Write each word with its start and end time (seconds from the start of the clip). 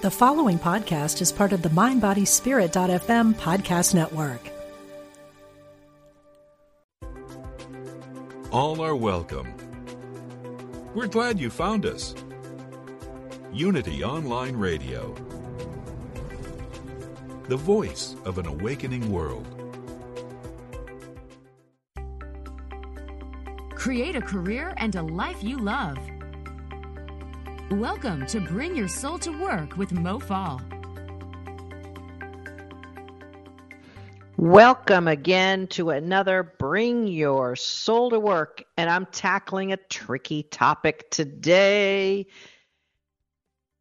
The 0.00 0.10
following 0.12 0.60
podcast 0.60 1.20
is 1.20 1.32
part 1.32 1.52
of 1.52 1.62
the 1.62 1.70
MindBodySpirit.fm 1.70 3.34
podcast 3.34 3.96
network. 3.96 4.48
All 8.52 8.80
are 8.80 8.94
welcome. 8.94 9.52
We're 10.94 11.08
glad 11.08 11.40
you 11.40 11.50
found 11.50 11.84
us. 11.84 12.14
Unity 13.52 14.04
Online 14.04 14.54
Radio, 14.54 15.16
the 17.48 17.56
voice 17.56 18.14
of 18.24 18.38
an 18.38 18.46
awakening 18.46 19.10
world. 19.10 19.48
Create 23.74 24.14
a 24.14 24.20
career 24.20 24.74
and 24.76 24.94
a 24.94 25.02
life 25.02 25.42
you 25.42 25.58
love. 25.58 25.98
Welcome 27.72 28.24
to 28.28 28.40
Bring 28.40 28.74
Your 28.74 28.88
Soul 28.88 29.18
to 29.18 29.30
Work 29.30 29.76
with 29.76 29.92
Mo 29.92 30.18
Fall. 30.18 30.58
Welcome 34.38 35.06
again 35.06 35.66
to 35.68 35.90
another 35.90 36.54
Bring 36.58 37.06
Your 37.06 37.56
Soul 37.56 38.08
to 38.08 38.18
Work. 38.18 38.64
And 38.78 38.88
I'm 38.88 39.04
tackling 39.04 39.74
a 39.74 39.76
tricky 39.76 40.44
topic 40.44 41.10
today. 41.10 42.28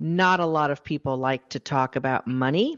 Not 0.01 0.41
a 0.41 0.45
lot 0.45 0.69
of 0.69 0.83
people 0.83 1.15
like 1.15 1.47
to 1.51 1.59
talk 1.61 1.95
about 1.95 2.27
money. 2.27 2.77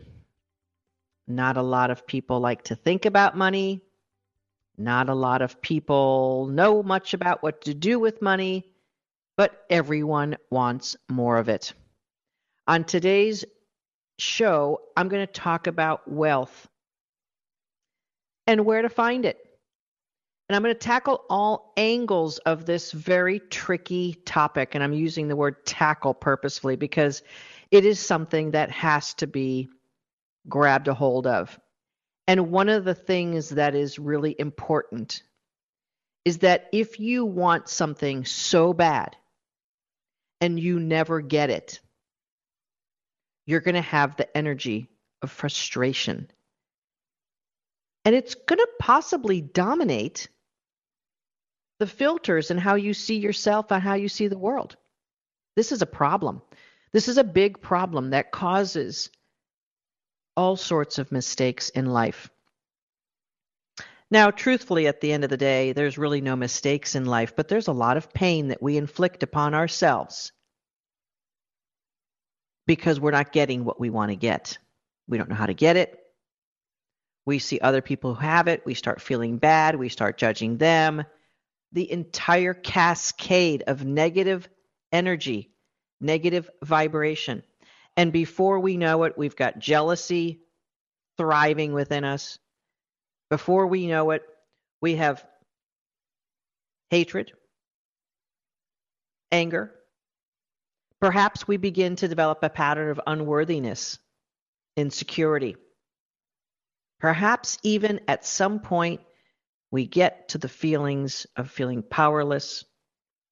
Not 1.28 1.58
a 1.58 1.64
lot 1.64 1.90
of 1.90 2.06
people 2.06 2.40
like 2.40 2.66
to 2.66 2.76
think 2.76 3.08
about 3.08 3.36
money. 3.36 3.82
Not 4.78 5.10
a 5.10 5.16
lot 5.16 5.42
of 5.42 5.60
people 5.60 6.48
know 6.52 6.84
much 6.84 7.16
about 7.16 7.42
what 7.42 7.62
to 7.62 7.74
do 7.74 7.98
with 7.98 8.22
money 8.22 8.68
but 9.40 9.64
everyone 9.70 10.36
wants 10.52 10.98
more 11.08 11.38
of 11.38 11.48
it. 11.48 11.72
On 12.68 12.84
today's 12.84 13.46
show, 14.18 14.82
I'm 14.98 15.08
going 15.08 15.26
to 15.26 15.32
talk 15.32 15.66
about 15.68 16.06
wealth 16.12 16.68
and 18.48 18.66
where 18.66 18.82
to 18.82 18.90
find 18.90 19.24
it. 19.24 19.38
And 20.50 20.58
I'm 20.58 20.62
going 20.62 20.76
to 20.76 20.78
tackle 20.78 21.24
all 21.30 21.72
angles 21.78 22.40
of 22.40 22.66
this 22.66 22.92
very 22.92 23.40
tricky 23.40 24.16
topic. 24.26 24.76
And 24.76 24.84
I'm 24.84 24.92
using 24.92 25.30
the 25.30 25.38
word 25.38 25.66
tackle 25.66 26.14
purposefully 26.14 26.76
because 26.76 27.24
it 27.72 27.86
is 27.86 27.98
something 27.98 28.52
that 28.52 28.72
has 28.72 29.14
to 29.14 29.28
be 29.28 29.70
grabbed 30.50 30.90
a 30.90 30.94
hold 30.94 31.28
of. 31.28 31.58
And 32.28 32.52
one 32.52 32.68
of 32.68 32.84
the 32.84 32.94
things 32.94 33.52
that 33.52 33.74
is 33.74 34.00
really 34.00 34.36
important 34.38 35.24
is 36.26 36.40
that 36.40 36.68
if 36.74 37.00
you 37.00 37.24
want 37.24 37.70
something 37.70 38.26
so 38.26 38.74
bad, 38.74 39.16
and 40.42 40.60
you 40.60 40.80
never 40.80 41.22
get 41.22 41.50
it, 41.50 41.80
you're 43.46 43.60
going 43.60 43.76
to 43.76 43.82
have 43.82 44.16
the 44.16 44.38
energy 44.38 44.90
of 45.22 45.32
frustration. 45.32 46.30
And 48.06 48.16
it's 48.16 48.36
going 48.36 48.60
to 48.60 48.68
possibly 48.80 49.42
dominate 49.42 50.30
the 51.80 51.88
filters 51.88 52.52
and 52.52 52.60
how 52.60 52.76
you 52.76 52.94
see 52.94 53.18
yourself 53.18 53.72
and 53.72 53.82
how 53.82 53.96
you 53.96 54.10
see 54.10 54.28
the 54.28 54.38
world. 54.38 54.76
This 55.56 55.72
is 55.72 55.82
a 55.82 55.88
problem. 55.88 56.42
This 56.92 57.08
is 57.08 57.18
a 57.18 57.24
big 57.24 57.62
problem 57.62 58.12
that 58.12 58.32
causes 58.32 59.10
all 60.36 60.56
sorts 60.56 60.98
of 61.00 61.12
mistakes 61.12 61.70
in 61.70 61.86
life. 61.86 62.30
Now, 64.12 64.32
truthfully, 64.32 64.88
at 64.88 65.02
the 65.02 65.12
end 65.12 65.24
of 65.24 65.30
the 65.30 65.38
day, 65.38 65.72
there's 65.72 65.98
really 65.98 66.22
no 66.22 66.36
mistakes 66.36 66.96
in 66.96 67.06
life, 67.06 67.36
but 67.36 67.48
there's 67.48 67.68
a 67.68 67.74
lot 67.74 67.98
of 67.98 68.12
pain 68.12 68.48
that 68.48 68.62
we 68.62 68.76
inflict 68.76 69.22
upon 69.22 69.54
ourselves 69.54 70.32
because 72.66 73.00
we're 73.00 73.12
not 73.12 73.32
getting 73.32 73.66
what 73.66 73.80
we 73.80 73.90
want 73.90 74.10
to 74.10 74.16
get. 74.16 74.58
We 75.08 75.18
don't 75.18 75.30
know 75.30 75.36
how 75.36 75.46
to 75.46 75.54
get 75.54 75.78
it. 75.78 76.00
We 77.26 77.38
see 77.38 77.60
other 77.60 77.82
people 77.82 78.16
who 78.16 78.22
have 78.22 78.48
it. 78.48 78.66
We 78.66 78.74
start 78.74 79.02
feeling 79.02 79.38
bad. 79.38 79.76
We 79.76 79.90
start 79.90 80.18
judging 80.18 80.58
them. 80.58 81.04
The 81.72 81.92
entire 81.92 82.56
cascade 82.56 83.64
of 83.68 83.86
negative 83.86 84.50
energy, 84.92 85.52
negative 86.02 86.50
vibration. 86.64 87.44
And 87.96 88.12
before 88.12 88.60
we 88.60 88.78
know 88.78 89.04
it, 89.04 89.18
we've 89.18 89.36
got 89.36 89.60
jealousy 89.60 90.42
thriving 91.18 91.74
within 91.74 92.04
us 92.04 92.40
before 93.30 93.68
we 93.68 93.88
know 93.88 94.12
it, 94.12 94.24
we 94.82 94.96
have 94.96 95.24
hatred, 96.90 97.32
anger. 99.32 99.72
Perhaps 101.00 101.48
we 101.48 101.58
begin 101.58 101.96
to 101.98 102.08
develop 102.08 102.40
a 102.44 102.50
pattern 102.50 102.90
of 102.90 103.00
unworthiness, 103.06 104.00
insecurity. 104.76 105.56
Perhaps 107.00 107.58
even 107.64 108.02
at 108.08 108.26
some 108.26 108.60
point, 108.60 109.02
we 109.72 109.86
get 109.86 110.30
to 110.30 110.38
the 110.38 110.50
feelings 110.50 111.28
of 111.36 111.52
feeling 111.52 111.84
powerless 111.84 112.66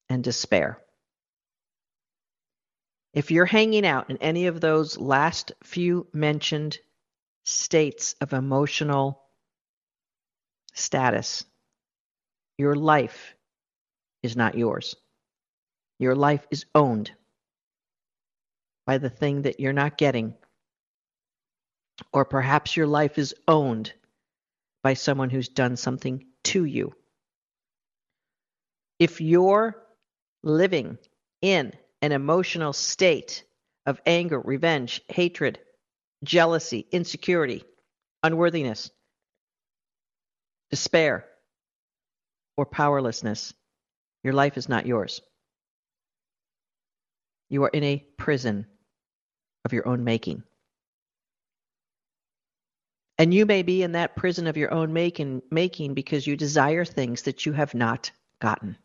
and 0.08 0.24
despair. 0.24 0.80
If 3.12 3.30
you're 3.30 3.46
hanging 3.46 3.86
out 3.86 4.10
in 4.10 4.18
any 4.18 4.46
of 4.46 4.60
those 4.60 4.96
last 4.96 5.52
few 5.64 6.06
mentioned 6.12 6.78
states 7.44 8.14
of 8.20 8.32
emotional 8.32 9.22
status. 10.78 11.44
Your 12.56 12.74
life 12.74 13.34
is 14.22 14.36
not 14.36 14.56
yours. 14.56 14.96
Your 15.98 16.14
life 16.14 16.46
is 16.50 16.66
owned 16.74 17.10
by 18.86 18.98
the 18.98 19.10
thing 19.10 19.42
that 19.42 19.60
you're 19.60 19.72
not 19.72 19.98
getting. 19.98 20.34
Or 22.12 22.24
perhaps 22.24 22.76
your 22.76 22.86
life 22.86 23.18
is 23.18 23.34
owned 23.46 23.92
by 24.82 24.94
someone 24.94 25.30
who's 25.30 25.48
done 25.48 25.76
something 25.76 26.24
to 26.44 26.64
you. 26.64 26.94
If 28.98 29.20
you're 29.20 29.76
living 30.42 30.98
in 31.42 31.72
an 32.02 32.12
emotional 32.12 32.72
state 32.72 33.44
of 33.86 34.00
anger, 34.06 34.40
revenge, 34.40 35.02
hatred, 35.08 35.58
jealousy, 36.24 36.86
insecurity, 36.90 37.64
unworthiness, 38.22 38.90
despair, 40.70 41.24
or 42.56 42.66
powerlessness, 42.66 43.54
your 44.22 44.32
life 44.32 44.56
is 44.56 44.68
not 44.68 44.86
yours. 44.86 45.20
You 47.48 47.64
are 47.64 47.68
in 47.68 47.84
a 47.84 48.04
prison 48.16 48.66
of 49.64 49.72
your 49.72 49.86
own 49.88 50.04
making. 50.04 50.42
And 53.16 53.34
you 53.34 53.46
may 53.46 53.62
be 53.62 53.82
in 53.82 53.92
that 53.92 54.16
prison 54.16 54.46
of 54.46 54.56
your 54.56 54.72
own 54.72 54.92
making, 54.92 55.42
making 55.50 55.94
because 55.94 56.26
you 56.26 56.36
desire 56.36 56.84
things 56.84 57.22
that 57.22 57.46
you 57.46 57.52
have 57.52 57.74
not 57.74 58.10
gotten. 58.40 58.76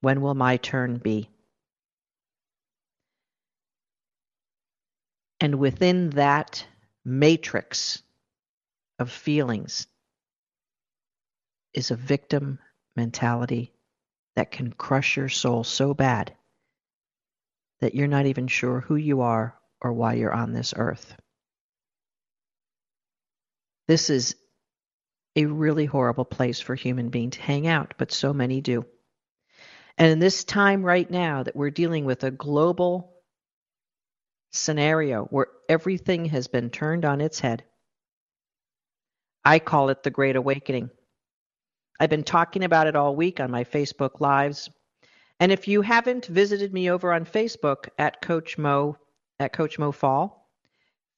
When 0.00 0.22
will 0.22 0.34
my 0.34 0.56
turn 0.56 0.96
be? 0.96 1.28
And 5.40 5.56
within 5.56 6.10
that 6.10 6.66
matrix 7.04 8.02
of 9.00 9.10
feelings 9.10 9.86
is 11.74 11.90
a 11.90 11.96
victim 11.96 12.58
mentality 12.96 13.72
that 14.36 14.50
can 14.50 14.72
crush 14.72 15.16
your 15.16 15.28
soul 15.28 15.64
so 15.64 15.94
bad 15.94 16.34
that 17.80 17.94
you're 17.94 18.06
not 18.06 18.26
even 18.26 18.46
sure 18.46 18.80
who 18.80 18.96
you 18.96 19.22
are 19.22 19.58
or 19.80 19.92
why 19.92 20.14
you're 20.14 20.32
on 20.32 20.52
this 20.52 20.74
earth. 20.76 21.16
This 23.88 24.10
is 24.10 24.36
a 25.34 25.46
really 25.46 25.86
horrible 25.86 26.24
place 26.24 26.60
for 26.60 26.74
human 26.74 27.08
beings 27.08 27.36
to 27.36 27.42
hang 27.42 27.66
out, 27.66 27.94
but 27.98 28.12
so 28.12 28.32
many 28.32 28.60
do. 28.60 28.84
And 29.96 30.12
in 30.12 30.18
this 30.18 30.44
time 30.44 30.82
right 30.82 31.10
now 31.10 31.42
that 31.42 31.56
we're 31.56 31.70
dealing 31.70 32.04
with 32.04 32.24
a 32.24 32.30
global 32.30 33.14
scenario 34.50 35.24
where 35.24 35.46
everything 35.68 36.26
has 36.26 36.48
been 36.48 36.70
turned 36.70 37.04
on 37.04 37.20
its 37.20 37.40
head, 37.40 37.64
I 39.44 39.58
call 39.58 39.88
it 39.88 40.02
the 40.02 40.10
Great 40.10 40.36
Awakening. 40.36 40.90
I've 41.98 42.10
been 42.10 42.24
talking 42.24 42.64
about 42.64 42.86
it 42.86 42.96
all 42.96 43.16
week 43.16 43.40
on 43.40 43.50
my 43.50 43.64
Facebook 43.64 44.20
Lives. 44.20 44.70
And 45.38 45.50
if 45.50 45.68
you 45.68 45.82
haven't 45.82 46.26
visited 46.26 46.72
me 46.72 46.90
over 46.90 47.12
on 47.12 47.24
Facebook 47.24 47.88
at 47.98 48.20
Coach 48.20 48.58
Mo 48.58 48.96
at 49.38 49.52
Coach 49.54 49.78
Mo 49.78 49.92
Fall, 49.92 50.50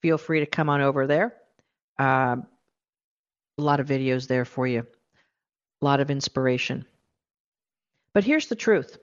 feel 0.01 0.19
free 0.19 0.41
to 0.41 0.47
come 0.47 0.69
on 0.69 0.81
over 0.81 1.07
there. 1.07 1.35
Uh, 1.99 2.37
a 3.59 3.63
lot 3.63 3.81
of 3.81 3.89
videos 3.89 4.29
there 4.29 4.45
for 4.45 4.67
you, 4.67 4.81
a 4.81 5.85
lot 5.85 6.01
of 6.01 6.11
inspiration. 6.11 6.87
But 8.15 8.25
here's 8.25 8.47
the 8.47 8.57
truth: 8.57 8.99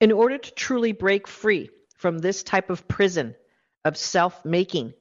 in 0.00 0.10
order 0.10 0.38
to 0.38 0.54
truly 0.54 0.92
break 0.92 1.28
free 1.28 1.70
from 1.96 2.18
this 2.18 2.42
type 2.42 2.70
of 2.70 2.88
prison 2.88 3.34
of 3.84 3.96
self-making, 3.96 4.94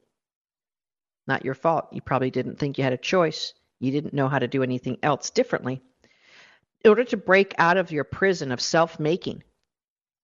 not 1.28 1.46
your 1.46 1.54
fault. 1.54 1.88
You 1.92 2.02
probably 2.02 2.32
didn't 2.32 2.60
think 2.60 2.78
you 2.78 2.84
had 2.84 2.94
a 2.94 2.98
choice. 2.98 3.54
You 3.80 3.92
didn't 3.92 4.14
know 4.14 4.30
how 4.30 4.40
to 4.40 4.48
do 4.48 4.64
anything 4.64 4.98
else 5.04 5.30
differently. 5.30 5.82
In 6.84 6.90
order 6.90 7.04
to 7.06 7.18
break 7.18 7.54
out 7.58 7.78
of 7.78 7.92
your 7.92 8.04
prison 8.04 8.52
of 8.52 8.62
self 8.62 9.00
making, 9.00 9.44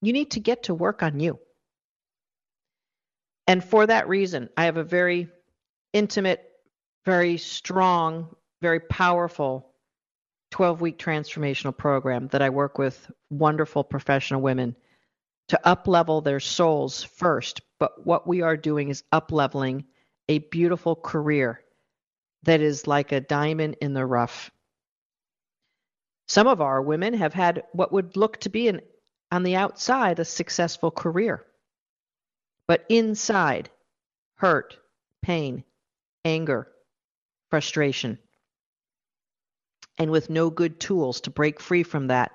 you 0.01 0.13
need 0.13 0.31
to 0.31 0.39
get 0.39 0.63
to 0.63 0.73
work 0.73 1.03
on 1.03 1.19
you. 1.19 1.39
And 3.47 3.63
for 3.63 3.87
that 3.87 4.07
reason, 4.07 4.49
I 4.55 4.65
have 4.65 4.77
a 4.77 4.83
very 4.83 5.29
intimate, 5.93 6.43
very 7.05 7.37
strong, 7.37 8.35
very 8.61 8.79
powerful 8.79 9.73
12 10.51 10.81
week 10.81 10.97
transformational 10.97 11.75
program 11.75 12.27
that 12.27 12.41
I 12.41 12.49
work 12.49 12.77
with 12.77 13.09
wonderful 13.29 13.83
professional 13.83 14.41
women 14.41 14.75
to 15.49 15.67
up 15.67 15.87
level 15.87 16.21
their 16.21 16.39
souls 16.39 17.03
first. 17.03 17.61
But 17.79 18.05
what 18.05 18.27
we 18.27 18.41
are 18.41 18.57
doing 18.57 18.89
is 18.89 19.03
up 19.11 19.31
leveling 19.31 19.85
a 20.29 20.37
beautiful 20.37 20.95
career 20.95 21.59
that 22.43 22.61
is 22.61 22.87
like 22.87 23.11
a 23.11 23.19
diamond 23.19 23.75
in 23.81 23.93
the 23.93 24.05
rough. 24.05 24.51
Some 26.27 26.47
of 26.47 26.61
our 26.61 26.81
women 26.81 27.15
have 27.15 27.33
had 27.33 27.63
what 27.73 27.91
would 27.91 28.15
look 28.15 28.37
to 28.41 28.49
be 28.49 28.67
an 28.69 28.81
on 29.31 29.43
the 29.43 29.55
outside 29.55 30.19
a 30.19 30.25
successful 30.25 30.91
career. 30.91 31.45
But 32.67 32.85
inside, 32.89 33.69
hurt, 34.35 34.77
pain, 35.21 35.63
anger, 36.23 36.67
frustration. 37.49 38.19
And 39.97 40.11
with 40.11 40.29
no 40.29 40.49
good 40.49 40.79
tools 40.79 41.21
to 41.21 41.31
break 41.31 41.59
free 41.59 41.83
from 41.83 42.07
that, 42.07 42.31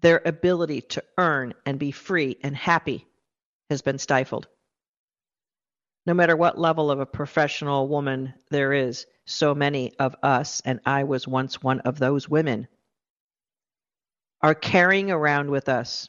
their 0.00 0.20
ability 0.24 0.80
to 0.82 1.04
earn 1.18 1.54
and 1.66 1.78
be 1.78 1.90
free 1.90 2.38
and 2.42 2.56
happy 2.56 3.06
has 3.70 3.82
been 3.82 3.98
stifled. 3.98 4.48
No 6.06 6.14
matter 6.14 6.36
what 6.36 6.58
level 6.58 6.90
of 6.90 7.00
a 7.00 7.06
professional 7.06 7.88
woman 7.88 8.32
there 8.50 8.72
is, 8.72 9.06
so 9.26 9.54
many 9.54 9.92
of 9.98 10.14
us, 10.22 10.62
and 10.64 10.78
I 10.86 11.02
was 11.02 11.26
once 11.26 11.60
one 11.60 11.80
of 11.80 11.98
those 11.98 12.28
women, 12.28 12.68
are 14.40 14.54
carrying 14.54 15.10
around 15.10 15.50
with 15.50 15.68
us 15.68 16.08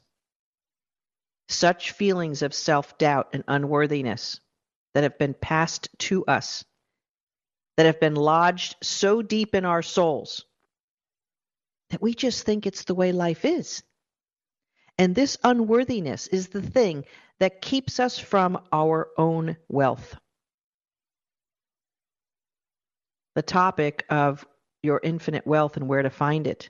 such 1.50 1.94
feelings 1.94 2.44
of 2.44 2.54
self 2.54 2.98
doubt 3.00 3.30
and 3.34 3.44
unworthiness 3.48 4.40
that 4.94 5.04
have 5.04 5.18
been 5.18 5.34
passed 5.34 5.90
to 5.98 6.26
us, 6.26 6.64
that 7.76 7.88
have 7.88 8.00
been 8.00 8.16
lodged 8.16 8.76
so 8.84 9.24
deep 9.24 9.56
in 9.56 9.66
our 9.66 9.82
souls 9.82 10.46
that 11.90 12.02
we 12.02 12.14
just 12.14 12.44
think 12.44 12.68
it's 12.68 12.84
the 12.84 12.96
way 12.96 13.12
life 13.12 13.46
is. 13.46 13.82
And 14.98 15.16
this 15.16 15.38
unworthiness 15.44 16.28
is 16.28 16.50
the 16.50 16.62
thing 16.62 17.06
that 17.40 17.62
keeps 17.62 18.00
us 18.00 18.18
from 18.18 18.60
our 18.72 19.10
own 19.18 19.58
wealth. 19.70 20.16
The 23.36 23.42
topic 23.44 24.06
of 24.10 24.46
your 24.82 25.00
infinite 25.04 25.46
wealth 25.46 25.78
and 25.78 25.88
where 25.88 26.02
to 26.02 26.10
find 26.10 26.48
it 26.48 26.70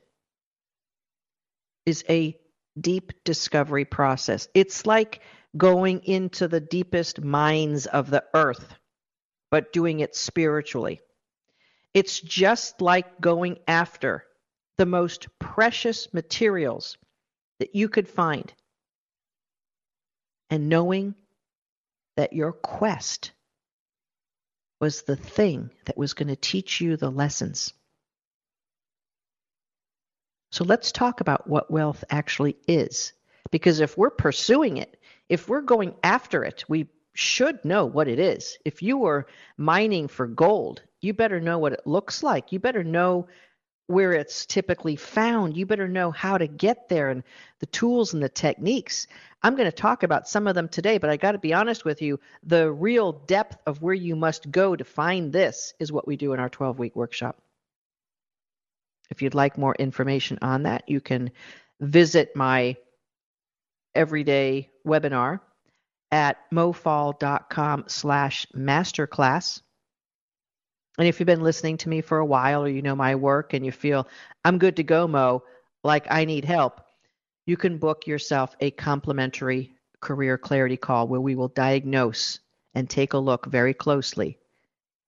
is 1.85 2.03
a 2.09 2.37
deep 2.79 3.13
discovery 3.23 3.85
process. 3.85 4.49
It's 4.53 4.85
like 4.85 5.21
going 5.55 6.01
into 6.03 6.47
the 6.47 6.59
deepest 6.59 7.21
mines 7.21 7.85
of 7.85 8.09
the 8.09 8.23
earth, 8.33 8.75
but 9.49 9.71
doing 9.71 10.01
it 10.01 10.15
spiritually. 10.15 10.99
It's 11.93 12.19
just 12.19 12.81
like 12.81 13.21
going 13.21 13.59
after 13.67 14.25
the 14.77 14.85
most 14.85 15.27
precious 15.39 16.13
materials 16.13 16.97
that 17.59 17.73
you 17.73 17.89
could 17.89 18.07
find 18.07 18.53
and 20.49 20.69
knowing 20.69 21.15
that 22.15 22.33
your 22.33 22.51
quest 22.51 23.31
was 24.79 25.03
the 25.03 25.15
thing 25.15 25.71
that 25.85 25.97
was 25.97 26.13
going 26.13 26.27
to 26.27 26.35
teach 26.35 26.81
you 26.81 26.97
the 26.97 27.09
lessons. 27.09 27.73
So 30.51 30.63
let's 30.63 30.91
talk 30.91 31.21
about 31.21 31.47
what 31.47 31.71
wealth 31.71 32.03
actually 32.09 32.57
is. 32.67 33.13
Because 33.51 33.79
if 33.79 33.97
we're 33.97 34.09
pursuing 34.09 34.77
it, 34.77 34.99
if 35.29 35.47
we're 35.47 35.61
going 35.61 35.95
after 36.03 36.43
it, 36.43 36.63
we 36.67 36.87
should 37.13 37.63
know 37.65 37.85
what 37.85 38.07
it 38.07 38.19
is. 38.19 38.57
If 38.63 38.81
you 38.81 38.97
were 38.97 39.27
mining 39.57 40.07
for 40.07 40.27
gold, 40.27 40.81
you 41.01 41.13
better 41.13 41.39
know 41.39 41.59
what 41.59 41.73
it 41.73 41.85
looks 41.87 42.23
like. 42.23 42.51
You 42.51 42.59
better 42.59 42.83
know 42.83 43.27
where 43.87 44.13
it's 44.13 44.45
typically 44.45 44.95
found. 44.95 45.57
You 45.57 45.65
better 45.65 45.87
know 45.87 46.11
how 46.11 46.37
to 46.37 46.47
get 46.47 46.89
there 46.89 47.09
and 47.09 47.23
the 47.59 47.65
tools 47.67 48.13
and 48.13 48.21
the 48.21 48.29
techniques. 48.29 49.07
I'm 49.41 49.55
going 49.55 49.69
to 49.69 49.75
talk 49.75 50.03
about 50.03 50.27
some 50.27 50.47
of 50.47 50.55
them 50.55 50.67
today, 50.67 50.97
but 50.97 51.09
I 51.09 51.17
got 51.17 51.31
to 51.31 51.37
be 51.37 51.53
honest 51.53 51.85
with 51.85 52.01
you. 52.01 52.19
The 52.43 52.71
real 52.71 53.13
depth 53.13 53.57
of 53.65 53.81
where 53.81 53.93
you 53.93 54.15
must 54.15 54.51
go 54.51 54.75
to 54.75 54.83
find 54.83 55.31
this 55.31 55.73
is 55.79 55.91
what 55.91 56.07
we 56.07 56.17
do 56.17 56.33
in 56.33 56.39
our 56.39 56.49
12 56.49 56.79
week 56.79 56.95
workshop. 56.95 57.37
If 59.09 59.21
you'd 59.21 59.35
like 59.35 59.57
more 59.57 59.75
information 59.75 60.37
on 60.41 60.63
that, 60.63 60.83
you 60.87 60.99
can 60.99 61.31
visit 61.79 62.35
my 62.35 62.75
everyday 63.95 64.69
webinar 64.85 65.39
at 66.11 66.37
mofall.com 66.51 67.85
slash 67.87 68.47
masterclass. 68.55 69.61
And 70.97 71.07
if 71.07 71.19
you've 71.19 71.27
been 71.27 71.43
listening 71.43 71.77
to 71.77 71.89
me 71.89 72.01
for 72.01 72.17
a 72.17 72.25
while 72.25 72.63
or 72.63 72.69
you 72.69 72.81
know 72.81 72.95
my 72.95 73.15
work 73.15 73.53
and 73.53 73.65
you 73.65 73.71
feel 73.71 74.07
I'm 74.43 74.57
good 74.57 74.77
to 74.77 74.83
go, 74.83 75.07
Mo, 75.07 75.43
like 75.83 76.07
I 76.09 76.25
need 76.25 76.45
help, 76.45 76.81
you 77.45 77.55
can 77.55 77.77
book 77.77 78.07
yourself 78.07 78.55
a 78.59 78.71
complimentary 78.71 79.73
career 79.99 80.37
clarity 80.37 80.77
call 80.77 81.07
where 81.07 81.21
we 81.21 81.35
will 81.35 81.47
diagnose 81.49 82.39
and 82.73 82.89
take 82.89 83.13
a 83.13 83.17
look 83.17 83.45
very 83.45 83.73
closely 83.73 84.37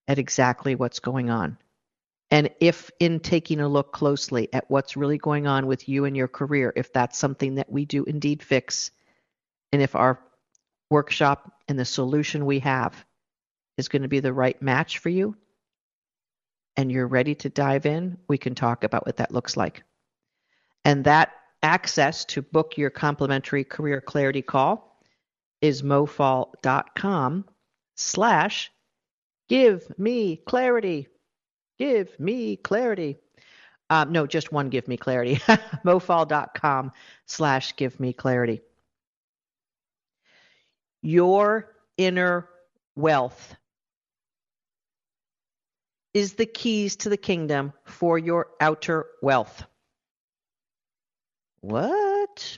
at 0.07 0.19
exactly 0.19 0.75
what's 0.75 0.99
going 0.99 1.29
on. 1.29 1.57
And 2.31 2.51
if 2.59 2.91
in 2.99 3.19
taking 3.19 3.59
a 3.59 3.67
look 3.67 3.91
closely 3.91 4.51
at 4.53 4.69
what's 4.69 4.95
really 4.95 5.17
going 5.17 5.47
on 5.47 5.65
with 5.65 5.89
you 5.89 6.05
and 6.05 6.15
your 6.15 6.27
career, 6.27 6.71
if 6.75 6.93
that's 6.93 7.17
something 7.17 7.55
that 7.55 7.71
we 7.71 7.85
do 7.85 8.03
indeed 8.03 8.43
fix, 8.43 8.91
and 9.71 9.81
if 9.81 9.95
our 9.95 10.19
workshop 10.89 11.51
and 11.67 11.77
the 11.77 11.85
solution 11.85 12.45
we 12.45 12.59
have 12.59 13.05
is 13.77 13.87
going 13.87 14.03
to 14.03 14.07
be 14.07 14.19
the 14.19 14.33
right 14.33 14.59
match 14.61 14.99
for 14.99 15.09
you, 15.09 15.35
and 16.79 16.89
you're 16.93 17.07
ready 17.07 17.35
to 17.35 17.49
dive 17.49 17.85
in, 17.85 18.17
we 18.29 18.37
can 18.37 18.55
talk 18.55 18.85
about 18.85 19.05
what 19.05 19.17
that 19.17 19.33
looks 19.33 19.57
like. 19.57 19.83
And 20.85 21.03
that 21.03 21.33
access 21.61 22.23
to 22.23 22.41
book 22.41 22.77
your 22.77 22.89
complimentary 22.89 23.65
career 23.65 23.99
clarity 23.99 24.41
call 24.41 25.03
is 25.59 25.81
mofall.com 25.81 27.43
slash 27.97 28.71
give 29.49 29.91
me 29.99 30.37
clarity. 30.37 31.09
Give 31.77 32.17
me 32.17 32.55
clarity. 32.55 33.17
Um, 33.89 34.13
no, 34.13 34.25
just 34.25 34.53
one 34.53 34.69
give 34.69 34.87
me 34.87 34.95
clarity. 34.95 35.35
mofall.com 35.85 36.93
slash 37.25 37.75
give 37.75 37.99
me 37.99 38.13
clarity. 38.13 38.61
Your 41.01 41.75
inner 41.97 42.47
wealth 42.95 43.57
is 46.13 46.33
the 46.33 46.45
keys 46.45 46.95
to 46.97 47.09
the 47.09 47.17
kingdom 47.17 47.73
for 47.85 48.17
your 48.17 48.47
outer 48.59 49.05
wealth. 49.21 49.63
What? 51.61 52.57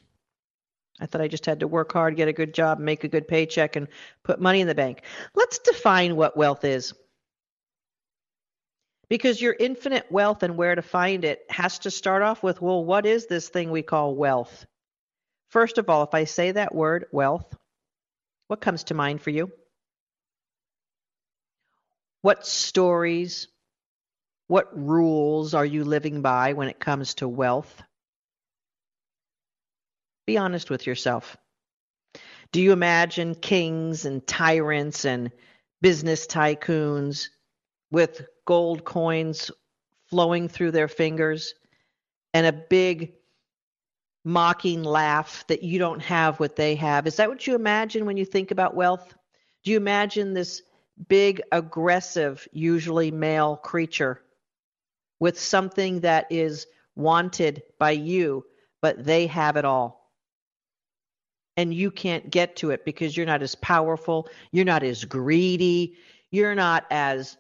I 1.00 1.08
thought 1.08 1.22
I 1.22 1.28
just 1.28 1.46
had 1.46 1.62
to 1.62 1.68
work 1.68 1.92
hard, 1.92 2.16
get 2.16 2.28
a 2.28 2.34
good 2.34 2.54
job, 2.54 2.80
make 2.80 3.04
a 3.04 3.08
good 3.08 3.28
paycheck, 3.28 3.76
and 3.76 3.88
put 4.24 4.40
money 4.40 4.62
in 4.62 4.68
the 4.68 4.76
bank. 4.76 5.02
Let's 5.34 5.58
define 5.60 6.16
what 6.16 6.38
wealth 6.38 6.64
is. 6.64 6.94
Because 9.10 9.42
your 9.42 9.56
infinite 9.60 10.10
wealth 10.10 10.44
and 10.44 10.56
where 10.56 10.76
to 10.76 10.82
find 10.82 11.26
it 11.26 11.44
has 11.50 11.80
to 11.80 11.92
start 11.92 12.22
off 12.22 12.44
with 12.44 12.62
well, 12.62 12.86
what 12.86 13.06
is 13.06 13.26
this 13.26 13.50
thing 13.50 13.72
we 13.72 13.82
call 13.82 14.16
wealth? 14.16 14.66
First 15.50 15.78
of 15.78 15.90
all, 15.90 16.04
if 16.04 16.14
I 16.14 16.24
say 16.24 16.52
that 16.52 16.74
word, 16.74 17.08
wealth, 17.12 17.54
what 18.48 18.62
comes 18.62 18.86
to 18.86 18.94
mind 18.94 19.22
for 19.22 19.32
you? 19.32 19.52
What 22.22 22.46
stories, 22.46 23.48
what 24.48 24.70
rules 24.78 25.54
are 25.54 25.66
you 25.66 25.84
living 25.84 26.22
by 26.22 26.54
when 26.54 26.68
it 26.68 26.80
comes 26.80 27.16
to 27.16 27.28
wealth? 27.28 27.82
Be 30.28 30.38
honest 30.38 30.70
with 30.70 30.86
yourself. 30.86 31.38
Do 32.52 32.62
you 32.62 32.74
imagine 32.74 33.36
kings 33.36 34.06
and 34.06 34.26
tyrants 34.28 35.06
and 35.06 35.32
business 35.82 36.28
tycoons 36.28 37.30
with 37.92 38.28
gold 38.46 38.84
coins 38.84 39.52
flowing 40.10 40.48
through 40.48 40.72
their 40.72 40.88
fingers 40.88 41.54
and 42.34 42.46
a 42.46 42.54
big 42.54 43.14
mocking 44.24 44.84
laugh 44.84 45.46
that 45.48 45.64
you 45.64 45.80
don't 45.80 46.02
have 46.02 46.40
what 46.40 46.56
they 46.56 46.76
have. 46.76 47.08
Is 47.08 47.16
that 47.16 47.30
what 47.30 47.48
you 47.48 47.56
imagine 47.56 48.06
when 48.06 48.18
you 48.18 48.26
think 48.26 48.52
about 48.52 48.76
wealth? 48.76 49.14
Do 49.64 49.72
you 49.72 49.78
imagine 49.78 50.34
this 50.34 50.62
big, 51.08 51.42
aggressive, 51.52 52.48
usually 52.52 53.12
male 53.12 53.56
creature 53.58 54.22
with 55.20 55.40
something 55.40 56.02
that 56.02 56.28
is 56.32 56.68
wanted 56.96 57.64
by 57.80 57.92
you, 57.92 58.46
but 58.82 59.04
they 59.04 59.28
have 59.28 59.58
it 59.58 59.66
all? 59.66 60.12
And 61.58 61.74
you 61.74 61.92
can't 61.92 62.30
get 62.30 62.56
to 62.58 62.72
it 62.72 62.86
because 62.86 63.16
you're 63.16 63.26
not 63.26 63.42
as 63.42 63.56
powerful, 63.56 64.30
you're 64.52 64.66
not 64.66 64.84
as 64.84 65.06
greedy, 65.06 65.98
you're 66.32 66.56
not 66.56 66.86
as 66.90 67.38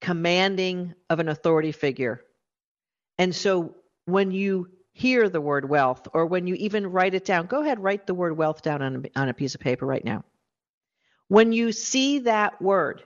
commanding 0.00 0.94
of 1.10 1.18
an 1.18 1.28
authority 1.28 1.72
figure. 1.72 2.22
And 3.18 3.34
so 3.34 3.74
when 4.04 4.30
you 4.30 4.68
hear 4.92 5.28
the 5.28 5.40
word 5.40 5.68
wealth 5.68 6.08
or 6.12 6.26
when 6.26 6.46
you 6.46 6.54
even 6.54 6.86
write 6.86 7.14
it 7.14 7.24
down, 7.24 7.46
go 7.46 7.62
ahead, 7.62 7.80
write 7.80 8.06
the 8.06 8.14
word 8.14 8.36
wealth 8.36 8.62
down 8.62 8.82
on 8.82 9.04
a, 9.14 9.20
on 9.20 9.28
a 9.28 9.34
piece 9.34 9.54
of 9.54 9.60
paper 9.60 9.86
right 9.86 10.04
now. 10.04 10.24
When 11.28 11.52
you 11.52 11.72
see 11.72 12.20
that 12.20 12.60
word, 12.60 13.02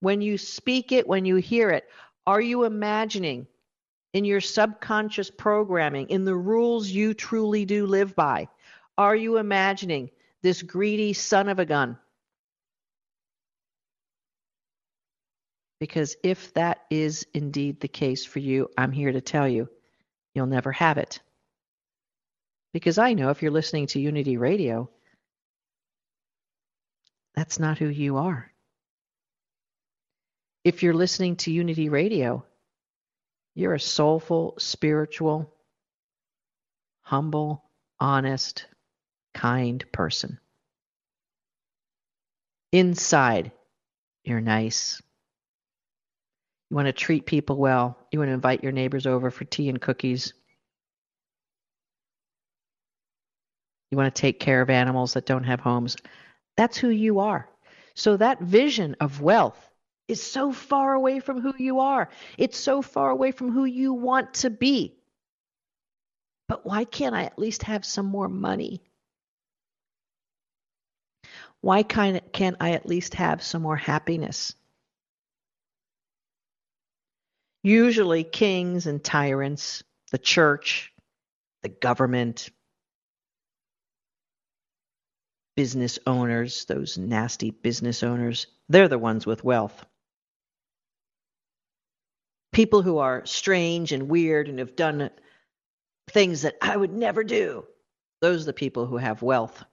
when 0.00 0.20
you 0.20 0.38
speak 0.38 0.92
it, 0.92 1.06
when 1.06 1.24
you 1.24 1.36
hear 1.36 1.70
it, 1.70 1.84
are 2.26 2.40
you 2.40 2.64
imagining 2.64 3.46
in 4.12 4.24
your 4.24 4.40
subconscious 4.40 5.30
programming, 5.30 6.08
in 6.08 6.24
the 6.24 6.34
rules 6.34 6.88
you 6.88 7.12
truly 7.12 7.64
do 7.64 7.86
live 7.86 8.14
by, 8.14 8.48
are 8.96 9.16
you 9.16 9.36
imagining 9.36 10.10
this 10.42 10.62
greedy 10.62 11.12
son 11.12 11.48
of 11.48 11.58
a 11.58 11.66
gun? 11.66 11.98
Because 15.78 16.16
if 16.22 16.54
that 16.54 16.84
is 16.88 17.26
indeed 17.34 17.80
the 17.80 17.88
case 17.88 18.24
for 18.24 18.38
you, 18.38 18.70
I'm 18.78 18.92
here 18.92 19.12
to 19.12 19.20
tell 19.20 19.46
you, 19.46 19.68
you'll 20.34 20.46
never 20.46 20.72
have 20.72 20.96
it. 20.96 21.20
Because 22.72 22.96
I 22.96 23.12
know 23.12 23.30
if 23.30 23.42
you're 23.42 23.50
listening 23.50 23.86
to 23.88 24.00
Unity 24.00 24.38
Radio, 24.38 24.88
that's 27.36 27.58
not 27.58 27.78
who 27.78 27.88
you 27.88 28.16
are. 28.16 28.50
If 30.64 30.82
you're 30.82 30.94
listening 30.94 31.36
to 31.36 31.52
Unity 31.52 31.88
Radio, 31.90 32.44
you're 33.54 33.74
a 33.74 33.80
soulful, 33.80 34.54
spiritual, 34.58 35.54
humble, 37.02 37.62
honest, 38.00 38.66
kind 39.32 39.84
person. 39.92 40.38
Inside, 42.72 43.52
you're 44.24 44.40
nice. 44.40 45.00
You 46.68 46.74
want 46.74 46.86
to 46.86 46.92
treat 46.92 47.26
people 47.26 47.56
well. 47.56 47.96
You 48.10 48.18
want 48.18 48.30
to 48.30 48.34
invite 48.34 48.62
your 48.62 48.72
neighbors 48.72 49.06
over 49.06 49.30
for 49.30 49.44
tea 49.44 49.68
and 49.68 49.80
cookies. 49.80 50.32
You 53.90 53.96
want 53.96 54.12
to 54.12 54.20
take 54.20 54.40
care 54.40 54.60
of 54.62 54.68
animals 54.68 55.14
that 55.14 55.26
don't 55.26 55.44
have 55.44 55.60
homes. 55.60 55.96
That's 56.56 56.76
who 56.76 56.88
you 56.88 57.20
are. 57.20 57.48
So 57.94 58.16
that 58.16 58.40
vision 58.40 58.96
of 59.00 59.20
wealth 59.20 59.58
is 60.08 60.22
so 60.22 60.52
far 60.52 60.94
away 60.94 61.20
from 61.20 61.40
who 61.40 61.54
you 61.58 61.80
are. 61.80 62.08
It's 62.38 62.58
so 62.58 62.82
far 62.82 63.10
away 63.10 63.32
from 63.32 63.52
who 63.52 63.64
you 63.64 63.92
want 63.92 64.34
to 64.34 64.50
be. 64.50 64.94
But 66.48 66.64
why 66.64 66.84
can't 66.84 67.14
I 67.14 67.24
at 67.24 67.38
least 67.38 67.64
have 67.64 67.84
some 67.84 68.06
more 68.06 68.28
money? 68.28 68.82
Why 71.60 71.82
can't 71.82 72.56
I 72.60 72.72
at 72.72 72.86
least 72.86 73.14
have 73.14 73.42
some 73.42 73.62
more 73.62 73.76
happiness? 73.76 74.54
Usually, 77.64 78.22
kings 78.22 78.86
and 78.86 79.02
tyrants, 79.02 79.82
the 80.12 80.18
church, 80.18 80.92
the 81.62 81.68
government, 81.68 82.50
business 85.56 85.98
owners, 86.06 86.64
those 86.66 86.98
nasty 86.98 87.50
business 87.50 88.02
owners, 88.02 88.46
they're 88.68 88.88
the 88.88 88.98
ones 88.98 89.26
with 89.26 89.42
wealth. 89.42 89.84
People 92.52 92.82
who 92.82 92.98
are 92.98 93.26
strange 93.26 93.92
and 93.92 94.08
weird 94.08 94.48
and 94.48 94.58
have 94.58 94.76
done 94.76 95.10
things 96.10 96.42
that 96.42 96.56
I 96.62 96.76
would 96.76 96.92
never 96.92 97.24
do, 97.24 97.64
those 98.20 98.42
are 98.42 98.46
the 98.46 98.52
people 98.52 98.86
who 98.86 98.96
have 98.96 99.22
wealth. 99.22 99.64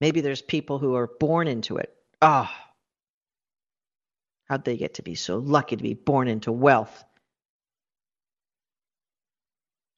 Maybe 0.00 0.20
there's 0.20 0.42
people 0.42 0.78
who 0.78 0.94
are 0.94 1.10
born 1.18 1.48
into 1.48 1.76
it. 1.76 1.94
Ah, 2.22 2.50
oh, 2.50 2.72
how'd 4.48 4.64
they 4.64 4.76
get 4.76 4.94
to 4.94 5.02
be 5.02 5.14
so 5.14 5.38
lucky 5.38 5.76
to 5.76 5.82
be 5.82 5.94
born 5.94 6.28
into 6.28 6.52
wealth? 6.52 7.04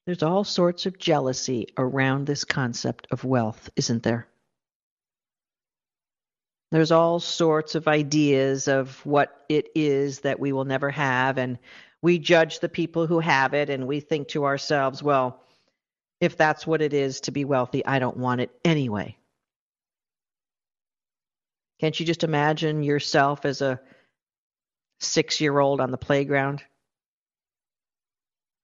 There's 0.05 0.23
all 0.23 0.43
sorts 0.43 0.85
of 0.85 0.97
jealousy 0.97 1.67
around 1.77 2.25
this 2.25 2.43
concept 2.43 3.07
of 3.11 3.23
wealth, 3.23 3.69
isn't 3.77 4.03
there? 4.03 4.27
There's 6.73 6.91
all 6.91 7.19
sorts 7.19 7.75
of 7.75 7.87
ideas 7.87 8.67
of 8.67 9.05
what 9.05 9.45
it 9.47 9.67
is 9.75 10.21
that 10.21 10.39
we 10.39 10.53
will 10.53 10.65
never 10.65 10.89
have, 10.89 11.37
and 11.37 11.59
we 12.01 12.17
judge 12.17 12.61
the 12.61 12.67
people 12.67 13.05
who 13.05 13.19
have 13.19 13.53
it, 13.53 13.69
and 13.69 13.85
we 13.85 13.99
think 13.99 14.29
to 14.29 14.45
ourselves, 14.45 15.03
well, 15.03 15.43
if 16.19 16.35
that's 16.35 16.65
what 16.65 16.81
it 16.81 16.91
is 16.91 17.21
to 17.21 17.31
be 17.31 17.45
wealthy, 17.45 17.85
I 17.85 17.99
don't 17.99 18.17
want 18.17 18.41
it 18.41 18.49
anyway. 18.65 19.15
Can't 21.79 21.99
you 21.99 22.07
just 22.07 22.23
imagine 22.23 22.81
yourself 22.81 23.45
as 23.45 23.61
a 23.61 23.79
six 24.99 25.39
year 25.39 25.59
old 25.59 25.79
on 25.79 25.91
the 25.91 25.97
playground? 25.99 26.63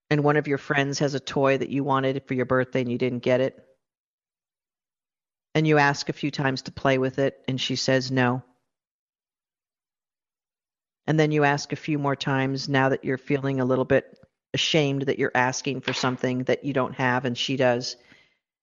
And 0.10 0.24
one 0.24 0.36
of 0.36 0.48
your 0.48 0.58
friends 0.58 0.98
has 0.98 1.14
a 1.14 1.20
toy 1.20 1.60
that 1.60 1.70
you 1.70 1.84
wanted 1.84 2.24
for 2.26 2.34
your 2.34 2.48
birthday 2.48 2.82
and 2.82 2.92
you 2.92 2.98
didn't 2.98 3.20
get 3.20 3.40
it? 3.40 3.69
And 5.56 5.68
you 5.68 5.78
ask 5.78 6.10
a 6.10 6.14
few 6.14 6.32
times 6.32 6.64
to 6.64 6.72
play 6.72 6.98
with 6.98 7.20
it 7.20 7.42
and 7.48 7.60
she 7.60 7.76
says 7.76 8.12
no. 8.12 8.44
And 11.08 11.20
then 11.20 11.32
you 11.32 11.44
ask 11.44 11.74
a 11.74 11.78
few 11.78 11.98
more 11.98 12.16
times 12.16 12.70
now 12.70 12.90
that 12.90 13.04
you're 13.04 13.18
feeling 13.18 13.60
a 13.60 13.66
little 13.66 13.86
bit 13.86 14.20
ashamed 14.54 15.04
that 15.04 15.20
you're 15.20 15.32
asking 15.34 15.82
for 15.82 15.94
something 15.94 16.44
that 16.44 16.64
you 16.64 16.74
don't 16.74 16.96
have 16.96 17.26
and 17.26 17.38
she 17.38 17.58
does. 17.58 17.96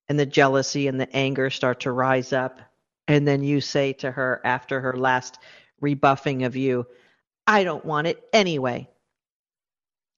And 0.08 0.18
the 0.18 0.26
jealousy 0.26 0.86
and 0.86 1.00
the 1.00 1.12
anger 1.14 1.50
start 1.50 1.80
to 1.80 1.90
rise 1.90 2.32
up. 2.32 2.60
And 3.08 3.26
then 3.26 3.42
you 3.42 3.60
say 3.60 3.92
to 3.94 4.10
her 4.10 4.40
after 4.44 4.80
her 4.80 4.96
last 4.96 5.38
rebuffing 5.80 6.44
of 6.44 6.56
you, 6.56 6.86
I 7.46 7.64
don't 7.64 7.84
want 7.84 8.06
it 8.06 8.22
anyway. 8.32 8.88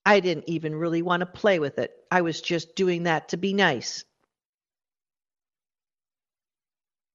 I 0.05 0.21
didn't 0.21 0.49
even 0.49 0.75
really 0.75 1.03
want 1.03 1.21
to 1.21 1.27
play 1.27 1.59
with 1.59 1.79
it. 1.79 1.95
I 2.11 2.23
was 2.23 2.41
just 2.41 2.75
doing 2.75 3.03
that 3.05 3.31
to 3.31 3.37
be 3.37 3.53
nice. 3.53 4.05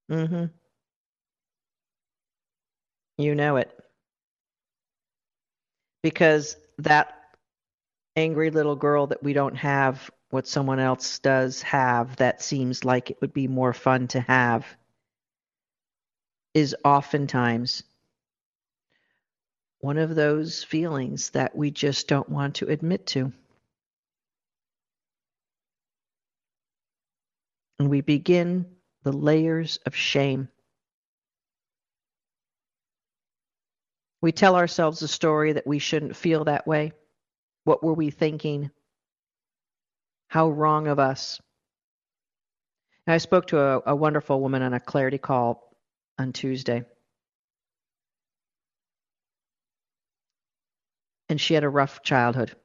Mhm. 0.09 0.53
You 3.17 3.33
know 3.35 3.57
it. 3.57 3.71
Because 6.03 6.57
that 6.79 7.17
angry 8.15 8.51
little 8.51 8.75
girl 8.75 9.07
that 9.07 9.23
we 9.23 9.33
don't 9.33 9.55
have 9.55 10.09
what 10.31 10.47
someone 10.47 10.79
else 10.79 11.19
does 11.19 11.61
have 11.63 12.15
that 12.17 12.41
seems 12.41 12.83
like 12.85 13.11
it 13.11 13.21
would 13.21 13.33
be 13.33 13.47
more 13.47 13.73
fun 13.73 14.07
to 14.09 14.21
have 14.21 14.65
is 16.53 16.75
oftentimes 16.83 17.83
one 19.79 19.97
of 19.97 20.15
those 20.15 20.63
feelings 20.63 21.29
that 21.31 21.55
we 21.55 21.69
just 21.71 22.07
don't 22.07 22.29
want 22.29 22.55
to 22.55 22.67
admit 22.69 23.05
to. 23.07 23.31
And 27.79 27.89
we 27.89 28.01
begin 28.01 28.65
the 29.03 29.11
layers 29.11 29.77
of 29.85 29.95
shame. 29.95 30.47
We 34.21 34.31
tell 34.31 34.55
ourselves 34.55 35.01
a 35.01 35.07
story 35.07 35.53
that 35.53 35.67
we 35.67 35.79
shouldn't 35.79 36.15
feel 36.15 36.45
that 36.45 36.65
way. 36.65 36.93
What 37.65 37.83
were 37.83 37.93
we 37.93 38.09
thinking? 38.09 38.71
How 40.29 40.49
wrong 40.49 40.87
of 40.87 40.97
us. 40.97 41.41
I 43.05 43.17
spoke 43.17 43.47
to 43.47 43.59
a, 43.59 43.81
a 43.87 43.95
wonderful 43.95 44.39
woman 44.39 44.61
on 44.61 44.73
a 44.73 44.79
clarity 44.79 45.17
call 45.17 45.75
on 46.17 46.31
Tuesday. 46.31 46.85
And 51.27 51.39
she 51.39 51.53
had 51.53 51.65
a 51.65 51.69
rough 51.69 52.01
childhood. 52.01 52.55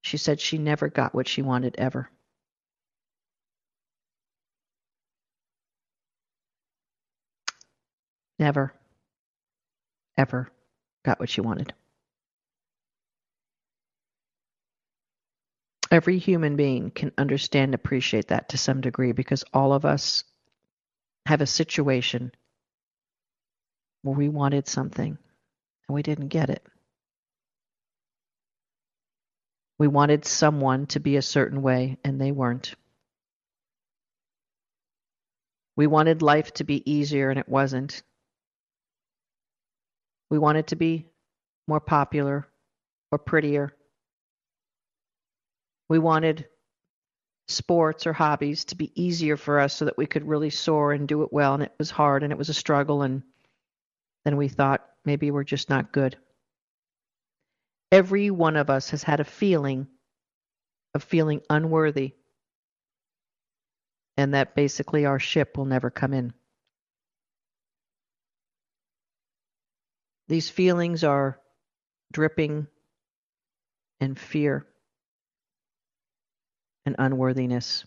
She 0.00 0.16
said 0.16 0.40
she 0.40 0.56
never 0.56 0.88
got 0.88 1.14
what 1.14 1.28
she 1.28 1.42
wanted 1.42 1.74
ever. 1.76 2.08
Never, 8.40 8.74
ever 10.16 10.50
got 11.04 11.20
what 11.20 11.28
she 11.28 11.40
wanted. 11.40 11.72
Every 15.90 16.18
human 16.18 16.56
being 16.56 16.90
can 16.90 17.12
understand 17.18 17.64
and 17.64 17.74
appreciate 17.74 18.28
that 18.28 18.50
to 18.50 18.58
some 18.58 18.80
degree 18.80 19.12
because 19.12 19.44
all 19.52 19.72
of 19.72 19.84
us 19.84 20.24
have 21.26 21.40
a 21.40 21.46
situation 21.46 22.32
where 24.02 24.16
we 24.16 24.28
wanted 24.28 24.66
something 24.66 25.18
and 25.88 25.94
we 25.94 26.02
didn't 26.02 26.28
get 26.28 26.48
it. 26.48 26.64
We 29.78 29.88
wanted 29.88 30.24
someone 30.24 30.86
to 30.88 31.00
be 31.00 31.16
a 31.16 31.22
certain 31.22 31.62
way 31.62 31.98
and 32.04 32.20
they 32.20 32.32
weren't. 32.32 32.74
We 35.76 35.86
wanted 35.86 36.22
life 36.22 36.52
to 36.54 36.64
be 36.64 36.88
easier 36.90 37.30
and 37.30 37.38
it 37.38 37.48
wasn't. 37.48 38.02
We 40.30 40.38
wanted 40.38 40.68
to 40.68 40.76
be 40.76 41.06
more 41.66 41.80
popular 41.80 42.46
or 43.10 43.18
prettier. 43.18 43.74
We 45.88 45.98
wanted 45.98 46.46
sports 47.48 48.06
or 48.06 48.12
hobbies 48.12 48.64
to 48.66 48.76
be 48.76 48.92
easier 48.94 49.36
for 49.36 49.58
us 49.58 49.74
so 49.74 49.84
that 49.86 49.98
we 49.98 50.06
could 50.06 50.26
really 50.26 50.50
soar 50.50 50.92
and 50.92 51.08
do 51.08 51.22
it 51.22 51.32
well. 51.32 51.54
And 51.54 51.64
it 51.64 51.72
was 51.78 51.90
hard 51.90 52.22
and 52.22 52.32
it 52.32 52.38
was 52.38 52.48
a 52.48 52.54
struggle. 52.54 53.02
And 53.02 53.22
then 54.24 54.36
we 54.36 54.48
thought 54.48 54.86
maybe 55.04 55.30
we're 55.30 55.44
just 55.44 55.68
not 55.68 55.92
good. 55.92 56.16
Every 57.90 58.30
one 58.30 58.56
of 58.56 58.70
us 58.70 58.90
has 58.90 59.02
had 59.02 59.18
a 59.18 59.24
feeling 59.24 59.88
of 60.94 61.02
feeling 61.02 61.40
unworthy 61.50 62.14
and 64.16 64.34
that 64.34 64.54
basically 64.54 65.06
our 65.06 65.18
ship 65.18 65.56
will 65.56 65.64
never 65.64 65.90
come 65.90 66.12
in. 66.12 66.32
These 70.30 70.48
feelings 70.48 71.02
are 71.02 71.40
dripping 72.12 72.68
in 73.98 74.14
fear 74.14 74.64
and 76.86 76.94
unworthiness. 77.00 77.84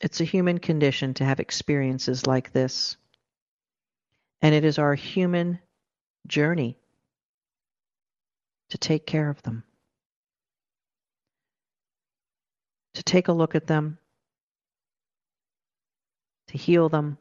It's 0.00 0.20
a 0.20 0.24
human 0.24 0.58
condition 0.58 1.14
to 1.14 1.24
have 1.24 1.38
experiences 1.38 2.26
like 2.26 2.50
this. 2.50 2.96
And 4.42 4.56
it 4.56 4.64
is 4.64 4.80
our 4.80 4.96
human 4.96 5.60
journey 6.26 6.76
to 8.70 8.78
take 8.78 9.06
care 9.06 9.30
of 9.30 9.40
them, 9.42 9.62
to 12.94 13.04
take 13.04 13.28
a 13.28 13.32
look 13.32 13.54
at 13.54 13.68
them, 13.68 13.98
to 16.48 16.58
heal 16.58 16.88
them, 16.88 17.18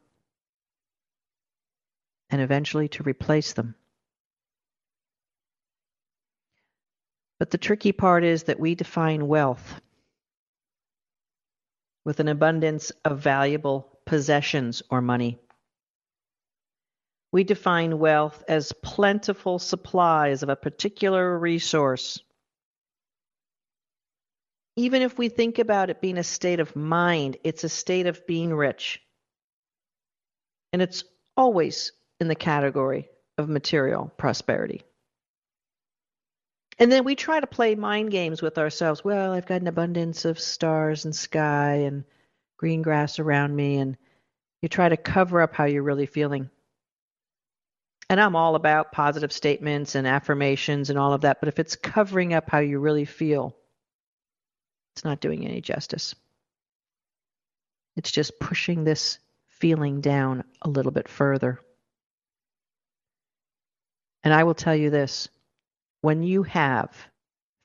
and 2.33 2.41
eventually 2.41 2.87
to 2.87 3.03
replace 3.03 3.53
them. 3.53 3.75
But 7.37 7.51
the 7.51 7.59
tricky 7.59 7.91
part 7.91 8.23
is 8.23 8.45
that 8.45 8.59
we 8.59 8.73
define 8.73 9.27
wealth 9.27 9.79
with 12.03 12.19
an 12.19 12.27
abundance 12.27 12.91
of 13.05 13.19
valuable 13.19 13.99
possessions 14.07 14.81
or 14.89 14.99
money. 14.99 15.37
We 17.31 17.43
define 17.43 17.99
wealth 17.99 18.43
as 18.47 18.73
plentiful 18.81 19.59
supplies 19.59 20.41
of 20.41 20.49
a 20.49 20.55
particular 20.55 21.37
resource. 21.37 22.19
Even 24.75 25.03
if 25.03 25.19
we 25.19 25.29
think 25.29 25.59
about 25.59 25.91
it 25.91 26.01
being 26.01 26.17
a 26.17 26.23
state 26.23 26.59
of 26.59 26.75
mind, 26.75 27.37
it's 27.43 27.63
a 27.63 27.69
state 27.69 28.07
of 28.07 28.25
being 28.25 28.51
rich. 28.51 28.99
And 30.71 30.81
it's 30.81 31.03
always 31.37 31.91
in 32.23 32.29
the 32.29 32.35
category 32.35 33.09
of 33.37 33.49
material 33.49 34.09
prosperity. 34.17 34.81
And 36.79 36.89
then 36.89 37.03
we 37.03 37.15
try 37.15 37.41
to 37.41 37.47
play 37.47 37.75
mind 37.75 38.11
games 38.11 38.41
with 38.41 38.57
ourselves. 38.57 39.03
Well, 39.03 39.33
I've 39.33 39.45
got 39.45 39.59
an 39.59 39.67
abundance 39.67 40.23
of 40.23 40.39
stars 40.39 41.03
and 41.03 41.13
sky 41.13 41.83
and 41.85 42.05
green 42.57 42.81
grass 42.81 43.19
around 43.19 43.53
me. 43.53 43.75
And 43.77 43.97
you 44.61 44.69
try 44.69 44.87
to 44.87 44.95
cover 44.95 45.41
up 45.41 45.53
how 45.53 45.65
you're 45.65 45.83
really 45.83 46.05
feeling. 46.05 46.49
And 48.09 48.21
I'm 48.21 48.37
all 48.37 48.55
about 48.55 48.93
positive 48.93 49.33
statements 49.33 49.95
and 49.95 50.07
affirmations 50.07 50.89
and 50.89 50.97
all 50.97 51.11
of 51.11 51.21
that. 51.21 51.41
But 51.41 51.49
if 51.49 51.59
it's 51.59 51.75
covering 51.75 52.33
up 52.33 52.49
how 52.49 52.59
you 52.59 52.79
really 52.79 53.05
feel, 53.05 53.53
it's 54.95 55.03
not 55.03 55.19
doing 55.19 55.45
any 55.45 55.59
justice. 55.59 56.15
It's 57.97 58.11
just 58.11 58.39
pushing 58.39 58.85
this 58.85 59.19
feeling 59.49 59.99
down 59.99 60.45
a 60.61 60.69
little 60.69 60.93
bit 60.93 61.09
further. 61.09 61.59
And 64.23 64.33
I 64.33 64.43
will 64.43 64.53
tell 64.53 64.75
you 64.75 64.89
this 64.89 65.27
when 66.01 66.23
you 66.23 66.43
have 66.43 66.95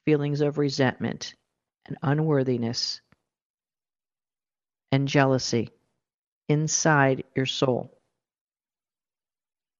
feelings 0.04 0.40
of 0.40 0.58
resentment 0.58 1.34
and 1.86 1.96
unworthiness 2.02 3.00
and 4.90 5.06
jealousy 5.06 5.70
inside 6.48 7.24
your 7.34 7.46
soul, 7.46 7.98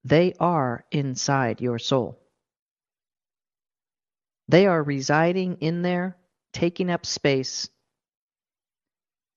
they 0.05 0.35
are 0.39 0.85
inside 0.91 1.61
your 1.61 1.79
soul. 1.79 2.21
They 4.49 4.67
are 4.67 4.83
residing 4.83 5.59
in 5.61 5.83
there, 5.83 6.17
taking 6.53 6.91
up 6.91 7.05
space, 7.05 7.69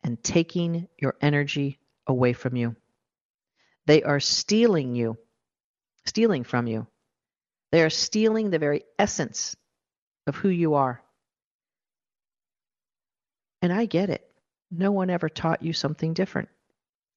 and 0.03 0.23
taking 0.23 0.87
your 0.97 1.15
energy 1.21 1.79
away 2.07 2.33
from 2.33 2.55
you. 2.55 2.75
They 3.85 4.03
are 4.03 4.19
stealing 4.19 4.95
you, 4.95 5.17
stealing 6.05 6.43
from 6.43 6.67
you. 6.67 6.87
They 7.71 7.83
are 7.83 7.89
stealing 7.89 8.49
the 8.49 8.59
very 8.59 8.83
essence 8.99 9.55
of 10.27 10.35
who 10.35 10.49
you 10.49 10.75
are. 10.75 11.01
And 13.61 13.71
I 13.71 13.85
get 13.85 14.09
it. 14.09 14.27
No 14.69 14.91
one 14.91 15.09
ever 15.09 15.29
taught 15.29 15.63
you 15.63 15.73
something 15.73 16.13
different. 16.13 16.49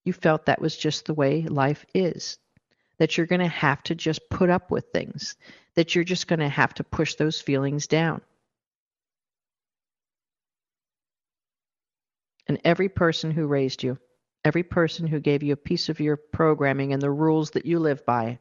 You 0.04 0.12
felt 0.12 0.46
that 0.46 0.60
was 0.60 0.76
just 0.76 1.06
the 1.06 1.14
way 1.14 1.42
life 1.42 1.84
is. 1.94 2.38
That 2.98 3.16
you're 3.16 3.26
going 3.26 3.40
to 3.40 3.48
have 3.48 3.82
to 3.84 3.94
just 3.94 4.28
put 4.30 4.50
up 4.50 4.70
with 4.70 4.86
things, 4.92 5.34
that 5.74 5.94
you're 5.94 6.04
just 6.04 6.28
going 6.28 6.40
to 6.40 6.48
have 6.48 6.74
to 6.74 6.84
push 6.84 7.14
those 7.14 7.40
feelings 7.40 7.86
down. 7.88 8.20
And 12.46 12.60
every 12.64 12.88
person 12.88 13.30
who 13.30 13.46
raised 13.46 13.82
you, 13.82 13.98
every 14.44 14.62
person 14.62 15.06
who 15.06 15.18
gave 15.18 15.42
you 15.42 15.54
a 15.54 15.56
piece 15.56 15.88
of 15.88 15.98
your 15.98 16.16
programming 16.16 16.92
and 16.92 17.02
the 17.02 17.10
rules 17.10 17.52
that 17.52 17.66
you 17.66 17.78
live 17.78 18.04
by, 18.04 18.38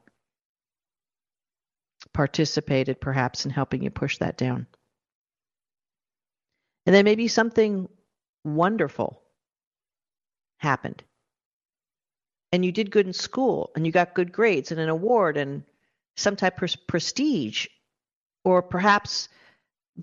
participated 2.13 3.01
perhaps 3.01 3.45
in 3.45 3.51
helping 3.51 3.83
you 3.83 3.89
push 3.89 4.17
that 4.19 4.37
down. 4.37 4.67
And 6.85 6.95
then 6.95 7.05
maybe 7.05 7.27
something 7.27 7.87
wonderful 8.43 9.21
happened. 10.57 11.03
And 12.51 12.63
you 12.63 12.71
did 12.71 12.91
good 12.91 13.07
in 13.07 13.13
school 13.13 13.71
and 13.75 13.85
you 13.85 13.91
got 13.91 14.13
good 14.13 14.31
grades 14.31 14.71
and 14.71 14.79
an 14.79 14.89
award 14.89 15.37
and 15.37 15.63
some 16.15 16.35
type 16.35 16.61
of 16.61 16.75
prestige. 16.87 17.67
Or 18.43 18.61
perhaps 18.61 19.29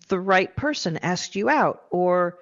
the 0.09 0.19
right 0.19 0.55
person 0.57 0.97
asked 0.99 1.37
you 1.37 1.49
out 1.49 1.85
or 1.91 2.39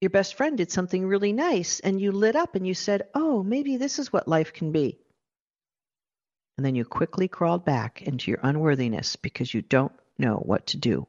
your 0.00 0.10
best 0.10 0.34
friend 0.34 0.56
did 0.56 0.70
something 0.70 1.06
really 1.06 1.32
nice 1.32 1.80
and 1.80 2.00
you 2.00 2.12
lit 2.12 2.36
up 2.36 2.54
and 2.54 2.66
you 2.66 2.74
said, 2.74 3.08
Oh, 3.14 3.42
maybe 3.42 3.76
this 3.76 3.98
is 3.98 4.12
what 4.12 4.28
life 4.28 4.52
can 4.52 4.72
be 4.72 4.98
and 6.60 6.64
then 6.66 6.74
you 6.74 6.84
quickly 6.84 7.26
crawled 7.26 7.64
back 7.64 8.02
into 8.02 8.30
your 8.30 8.38
unworthiness 8.42 9.16
because 9.16 9.54
you 9.54 9.62
don't 9.62 9.92
know 10.18 10.34
what 10.34 10.66
to 10.66 10.76
do 10.76 11.06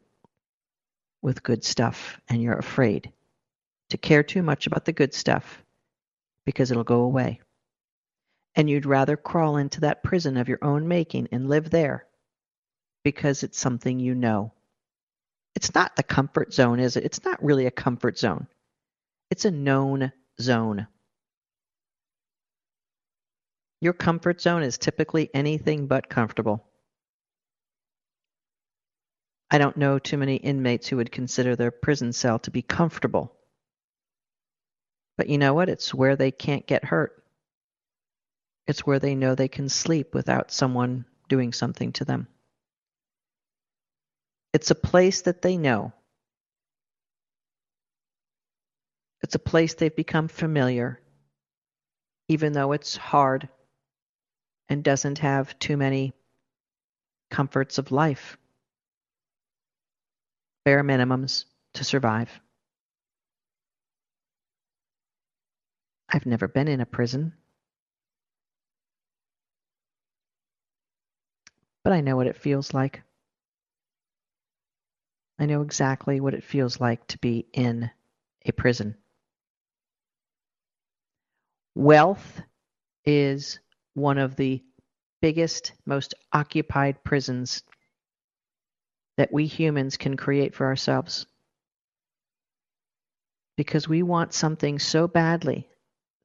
with 1.22 1.44
good 1.44 1.66
stuff 1.66 2.22
and 2.30 2.42
you're 2.42 2.58
afraid 2.58 3.12
to 3.90 3.98
care 3.98 4.24
too 4.24 4.44
much 4.44 4.66
about 4.66 4.86
the 4.86 4.94
good 4.94 5.14
stuff 5.14 5.62
because 6.46 6.72
it'll 6.72 6.86
go 6.86 7.02
away. 7.02 7.42
And 8.56 8.70
you'd 8.70 8.86
rather 8.86 9.18
crawl 9.18 9.58
into 9.58 9.82
that 9.82 10.04
prison 10.04 10.38
of 10.38 10.48
your 10.48 10.60
own 10.62 10.88
making 10.88 11.28
and 11.34 11.50
live 11.50 11.70
there 11.70 12.06
because 13.04 13.44
it's 13.44 13.60
something 13.60 14.00
you 14.00 14.16
know. 14.16 14.54
It's 15.54 15.76
not 15.76 15.98
the 15.98 16.04
comfort 16.04 16.54
zone, 16.54 16.80
is 16.80 16.96
it? 16.96 17.04
It's 17.04 17.26
not 17.26 17.44
really 17.44 17.66
a 17.66 17.72
comfort 17.72 18.18
zone. 18.18 18.48
It's 19.30 19.44
a 19.44 19.52
known 19.52 20.14
zone. 20.40 20.88
Your 23.82 23.94
comfort 23.94 24.40
zone 24.40 24.62
is 24.62 24.78
typically 24.78 25.32
anything 25.34 25.88
but 25.88 26.08
comfortable. 26.08 26.64
I 29.50 29.58
don't 29.58 29.76
know 29.76 29.98
too 29.98 30.18
many 30.18 30.36
inmates 30.36 30.88
who 30.88 30.98
would 30.98 31.12
consider 31.12 31.56
their 31.56 31.72
prison 31.72 32.14
cell 32.14 32.38
to 32.40 32.52
be 32.52 32.62
comfortable. 32.62 33.36
But 35.18 35.30
you 35.30 35.40
know 35.40 35.54
what? 35.56 35.68
It's 35.68 35.94
where 35.94 36.16
they 36.16 36.32
can't 36.32 36.66
get 36.66 36.86
hurt. 36.86 37.24
It's 38.68 38.86
where 38.86 39.00
they 39.00 39.16
know 39.16 39.34
they 39.34 39.48
can 39.48 39.68
sleep 39.68 40.14
without 40.14 40.52
someone 40.52 41.06
doing 41.28 41.52
something 41.52 41.92
to 41.94 42.06
them. 42.06 42.28
It's 44.54 44.70
a 44.70 44.76
place 44.76 45.24
that 45.24 45.42
they 45.42 45.58
know. 45.58 45.92
It's 49.24 49.36
a 49.36 49.40
place 49.40 49.74
they've 49.74 49.96
become 49.96 50.28
familiar, 50.28 51.00
even 52.28 52.54
though 52.54 52.72
it's 52.72 52.96
hard 52.96 53.50
and 54.72 54.86
doesn't 54.86 55.18
have 55.18 55.60
too 55.60 55.76
many 55.76 56.14
comforts 57.30 57.78
of 57.78 57.92
life, 57.92 58.38
bare 60.64 60.82
minimums 60.82 61.44
to 61.74 61.84
survive. 61.84 62.40
I've 66.08 66.26
never 66.26 66.48
been 66.48 66.70
in 66.70 66.80
a 66.80 66.86
prison, 66.86 67.34
but 71.84 71.92
I 71.92 72.00
know 72.00 72.16
what 72.16 72.28
it 72.28 72.38
feels 72.38 72.74
like. 72.74 73.04
I 75.38 75.48
know 75.48 75.64
exactly 75.64 76.22
what 76.22 76.34
it 76.34 76.46
feels 76.46 76.80
like 76.80 77.06
to 77.08 77.18
be 77.18 77.46
in 77.52 77.92
a 78.46 78.54
prison. 78.54 78.96
Wealth 81.76 82.42
is 83.04 83.60
one 83.94 84.18
of 84.18 84.36
the 84.36 84.64
biggest, 85.22 85.74
most 85.86 86.14
occupied 86.34 87.04
prisons 87.04 87.64
that 89.18 89.32
we 89.32 89.46
humans 89.46 89.98
can 89.98 90.18
create 90.18 90.56
for 90.56 90.66
ourselves. 90.66 91.26
Because 93.58 93.88
we 93.88 94.02
want 94.02 94.34
something 94.34 94.80
so 94.80 95.08
badly 95.08 95.68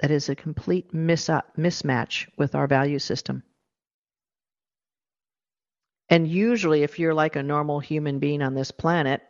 that 0.01 0.11
is 0.11 0.29
a 0.29 0.35
complete 0.35 0.95
mis- 0.95 1.29
uh, 1.29 1.43
mismatch 1.59 2.29
with 2.39 2.55
our 2.55 2.67
value 2.67 2.99
system. 2.99 3.43
And 6.09 6.29
usually, 6.29 6.83
if 6.85 6.99
you're 6.99 7.15
like 7.15 7.37
a 7.37 7.43
normal 7.43 7.81
human 7.81 8.21
being 8.21 8.41
on 8.41 8.55
this 8.55 8.71
planet, 8.71 9.23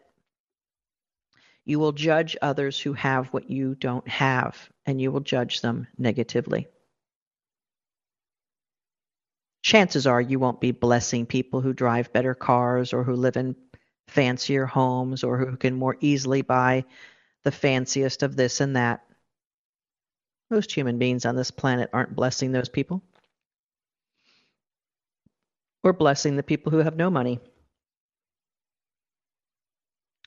you 1.65 1.79
will 1.79 1.93
judge 1.93 2.37
others 2.43 2.79
who 2.79 2.93
have 2.93 3.29
what 3.29 3.51
you 3.51 3.75
don't 3.75 4.07
have, 4.07 4.69
and 4.85 5.01
you 5.01 5.11
will 5.11 5.21
judge 5.21 5.63
them 5.63 5.89
negatively. 5.99 6.69
Chances 9.67 10.07
are 10.07 10.21
you 10.21 10.39
won't 10.39 10.61
be 10.61 10.71
blessing 10.71 11.27
people 11.27 11.61
who 11.61 11.73
drive 11.73 12.13
better 12.13 12.37
cars 12.37 12.93
or 12.93 13.03
who 13.03 13.17
live 13.17 13.37
in 13.37 13.57
fancier 14.07 14.65
homes 14.65 15.25
or 15.25 15.39
who 15.39 15.57
can 15.57 15.75
more 15.75 15.97
easily 16.01 16.41
buy 16.41 16.85
the 17.43 17.51
fanciest 17.51 18.23
of 18.23 18.37
this 18.37 18.61
and 18.61 18.77
that. 18.77 19.05
Most 20.51 20.71
human 20.71 20.99
beings 20.99 21.27
on 21.27 21.35
this 21.35 21.51
planet 21.51 21.91
aren't 21.93 22.15
blessing 22.15 22.53
those 22.53 22.69
people. 22.69 23.03
We're 25.83 25.93
blessing 25.93 26.37
the 26.37 26.45
people 26.45 26.71
who 26.71 26.79
have 26.79 26.97
no 26.97 27.11
money. 27.11 27.41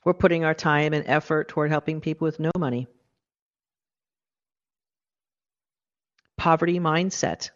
We're 0.04 0.12
putting 0.12 0.44
our 0.44 0.54
time 0.54 0.92
and 0.92 1.06
effort 1.06 1.48
toward 1.48 1.70
helping 1.70 2.02
people 2.02 2.26
with 2.26 2.40
no 2.40 2.50
money. 2.58 2.88
Poverty 6.36 6.78
mindset 6.78 7.48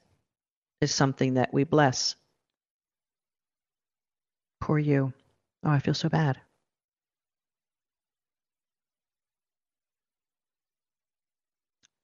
is 0.84 0.94
something 0.94 1.34
that 1.34 1.52
we 1.52 1.64
bless. 1.64 2.14
Poor 4.60 4.78
you. 4.78 5.12
Oh, 5.64 5.70
I 5.70 5.80
feel 5.80 5.94
so 5.94 6.08
bad. 6.08 6.40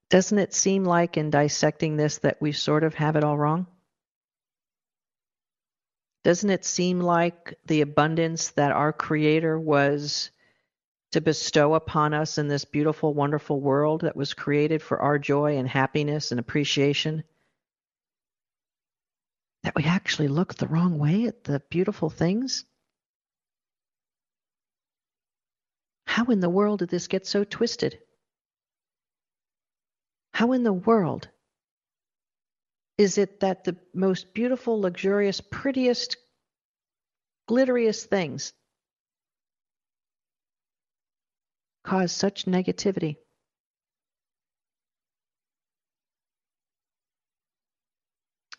Doesn't 0.09 0.39
it 0.39 0.53
seem 0.53 0.83
like 0.83 1.15
in 1.15 1.29
dissecting 1.29 1.95
this 1.95 2.17
that 2.17 2.41
we 2.41 2.51
sort 2.51 2.83
of 2.83 2.95
have 2.95 3.15
it 3.15 3.23
all 3.23 3.37
wrong? 3.37 3.65
Doesn't 6.23 6.49
it 6.49 6.65
seem 6.65 6.99
like 6.99 7.57
the 7.65 7.81
abundance 7.81 8.49
that 8.51 8.73
our 8.73 8.91
Creator 8.91 9.57
was 9.57 10.29
to 11.13 11.21
bestow 11.21 11.75
upon 11.75 12.13
us 12.13 12.37
in 12.37 12.47
this 12.47 12.65
beautiful, 12.65 13.13
wonderful 13.13 13.59
world 13.59 14.01
that 14.01 14.15
was 14.15 14.33
created 14.33 14.81
for 14.81 14.99
our 15.01 15.17
joy 15.17 15.57
and 15.57 15.67
happiness 15.67 16.31
and 16.31 16.39
appreciation? 16.39 17.23
That 19.63 19.75
we 19.75 19.83
actually 19.83 20.27
look 20.27 20.55
the 20.55 20.67
wrong 20.67 20.97
way 20.97 21.25
at 21.25 21.43
the 21.43 21.61
beautiful 21.69 22.09
things? 22.09 22.65
How 26.05 26.25
in 26.25 26.39
the 26.39 26.49
world 26.49 26.79
did 26.79 26.89
this 26.89 27.07
get 27.07 27.25
so 27.27 27.43
twisted? 27.43 27.99
How 30.33 30.51
in 30.53 30.63
the 30.63 30.73
world 30.73 31.29
is 32.97 33.17
it 33.17 33.39
that 33.41 33.63
the 33.63 33.77
most 33.93 34.33
beautiful, 34.33 34.81
luxurious, 34.81 35.41
prettiest, 35.41 36.17
glitteriest 37.47 38.05
things 38.05 38.53
cause 41.83 42.11
such 42.11 42.45
negativity? 42.45 43.17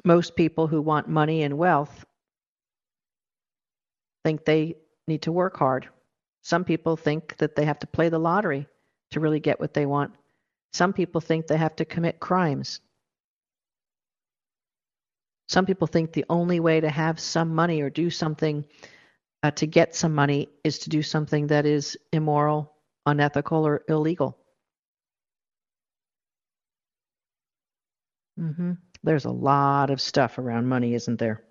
Most 0.04 0.34
people 0.34 0.66
who 0.66 0.80
want 0.82 1.08
money 1.08 1.42
and 1.42 1.56
wealth 1.56 2.04
think 4.24 4.44
they 4.44 4.76
need 5.06 5.22
to 5.22 5.32
work 5.32 5.56
hard. 5.56 5.88
Some 6.42 6.64
people 6.64 6.96
think 6.96 7.36
that 7.38 7.54
they 7.54 7.64
have 7.64 7.78
to 7.80 7.86
play 7.86 8.08
the 8.08 8.18
lottery 8.18 8.66
to 9.12 9.20
really 9.20 9.40
get 9.40 9.60
what 9.60 9.74
they 9.74 9.86
want. 9.86 10.12
Some 10.72 10.92
people 10.92 11.20
think 11.20 11.46
they 11.46 11.56
have 11.56 11.76
to 11.76 11.84
commit 11.84 12.18
crimes. 12.18 12.80
Some 15.48 15.66
people 15.66 15.86
think 15.86 16.12
the 16.12 16.24
only 16.30 16.60
way 16.60 16.80
to 16.80 16.88
have 16.88 17.20
some 17.20 17.54
money 17.54 17.82
or 17.82 17.90
do 17.90 18.10
something 18.10 18.64
uh, 19.42 19.50
to 19.52 19.66
get 19.66 19.94
some 19.94 20.14
money 20.14 20.48
is 20.64 20.78
to 20.80 20.90
do 20.90 21.02
something 21.02 21.48
that 21.48 21.66
is 21.66 21.96
immoral, 22.12 22.72
unethical, 23.06 23.66
or 23.66 23.82
illegal. 23.88 24.38
Mm-hmm. 28.40 28.72
There's 29.04 29.24
a 29.24 29.30
lot 29.30 29.90
of 29.90 30.00
stuff 30.00 30.38
around 30.38 30.68
money, 30.68 30.94
isn't 30.94 31.18
there? 31.18 31.42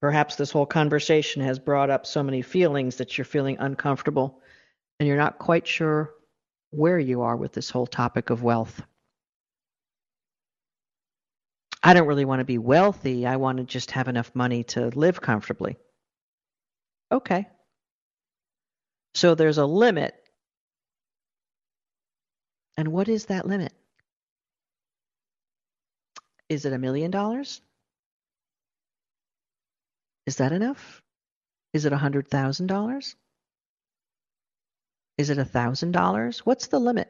Perhaps 0.00 0.36
this 0.36 0.50
whole 0.50 0.66
conversation 0.66 1.42
has 1.42 1.58
brought 1.58 1.90
up 1.90 2.06
so 2.06 2.22
many 2.22 2.40
feelings 2.42 2.96
that 2.96 3.18
you're 3.18 3.24
feeling 3.24 3.58
uncomfortable 3.58 4.40
and 4.98 5.06
you're 5.06 5.18
not 5.18 5.38
quite 5.38 5.66
sure 5.66 6.14
where 6.70 6.98
you 6.98 7.22
are 7.22 7.36
with 7.36 7.52
this 7.52 7.68
whole 7.68 7.86
topic 7.86 8.30
of 8.30 8.42
wealth. 8.42 8.82
I 11.82 11.94
don't 11.94 12.06
really 12.06 12.24
want 12.24 12.40
to 12.40 12.44
be 12.44 12.58
wealthy. 12.58 13.26
I 13.26 13.36
want 13.36 13.58
to 13.58 13.64
just 13.64 13.90
have 13.92 14.08
enough 14.08 14.34
money 14.34 14.64
to 14.64 14.88
live 14.88 15.20
comfortably. 15.20 15.76
Okay. 17.10 17.46
So 19.14 19.34
there's 19.34 19.58
a 19.58 19.66
limit. 19.66 20.14
And 22.76 22.88
what 22.88 23.08
is 23.08 23.26
that 23.26 23.46
limit? 23.46 23.72
Is 26.50 26.64
it 26.64 26.72
a 26.72 26.78
million 26.78 27.12
dollars? 27.12 27.62
Is 30.26 30.36
that 30.36 30.50
enough? 30.50 31.00
Is 31.72 31.84
it 31.84 31.92
a 31.92 31.96
hundred 31.96 32.28
thousand 32.28 32.66
dollars? 32.66 33.14
Is 35.16 35.30
it 35.30 35.38
a 35.38 35.44
thousand 35.44 35.92
dollars? 35.92 36.40
What's 36.40 36.66
the 36.66 36.80
limit? 36.80 37.08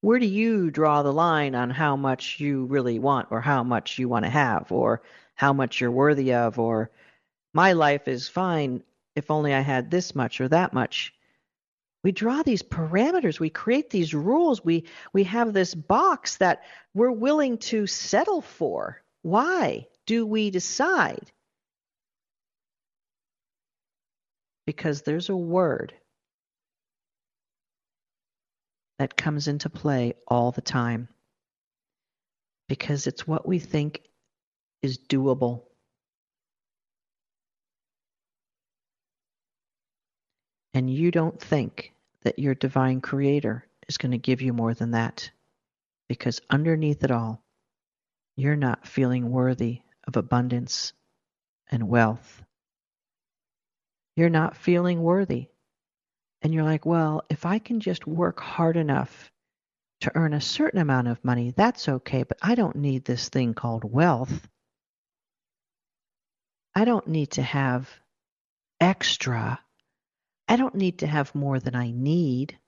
Where 0.00 0.18
do 0.18 0.26
you 0.26 0.72
draw 0.72 1.04
the 1.04 1.12
line 1.12 1.54
on 1.54 1.70
how 1.70 1.94
much 1.94 2.40
you 2.40 2.64
really 2.64 2.98
want 2.98 3.28
or 3.30 3.40
how 3.40 3.62
much 3.62 3.98
you 3.98 4.08
want 4.08 4.24
to 4.24 4.30
have 4.30 4.72
or 4.72 5.02
how 5.36 5.52
much 5.52 5.80
you're 5.80 5.90
worthy 5.92 6.34
of 6.34 6.58
or 6.58 6.90
my 7.54 7.74
life 7.74 8.08
is 8.08 8.28
fine 8.28 8.82
if 9.14 9.30
only 9.30 9.54
I 9.54 9.60
had 9.60 9.88
this 9.90 10.16
much 10.16 10.40
or 10.40 10.48
that 10.48 10.72
much? 10.72 11.14
We 12.02 12.12
draw 12.12 12.42
these 12.42 12.62
parameters, 12.62 13.40
we 13.40 13.50
create 13.50 13.90
these 13.90 14.14
rules, 14.14 14.64
we 14.64 14.84
we 15.12 15.24
have 15.24 15.52
this 15.52 15.74
box 15.74 16.38
that 16.38 16.62
we're 16.94 17.12
willing 17.12 17.58
to 17.58 17.86
settle 17.86 18.40
for. 18.40 19.02
Why 19.22 19.86
do 20.06 20.24
we 20.26 20.50
decide? 20.50 21.30
Because 24.66 25.02
there's 25.02 25.28
a 25.28 25.36
word 25.36 25.92
that 28.98 29.16
comes 29.16 29.48
into 29.48 29.70
play 29.70 30.14
all 30.28 30.52
the 30.52 30.60
time. 30.60 31.08
Because 32.68 33.06
it's 33.06 33.26
what 33.26 33.48
we 33.48 33.58
think 33.58 34.02
is 34.82 34.98
doable. 34.98 35.62
And 40.80 40.88
you 40.88 41.10
don't 41.10 41.38
think 41.38 41.92
that 42.22 42.38
your 42.38 42.54
divine 42.54 43.02
creator 43.02 43.66
is 43.86 43.98
going 43.98 44.12
to 44.12 44.16
give 44.16 44.40
you 44.40 44.54
more 44.54 44.72
than 44.72 44.92
that, 44.92 45.30
because 46.08 46.40
underneath 46.48 47.04
it 47.04 47.10
all, 47.10 47.42
you're 48.34 48.56
not 48.56 48.88
feeling 48.88 49.30
worthy 49.30 49.82
of 50.08 50.16
abundance 50.16 50.94
and 51.70 51.86
wealth. 51.86 52.42
You're 54.16 54.30
not 54.30 54.56
feeling 54.56 55.02
worthy. 55.02 55.48
And 56.40 56.54
you're 56.54 56.64
like, 56.64 56.86
well, 56.86 57.24
if 57.28 57.44
I 57.44 57.58
can 57.58 57.80
just 57.80 58.06
work 58.06 58.40
hard 58.40 58.78
enough 58.78 59.30
to 60.00 60.12
earn 60.14 60.32
a 60.32 60.40
certain 60.40 60.80
amount 60.80 61.08
of 61.08 61.22
money, 61.22 61.52
that's 61.54 61.90
okay, 61.90 62.22
but 62.22 62.38
I 62.40 62.54
don't 62.54 62.76
need 62.76 63.04
this 63.04 63.28
thing 63.28 63.52
called 63.52 63.84
wealth. 63.84 64.48
I 66.74 66.86
don't 66.86 67.06
need 67.06 67.32
to 67.32 67.42
have 67.42 67.86
extra 68.80 69.60
I 70.50 70.56
don't 70.56 70.74
need 70.74 70.98
to 70.98 71.06
have 71.06 71.32
more 71.32 71.60
than 71.60 71.76
I 71.76 71.92
need. 71.92 72.58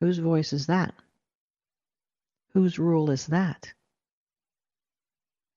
Whose 0.00 0.16
voice 0.16 0.54
is 0.54 0.68
that? 0.68 0.94
Whose 2.54 2.78
rule 2.78 3.10
is 3.10 3.26
that? 3.26 3.70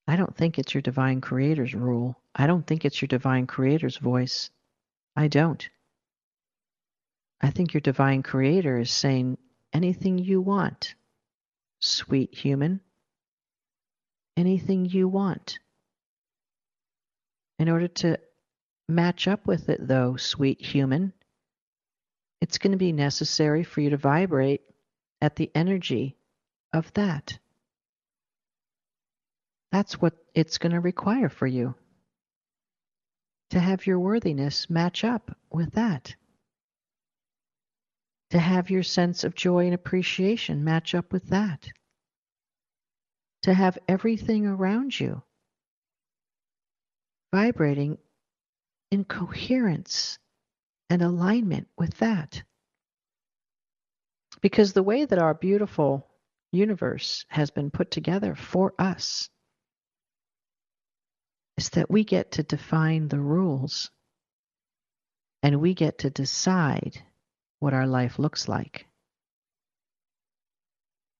I 0.06 0.18
don't 0.18 0.36
think 0.36 0.60
it's 0.60 0.74
your 0.74 0.82
divine 0.82 1.22
creator's 1.22 1.74
rule. 1.74 2.20
I 2.36 2.48
don't 2.48 2.68
think 2.68 2.84
it's 2.84 3.02
your 3.02 3.08
divine 3.08 3.48
creator's 3.48 3.96
voice. 3.96 4.50
I 5.16 5.30
don't. 5.30 5.70
I 7.40 7.52
think 7.52 7.74
your 7.74 7.80
divine 7.80 8.24
creator 8.24 8.80
is 8.80 8.92
saying 8.92 9.38
anything 9.72 10.18
you 10.18 10.42
want, 10.42 10.96
sweet 11.80 12.36
human. 12.36 12.82
Anything 14.36 14.84
you 14.84 15.08
want. 15.08 15.60
In 17.58 17.70
order 17.70 17.88
to 17.88 18.20
match 18.94 19.28
up 19.28 19.48
with 19.48 19.70
it, 19.70 19.86
though, 19.88 20.16
sweet 20.16 20.62
human. 20.62 21.14
It's 22.42 22.58
going 22.58 22.72
to 22.72 22.78
be 22.78 22.92
necessary 22.92 23.64
for 23.64 23.82
you 23.82 23.92
to 23.92 23.98
vibrate 23.98 24.62
at 25.22 25.36
the 25.36 25.52
energy 25.56 26.18
of 26.72 26.92
that. 26.94 27.38
That's 29.72 30.02
what 30.02 30.14
it's 30.36 30.58
going 30.58 30.74
to 30.74 30.80
require 30.80 31.30
for 31.30 31.48
you 31.48 31.76
to 33.52 33.60
have 33.60 33.86
your 33.86 34.00
worthiness 34.00 34.70
match 34.70 35.04
up 35.04 35.36
with 35.52 35.74
that. 35.74 36.16
To 38.32 38.40
have 38.40 38.70
your 38.70 38.84
sense 38.84 39.24
of 39.24 39.36
joy 39.36 39.66
and 39.66 39.76
appreciation 39.76 40.64
match 40.64 40.96
up 40.96 41.14
with 41.14 41.30
that. 41.30 41.70
To 43.44 43.54
have 43.54 43.78
everything 43.88 44.46
around 44.46 45.00
you 45.00 45.22
vibrating 47.34 47.98
in 48.94 49.04
coherence 49.04 50.20
and 50.88 51.02
alignment 51.02 51.68
with 51.76 51.98
that. 51.98 52.44
Because 54.40 54.74
the 54.74 54.84
way 54.84 55.04
that 55.04 55.18
our 55.18 55.34
beautiful 55.34 56.08
universe 56.52 57.26
has 57.28 57.50
been 57.50 57.72
put 57.72 57.90
together 57.90 58.36
for 58.36 58.76
us 58.78 59.32
is 61.58 61.72
that 61.72 61.90
we 61.90 62.04
get 62.04 62.34
to 62.34 62.44
define 62.44 63.08
the 63.08 63.20
rules 63.20 63.90
and 65.42 65.60
we 65.60 65.74
get 65.74 65.98
to 65.98 66.12
decide 66.12 67.02
what 67.58 67.74
our 67.74 67.88
life 67.88 68.20
looks 68.20 68.48
like. 68.48 68.86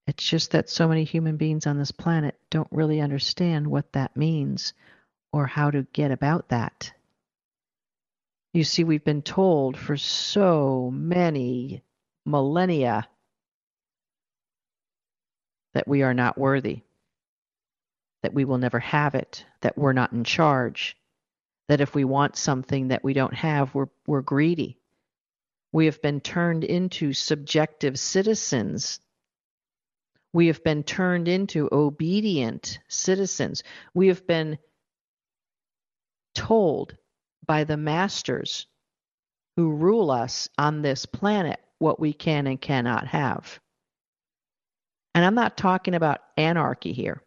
It's 0.06 0.22
just 0.22 0.52
that 0.52 0.70
so 0.70 0.86
many 0.86 1.02
human 1.02 1.38
beings 1.38 1.66
on 1.66 1.76
this 1.76 1.90
planet 1.90 2.38
don't 2.50 2.68
really 2.70 3.00
understand 3.00 3.66
what 3.66 3.94
that 3.94 4.16
means 4.16 4.74
or 5.32 5.48
how 5.48 5.72
to 5.72 5.88
get 5.92 6.12
about 6.12 6.50
that. 6.50 6.92
You 8.54 8.64
see, 8.64 8.84
we've 8.84 9.04
been 9.04 9.20
told 9.20 9.76
for 9.76 9.98
so 9.98 10.90
many 10.90 11.82
millennia 12.24 13.06
that 15.74 15.86
we 15.86 16.02
are 16.02 16.14
not 16.14 16.38
worthy, 16.38 16.80
that 18.22 18.32
we 18.32 18.46
will 18.46 18.56
never 18.56 18.78
have 18.78 19.14
it, 19.14 19.44
that 19.60 19.76
we're 19.76 19.92
not 19.92 20.12
in 20.12 20.24
charge, 20.24 20.96
that 21.68 21.82
if 21.82 21.94
we 21.94 22.04
want 22.04 22.36
something 22.36 22.88
that 22.88 23.04
we 23.04 23.12
don't 23.12 23.34
have, 23.34 23.74
we're, 23.74 23.88
we're 24.06 24.22
greedy. 24.22 24.78
We 25.72 25.84
have 25.84 26.00
been 26.00 26.22
turned 26.22 26.64
into 26.64 27.12
subjective 27.12 27.98
citizens 27.98 29.00
we 30.34 30.48
have 30.48 30.64
been 30.64 30.82
turned 30.82 31.28
into 31.28 31.68
obedient 31.70 32.80
citizens. 32.88 33.62
We 33.94 34.08
have 34.08 34.26
been 34.26 34.58
told 36.34 36.96
by 37.46 37.64
the 37.64 37.76
masters 37.76 38.66
who 39.56 39.72
rule 39.72 40.10
us 40.10 40.48
on 40.58 40.82
this 40.82 41.06
planet 41.06 41.60
what 41.78 42.00
we 42.00 42.12
can 42.12 42.46
and 42.46 42.60
cannot 42.60 43.06
have. 43.06 43.58
And 45.14 45.24
I'm 45.24 45.34
not 45.34 45.56
talking 45.56 45.94
about 45.94 46.20
anarchy 46.36 46.92
here. 46.92 47.22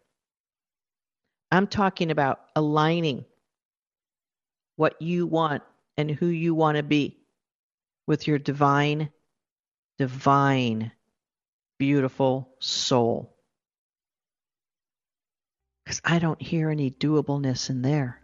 I'm 1.50 1.66
talking 1.66 2.10
about 2.10 2.40
aligning 2.54 3.24
what 4.76 5.00
you 5.00 5.26
want 5.26 5.62
and 5.96 6.10
who 6.10 6.26
you 6.26 6.54
want 6.54 6.76
to 6.76 6.82
be 6.82 7.16
with 8.06 8.26
your 8.26 8.38
divine, 8.38 9.10
divine 9.98 10.92
beautiful 11.78 12.50
soul. 12.60 13.34
Because 15.84 16.00
I 16.04 16.18
don't 16.18 16.40
hear 16.40 16.68
any 16.68 16.90
doableness 16.90 17.70
in 17.70 17.80
there. 17.80 18.20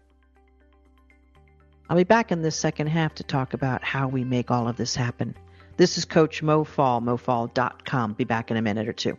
I'll 1.88 1.96
be 1.98 2.04
back 2.04 2.32
in 2.32 2.40
this 2.40 2.56
second 2.56 2.86
half 2.86 3.14
to 3.16 3.24
talk 3.24 3.52
about 3.52 3.84
how 3.84 4.08
we 4.08 4.24
make 4.24 4.50
all 4.50 4.68
of 4.68 4.76
this 4.76 4.96
happen. 4.96 5.36
This 5.76 5.98
is 5.98 6.06
Coach 6.06 6.42
Mo 6.42 6.64
Fall, 6.64 7.02
mofall.com. 7.02 8.14
Be 8.14 8.24
back 8.24 8.50
in 8.50 8.56
a 8.56 8.62
minute 8.62 8.88
or 8.88 8.92
two. 8.94 9.18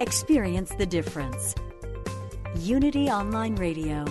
Experience 0.00 0.70
the 0.76 0.84
difference. 0.84 1.54
Unity 2.64 3.10
Online 3.10 3.56
Radio. 3.56 4.06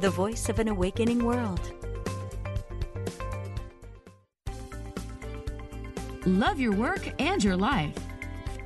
The 0.00 0.08
voice 0.08 0.48
of 0.48 0.58
an 0.58 0.68
awakening 0.68 1.22
world. 1.22 1.60
Love 6.24 6.58
your 6.58 6.72
work 6.72 7.12
and 7.20 7.44
your 7.44 7.58
life. 7.58 7.94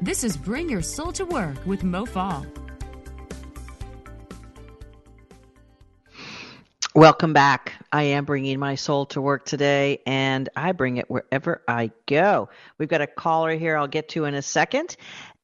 This 0.01 0.23
is 0.23 0.37
Bring 0.37 0.71
Your 0.71 0.83
Soul 0.83 1.11
to 1.15 1.25
Work 1.25 1.57
with 1.67 1.83
Mo 1.83 2.07
Fall. 2.07 2.47
Welcome 6.95 7.33
back. 7.33 7.75
I 7.93 8.03
am 8.03 8.25
bringing 8.25 8.59
my 8.59 8.75
soul 8.75 9.07
to 9.07 9.21
work 9.21 9.45
today, 9.47 10.03
and 10.05 10.49
I 10.57 10.73
bring 10.73 10.97
it 10.97 11.09
wherever 11.09 11.63
I 11.69 11.91
go. 12.07 12.49
We've 12.77 12.89
got 12.89 13.01
a 13.01 13.07
caller 13.07 13.57
here 13.57 13.77
I'll 13.77 13.87
get 13.87 14.09
to 14.11 14.25
in 14.25 14.35
a 14.35 14.43
second. 14.43 14.97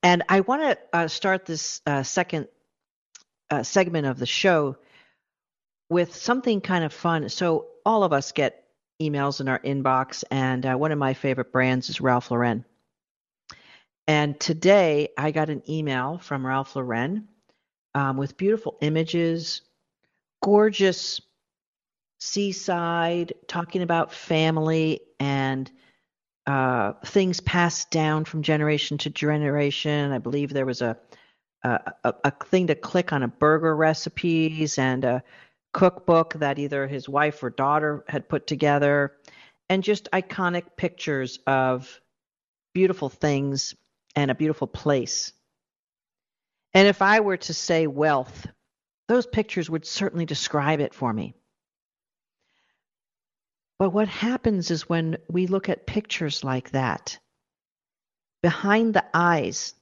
And 0.04 0.22
I 0.28 0.40
want 0.40 0.60
to 0.60 0.78
uh, 0.92 1.08
start 1.08 1.46
this 1.46 1.80
uh, 1.86 2.02
second 2.02 2.48
uh, 3.50 3.62
segment 3.62 4.06
of 4.06 4.18
the 4.18 4.26
show 4.26 4.76
with 5.88 6.14
something 6.14 6.60
kind 6.60 6.84
of 6.84 6.92
fun. 6.92 7.30
So, 7.30 7.68
all 7.86 8.04
of 8.04 8.12
us 8.12 8.32
get 8.32 8.64
emails 9.00 9.40
in 9.40 9.48
our 9.48 9.58
inbox, 9.60 10.22
and 10.30 10.64
uh, 10.66 10.74
one 10.74 10.92
of 10.92 10.98
my 10.98 11.14
favorite 11.14 11.52
brands 11.52 11.88
is 11.88 12.02
Ralph 12.02 12.30
Lauren. 12.30 12.66
And 14.06 14.38
today 14.38 15.08
I 15.16 15.30
got 15.30 15.48
an 15.48 15.62
email 15.68 16.18
from 16.18 16.46
Ralph 16.46 16.76
Lauren 16.76 17.28
um, 17.94 18.18
with 18.18 18.36
beautiful 18.36 18.76
images, 18.82 19.62
gorgeous 20.42 21.22
seaside, 22.20 23.32
talking 23.48 23.80
about 23.80 24.12
family 24.12 25.00
and 25.18 25.70
uh, 26.46 26.92
things 27.06 27.40
passed 27.40 27.90
down 27.90 28.24
from 28.24 28.42
generation 28.42 28.98
to 28.98 29.10
generation. 29.10 30.12
I 30.12 30.18
believe 30.18 30.52
there 30.52 30.66
was 30.66 30.82
a, 30.82 30.96
a, 31.62 31.94
a 32.04 32.30
thing 32.30 32.66
to 32.66 32.74
click 32.74 33.12
on 33.12 33.22
a 33.22 33.28
burger 33.28 33.74
recipes 33.74 34.78
and 34.78 35.04
a 35.04 35.22
cookbook 35.72 36.34
that 36.34 36.58
either 36.58 36.86
his 36.86 37.08
wife 37.08 37.42
or 37.42 37.50
daughter 37.50 38.04
had 38.08 38.28
put 38.28 38.46
together, 38.46 39.12
and 39.68 39.82
just 39.82 40.10
iconic 40.12 40.76
pictures 40.76 41.38
of 41.46 42.00
beautiful 42.74 43.08
things 43.08 43.74
and 44.14 44.30
a 44.30 44.34
beautiful 44.34 44.66
place. 44.66 45.32
And 46.74 46.86
if 46.88 47.02
I 47.02 47.20
were 47.20 47.38
to 47.38 47.54
say 47.54 47.86
wealth, 47.86 48.46
those 49.08 49.26
pictures 49.26 49.70
would 49.70 49.86
certainly 49.86 50.26
describe 50.26 50.80
it 50.80 50.92
for 50.94 51.12
me. 51.12 51.34
But 53.78 53.90
what 53.90 54.08
happens 54.08 54.70
is 54.70 54.88
when 54.88 55.18
we 55.28 55.46
look 55.46 55.68
at 55.68 55.86
pictures 55.86 56.44
like 56.44 56.70
that, 56.70 57.18
behind 58.42 58.94
the 58.94 59.04
eyes, 59.12 59.74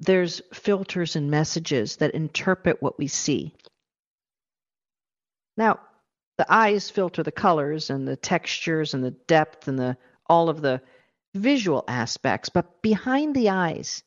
there's 0.00 0.42
filters 0.52 1.14
and 1.14 1.30
messages 1.30 1.96
that 1.96 2.14
interpret 2.14 2.82
what 2.82 2.98
we 2.98 3.06
see. 3.06 3.54
Now, 5.56 5.78
the 6.38 6.52
eyes 6.52 6.90
filter 6.90 7.22
the 7.22 7.30
colors 7.30 7.88
and 7.88 8.08
the 8.08 8.16
textures 8.16 8.94
and 8.94 9.04
the 9.04 9.12
depth 9.12 9.68
and 9.68 9.78
the 9.78 9.96
all 10.26 10.48
of 10.48 10.60
the 10.60 10.82
visual 11.34 11.84
aspects, 11.86 12.48
but 12.48 12.82
behind 12.82 13.34
the 13.36 13.50
eyes, 13.50 14.02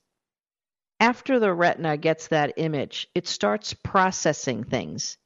after 0.99 1.39
the 1.39 1.53
retina 1.53 1.97
gets 1.97 2.27
that 2.27 2.53
image, 2.57 3.07
it 3.15 3.27
starts 3.27 3.73
processing 3.73 4.63
things 4.63 5.17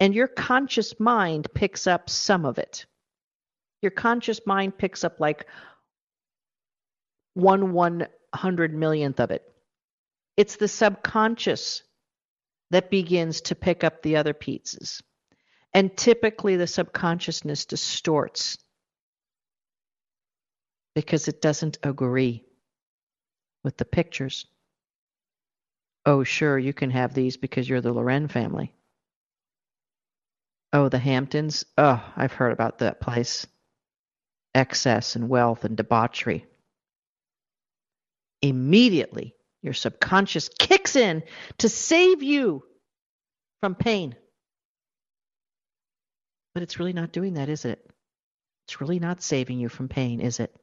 and 0.00 0.14
your 0.14 0.28
conscious 0.28 0.98
mind 1.00 1.48
picks 1.54 1.86
up 1.86 2.08
some 2.08 2.44
of 2.44 2.58
it. 2.58 2.86
Your 3.82 3.90
conscious 3.90 4.40
mind 4.46 4.76
picks 4.78 5.04
up 5.04 5.20
like 5.20 5.46
one 7.34 7.72
one 7.72 8.08
hundred 8.34 8.74
millionth 8.74 9.20
of 9.20 9.30
it. 9.30 9.42
It's 10.36 10.56
the 10.56 10.68
subconscious 10.68 11.82
that 12.70 12.90
begins 12.90 13.40
to 13.42 13.54
pick 13.54 13.84
up 13.84 14.02
the 14.02 14.16
other 14.16 14.34
pieces. 14.34 15.02
And 15.74 15.96
typically 15.96 16.56
the 16.56 16.66
subconsciousness 16.66 17.66
distorts 17.66 18.58
because 20.94 21.28
it 21.28 21.40
doesn't 21.40 21.78
agree 21.82 22.44
with 23.64 23.76
the 23.76 23.84
pictures. 23.84 24.46
Oh, 26.04 26.24
sure, 26.24 26.58
you 26.58 26.72
can 26.72 26.90
have 26.90 27.14
these 27.14 27.36
because 27.36 27.68
you're 27.68 27.80
the 27.80 27.92
Lauren 27.92 28.28
family. 28.28 28.74
Oh, 30.72 30.88
the 30.88 30.98
Hamptons? 30.98 31.64
Oh, 31.76 32.02
I've 32.16 32.32
heard 32.32 32.52
about 32.52 32.78
that 32.78 33.00
place. 33.00 33.46
Excess 34.54 35.16
and 35.16 35.28
wealth 35.28 35.64
and 35.64 35.76
debauchery. 35.76 36.46
Immediately, 38.42 39.34
your 39.62 39.74
subconscious 39.74 40.48
kicks 40.58 40.94
in 40.94 41.22
to 41.58 41.68
save 41.68 42.22
you 42.22 42.64
from 43.60 43.74
pain. 43.74 44.14
But 46.54 46.62
it's 46.62 46.78
really 46.78 46.92
not 46.92 47.12
doing 47.12 47.34
that, 47.34 47.48
is 47.48 47.64
it? 47.64 47.84
It's 48.66 48.80
really 48.80 48.98
not 48.98 49.22
saving 49.22 49.58
you 49.58 49.68
from 49.68 49.88
pain, 49.88 50.20
is 50.20 50.40
it? 50.40 50.54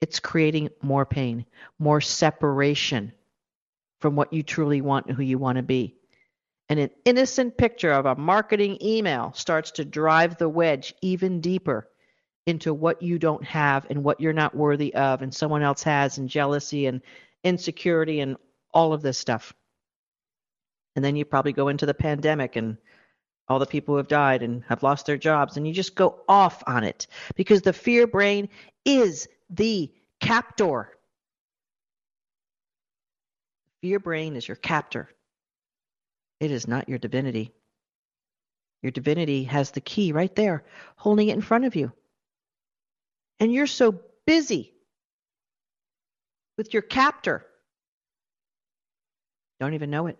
It's 0.00 0.20
creating 0.20 0.68
more 0.82 1.06
pain, 1.06 1.46
more 1.78 2.00
separation 2.00 3.12
from 4.00 4.16
what 4.16 4.32
you 4.32 4.42
truly 4.42 4.82
want 4.82 5.06
and 5.06 5.16
who 5.16 5.22
you 5.22 5.38
want 5.38 5.56
to 5.56 5.62
be 5.62 5.96
and 6.68 6.80
an 6.80 6.90
innocent 7.04 7.56
picture 7.56 7.92
of 7.92 8.06
a 8.06 8.16
marketing 8.16 8.78
email 8.82 9.32
starts 9.34 9.70
to 9.72 9.84
drive 9.84 10.38
the 10.38 10.48
wedge 10.48 10.94
even 11.02 11.40
deeper 11.40 11.88
into 12.46 12.72
what 12.74 13.02
you 13.02 13.18
don't 13.18 13.44
have 13.44 13.86
and 13.90 14.02
what 14.02 14.20
you're 14.20 14.32
not 14.32 14.54
worthy 14.54 14.94
of 14.94 15.22
and 15.22 15.34
someone 15.34 15.62
else 15.62 15.82
has 15.82 16.18
and 16.18 16.28
jealousy 16.28 16.86
and 16.86 17.00
insecurity 17.42 18.20
and 18.20 18.36
all 18.72 18.92
of 18.92 19.02
this 19.02 19.18
stuff. 19.18 19.54
And 20.96 21.04
then 21.04 21.16
you 21.16 21.24
probably 21.24 21.52
go 21.52 21.68
into 21.68 21.86
the 21.86 21.94
pandemic 21.94 22.56
and 22.56 22.76
all 23.48 23.58
the 23.58 23.66
people 23.66 23.94
who 23.94 23.98
have 23.98 24.08
died 24.08 24.42
and 24.42 24.62
have 24.68 24.82
lost 24.82 25.06
their 25.06 25.18
jobs, 25.18 25.56
and 25.56 25.66
you 25.66 25.74
just 25.74 25.94
go 25.94 26.20
off 26.28 26.62
on 26.66 26.82
it 26.82 27.06
because 27.34 27.60
the 27.62 27.72
fear 27.72 28.06
brain 28.06 28.48
is 28.84 29.28
the 29.50 29.92
captor. 30.20 30.90
Fear 33.82 34.00
brain 34.00 34.36
is 34.36 34.48
your 34.48 34.56
captor. 34.56 35.10
It 36.44 36.50
is 36.50 36.68
not 36.68 36.90
your 36.90 36.98
divinity. 36.98 37.54
Your 38.82 38.92
divinity 38.92 39.44
has 39.44 39.70
the 39.70 39.80
key 39.80 40.12
right 40.12 40.34
there, 40.36 40.62
holding 40.94 41.30
it 41.30 41.32
in 41.32 41.40
front 41.40 41.64
of 41.64 41.74
you. 41.74 41.90
And 43.40 43.50
you're 43.50 43.66
so 43.66 43.98
busy 44.26 44.74
with 46.58 46.74
your 46.74 46.82
captor. 46.82 47.46
Don't 49.58 49.72
even 49.72 49.88
know 49.88 50.06
it. 50.08 50.18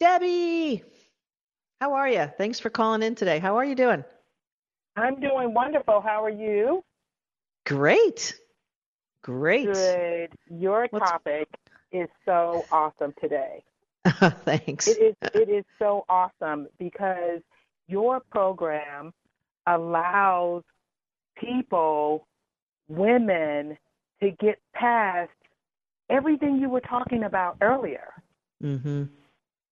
Debbie, 0.00 0.82
how 1.82 1.92
are 1.92 2.08
you? 2.08 2.30
Thanks 2.38 2.58
for 2.58 2.70
calling 2.70 3.02
in 3.02 3.14
today. 3.14 3.38
How 3.38 3.58
are 3.58 3.64
you 3.64 3.74
doing? 3.74 4.02
I'm 4.96 5.20
doing 5.20 5.52
wonderful. 5.52 6.00
How 6.00 6.24
are 6.24 6.30
you? 6.30 6.82
Great. 7.66 8.40
Great. 9.22 9.66
Good. 9.66 10.30
Your 10.48 10.86
What's- 10.88 11.10
topic 11.10 11.48
is 11.92 12.08
so 12.24 12.64
awesome 12.72 13.12
today. 13.20 13.62
Thanks. 14.44 14.86
It 14.86 14.98
is 15.02 15.14
it 15.34 15.48
is 15.48 15.64
so 15.78 16.04
awesome 16.08 16.68
because 16.78 17.40
your 17.88 18.20
program 18.30 19.12
allows 19.66 20.62
people, 21.36 22.26
women, 22.88 23.76
to 24.20 24.30
get 24.40 24.58
past 24.74 25.30
everything 26.10 26.56
you 26.58 26.68
were 26.68 26.80
talking 26.80 27.24
about 27.24 27.56
earlier 27.60 28.12
Mm-hmm. 28.62 29.04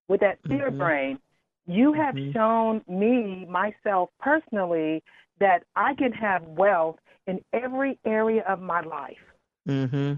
with 0.09 0.21
that 0.21 0.39
fear 0.49 0.71
Mhm. 0.71 0.79
brain. 0.79 1.19
You 1.67 1.93
have 1.95 2.15
Mhm. 2.15 2.33
shown 2.33 2.83
me, 2.87 3.45
myself 3.47 4.11
personally, 4.21 5.03
that 5.41 5.65
I 5.75 5.95
can 5.95 6.13
have 6.13 6.43
wealth 6.45 6.99
in 7.27 7.41
every 7.53 7.99
area 8.05 8.43
of 8.47 8.61
my 8.61 8.81
life. 8.81 9.23
Mm-hmm. 9.69 10.15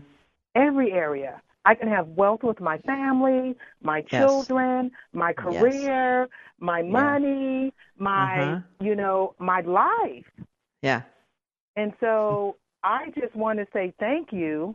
every 0.55 0.93
area. 0.93 1.41
I 1.69 1.77
can 1.77 1.89
have 1.91 2.09
wealth 2.17 2.45
with 2.45 2.61
my 2.61 2.79
family, 2.79 3.57
my 3.83 3.99
Yes. 4.13 4.17
children, 4.17 4.91
my 5.13 5.35
career, 5.35 6.29
my 6.61 6.83
money, 6.83 7.75
my 7.99 8.41
Uh-huh. 8.41 8.61
you 8.81 8.97
know, 8.97 9.35
my 9.39 9.61
life. 9.63 10.27
Yeah. 10.83 11.03
And 11.77 11.93
so 12.01 12.57
I 12.85 13.11
just 13.21 13.35
want 13.37 13.59
to 13.59 13.67
say 13.73 13.93
thank 14.01 14.33
you 14.33 14.75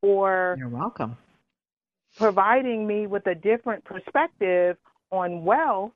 for 0.00 0.56
You're 0.58 0.68
welcome. 0.68 1.16
providing 2.16 2.86
me 2.86 3.06
with 3.06 3.26
a 3.26 3.34
different 3.34 3.84
perspective 3.84 4.76
on 5.10 5.44
wealth 5.44 5.92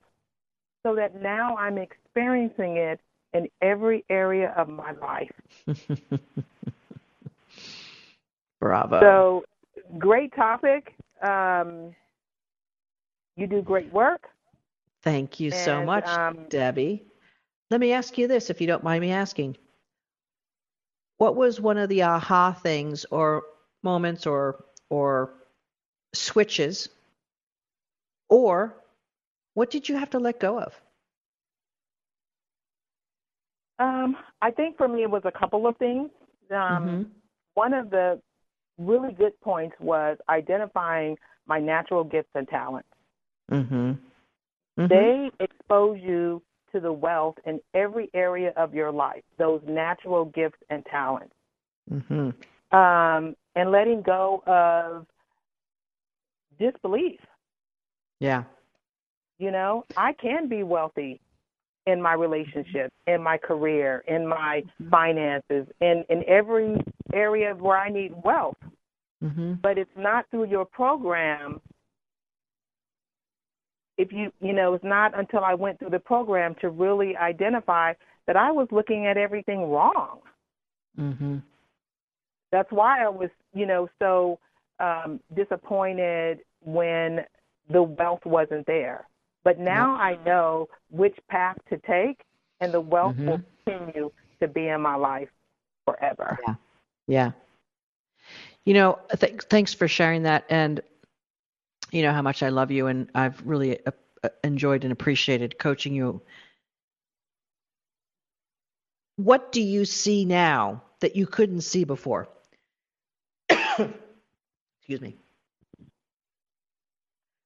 so 0.87 0.95
that 0.97 1.21
now 1.21 1.57
I'm 1.57 1.79
experiencing 1.79 2.77
it 2.79 3.01
in 3.35 3.49
every 3.62 4.05
area 4.11 4.55
of 4.57 4.68
my 4.68 4.92
life. 4.92 5.33
Bravo. 8.61 9.01
So, 9.01 9.45
great 9.99 10.35
topic. 10.35 10.95
Um, 11.23 11.95
you 13.37 13.47
do 13.47 13.63
great 13.63 13.93
work. 13.93 14.29
Thank 15.03 15.41
you 15.41 15.51
so 15.53 15.83
much, 15.83 16.19
um, 16.19 16.47
Debbie. 16.49 17.05
Let 17.71 17.81
me 17.81 17.93
ask 17.93 18.17
you 18.19 18.27
this, 18.29 18.51
if 18.51 18.61
you 18.61 18.67
don't 18.67 18.83
mind 18.85 19.01
me 19.03 19.11
asking. 19.13 19.57
What 21.19 21.37
was 21.37 21.61
one 21.61 21.79
of 21.79 21.89
the 21.89 22.03
aha 22.03 22.53
things 22.53 23.05
or 23.07 23.45
moments 23.83 24.27
or 24.27 24.65
or 24.91 25.35
switches 26.15 26.89
or 28.29 28.75
what 29.55 29.71
did 29.71 29.89
you 29.89 29.97
have 29.97 30.11
to 30.11 30.19
let 30.19 30.41
go 30.41 30.59
of? 30.59 30.81
Um, 33.79 34.17
I 34.41 34.51
think 34.51 34.77
for 34.77 34.89
me 34.89 35.03
it 35.03 35.11
was 35.11 35.23
a 35.25 35.33
couple 35.33 35.67
of 35.67 35.77
things. 35.79 36.11
Um, 36.55 36.93
Mhm. 36.93 37.11
One 37.55 37.73
of 37.75 37.91
the 37.91 38.21
really 38.79 39.13
good 39.13 39.39
points 39.41 39.77
was 39.81 40.17
identifying 40.29 41.17
my 41.47 41.59
natural 41.59 42.05
gifts 42.05 42.31
and 42.35 42.49
talents. 42.49 42.89
Mhm. 43.51 43.99
Mhm. 44.79 44.89
They 44.89 45.31
expose 45.41 46.01
you 46.01 46.43
to 46.73 46.81
the 46.81 46.93
wealth 46.93 47.39
in 47.45 47.61
every 47.75 48.11
area 48.15 48.53
of 48.57 48.75
your 48.75 48.91
life, 48.91 49.23
those 49.37 49.63
natural 49.65 50.27
gifts 50.27 50.63
and 50.71 50.85
talents. 50.87 51.35
Mhm. 51.91 52.35
Um, 52.73 53.37
and 53.55 53.71
letting 53.71 54.01
go 54.03 54.43
of 54.47 55.07
disbelief. 56.59 57.21
Yeah. 58.21 58.45
You 59.39 59.51
know, 59.51 59.85
I 59.97 60.15
can 60.15 60.49
be 60.49 60.63
wealthy 60.63 61.21
in 61.87 62.01
my 62.01 62.13
relationship, 62.13 62.93
in 63.07 63.23
my 63.23 63.37
career, 63.37 64.05
in 64.07 64.27
my 64.27 64.63
finances, 64.91 65.67
in, 65.81 66.05
in 66.09 66.25
every 66.29 66.77
area 67.12 67.55
where 67.55 67.79
I 67.79 67.88
need 67.88 68.12
wealth. 68.25 68.57
Mhm. 69.22 69.61
But 69.62 69.79
it's 69.79 69.96
not 69.96 70.29
through 70.31 70.44
your 70.46 70.64
program. 70.64 71.61
If 73.98 74.12
you, 74.12 74.33
you 74.40 74.53
know, 74.53 74.75
it's 74.75 74.85
not 74.85 75.16
until 75.16 75.44
I 75.44 75.55
went 75.55 75.79
through 75.79 75.90
the 75.90 76.01
program 76.01 76.55
to 76.57 76.70
really 76.70 77.16
identify 77.16 77.94
that 78.27 78.37
I 78.37 78.51
was 78.51 78.68
looking 78.70 79.07
at 79.07 79.16
everything 79.16 79.70
wrong. 79.70 80.20
Mm-hmm. 80.98 81.38
That's 82.51 82.70
why 82.70 83.05
I 83.05 83.09
was, 83.09 83.31
you 83.55 83.66
know, 83.66 83.88
so 83.98 84.38
um, 84.81 85.20
disappointed 85.35 86.40
when 86.61 87.25
the 87.70 87.83
wealth 87.83 88.25
wasn't 88.25 88.66
there. 88.66 89.07
But 89.44 89.59
now 89.59 89.94
I 89.94 90.16
know 90.25 90.68
which 90.90 91.16
path 91.29 91.57
to 91.70 91.79
take, 91.79 92.25
and 92.61 92.72
the 92.72 92.81
wealth 92.81 93.16
will 93.16 93.40
continue 93.64 94.11
to 94.40 94.48
be 94.48 94.68
in 94.68 94.81
my 94.81 94.94
life 94.94 95.29
forever. 95.85 96.38
Yeah. 96.46 96.55
Yeah. 97.07 97.33
You 98.65 98.75
know, 98.75 98.99
th- 99.19 99.43
thanks 99.51 99.75
for 99.75 99.88
sharing 99.88 100.23
that. 100.23 100.45
And 100.49 100.81
you 101.91 102.03
know 102.03 102.12
how 102.12 102.23
much 102.23 102.43
I 102.43 102.49
love 102.49 102.71
you, 102.71 102.87
and 102.87 103.09
I've 103.15 103.41
really 103.45 103.85
uh, 103.87 103.91
uh, 104.23 104.29
enjoyed 104.45 104.85
and 104.85 104.93
appreciated 104.93 105.59
coaching 105.59 105.95
you. 105.95 106.23
What 109.17 109.53
do 109.53 109.61
you 109.61 109.85
see 109.85 110.25
now 110.25 110.83
that 111.01 111.17
you 111.17 111.27
couldn't 111.27 111.61
see 111.62 111.85
before? 111.85 112.29
Excuse 113.49 115.01
me. 115.01 115.17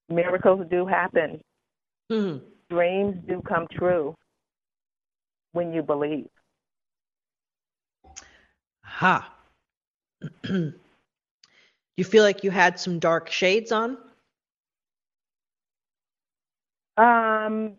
Miracles 0.08 0.66
do 0.70 0.86
happen. 0.86 1.40
Mhm. 2.10 2.42
Dreams 2.70 3.16
do 3.26 3.42
come 3.42 3.66
true 3.72 4.14
when 5.52 5.72
you 5.72 5.82
believe. 5.82 6.28
Ha. 8.82 9.35
You 10.44 12.04
feel 12.04 12.22
like 12.22 12.44
you 12.44 12.50
had 12.50 12.78
some 12.78 12.98
dark 12.98 13.30
shades 13.30 13.72
on? 13.72 13.98
Um, 16.96 17.74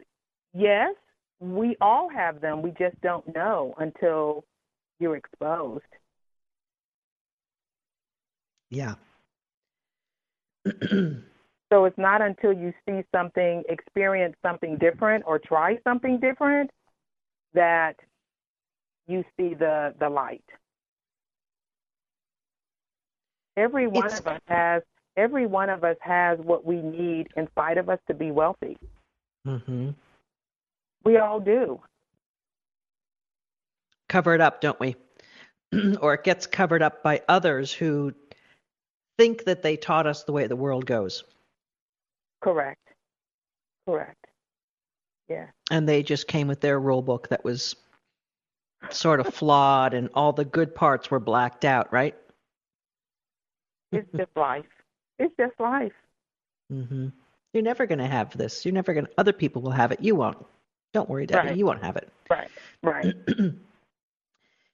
yes, 0.53 0.93
we 1.39 1.75
all 1.81 2.09
have 2.09 2.41
them. 2.41 2.61
We 2.61 2.71
just 2.71 2.99
don't 3.01 3.33
know 3.33 3.73
until 3.77 4.43
you're 4.99 5.15
exposed. 5.15 5.83
Yeah. 8.69 8.95
So 11.69 11.83
it's 11.83 11.97
not 11.97 12.21
until 12.21 12.53
you 12.53 12.73
see 12.87 13.03
something, 13.13 13.63
experience 13.67 14.35
something 14.41 14.77
different, 14.77 15.25
or 15.27 15.37
try 15.37 15.77
something 15.83 16.19
different 16.19 16.71
that 17.53 17.95
you 19.07 19.23
see 19.37 19.53
the 19.53 19.93
the 19.99 20.09
light. 20.09 20.43
Every 23.57 23.87
one 23.87 24.05
It's- 24.05 24.19
of 24.19 24.27
us 24.27 24.41
has 24.47 24.83
every 25.17 25.47
one 25.47 25.69
of 25.71 25.83
us 25.83 25.97
has 26.01 26.37
what 26.39 26.63
we 26.63 26.75
need 26.79 27.27
inside 27.35 27.79
of 27.79 27.89
us 27.89 27.99
to 28.07 28.13
be 28.13 28.31
wealthy. 28.31 28.77
mhm. 29.45 29.95
We 31.03 31.17
all 31.17 31.39
do. 31.39 31.81
cover 34.09 34.33
it 34.33 34.39
up, 34.39 34.61
don't 34.61 34.79
we? 34.79 34.95
or 36.01 36.13
it 36.13 36.23
gets 36.23 36.47
covered 36.47 36.81
up 36.81 37.03
by 37.03 37.21
others 37.27 37.73
who 37.73 38.13
think 39.17 39.43
that 39.43 39.61
they 39.63 39.75
taught 39.75 40.07
us 40.07 40.23
the 40.23 40.31
way 40.31 40.47
the 40.47 40.55
world 40.55 40.85
goes. 40.85 41.25
Correct. 42.41 42.93
Correct. 43.85 44.27
Yeah. 45.27 45.47
And 45.71 45.89
they 45.89 46.03
just 46.03 46.27
came 46.27 46.47
with 46.47 46.61
their 46.61 46.79
rule 46.79 47.01
book 47.01 47.27
that 47.29 47.43
was 47.43 47.75
sort 48.91 49.19
of 49.19 49.33
flawed 49.33 49.93
and 49.93 50.09
all 50.13 50.31
the 50.31 50.45
good 50.45 50.73
parts 50.73 51.11
were 51.11 51.19
blacked 51.19 51.65
out, 51.65 51.91
right? 51.91 52.15
It's 53.91 54.09
just 54.17 54.29
life. 54.35 54.65
It's 55.19 55.33
just 55.39 55.59
life. 55.59 55.93
hmm 56.69 57.07
You're 57.53 57.63
never 57.63 57.85
going 57.85 57.99
to 57.99 58.07
have 58.07 58.37
this. 58.37 58.65
You're 58.65 58.73
never 58.73 58.93
going 58.93 59.05
to, 59.05 59.11
other 59.17 59.33
people 59.33 59.61
will 59.61 59.71
have 59.71 59.91
it. 59.91 60.01
You 60.01 60.15
won't. 60.15 60.45
Don't 60.93 61.09
worry, 61.09 61.25
Debbie. 61.25 61.49
Right. 61.49 61.57
You 61.57 61.65
won't 61.65 61.83
have 61.83 61.95
it. 61.97 62.09
Right. 62.29 62.51
Right. 62.83 63.15
and 63.37 63.59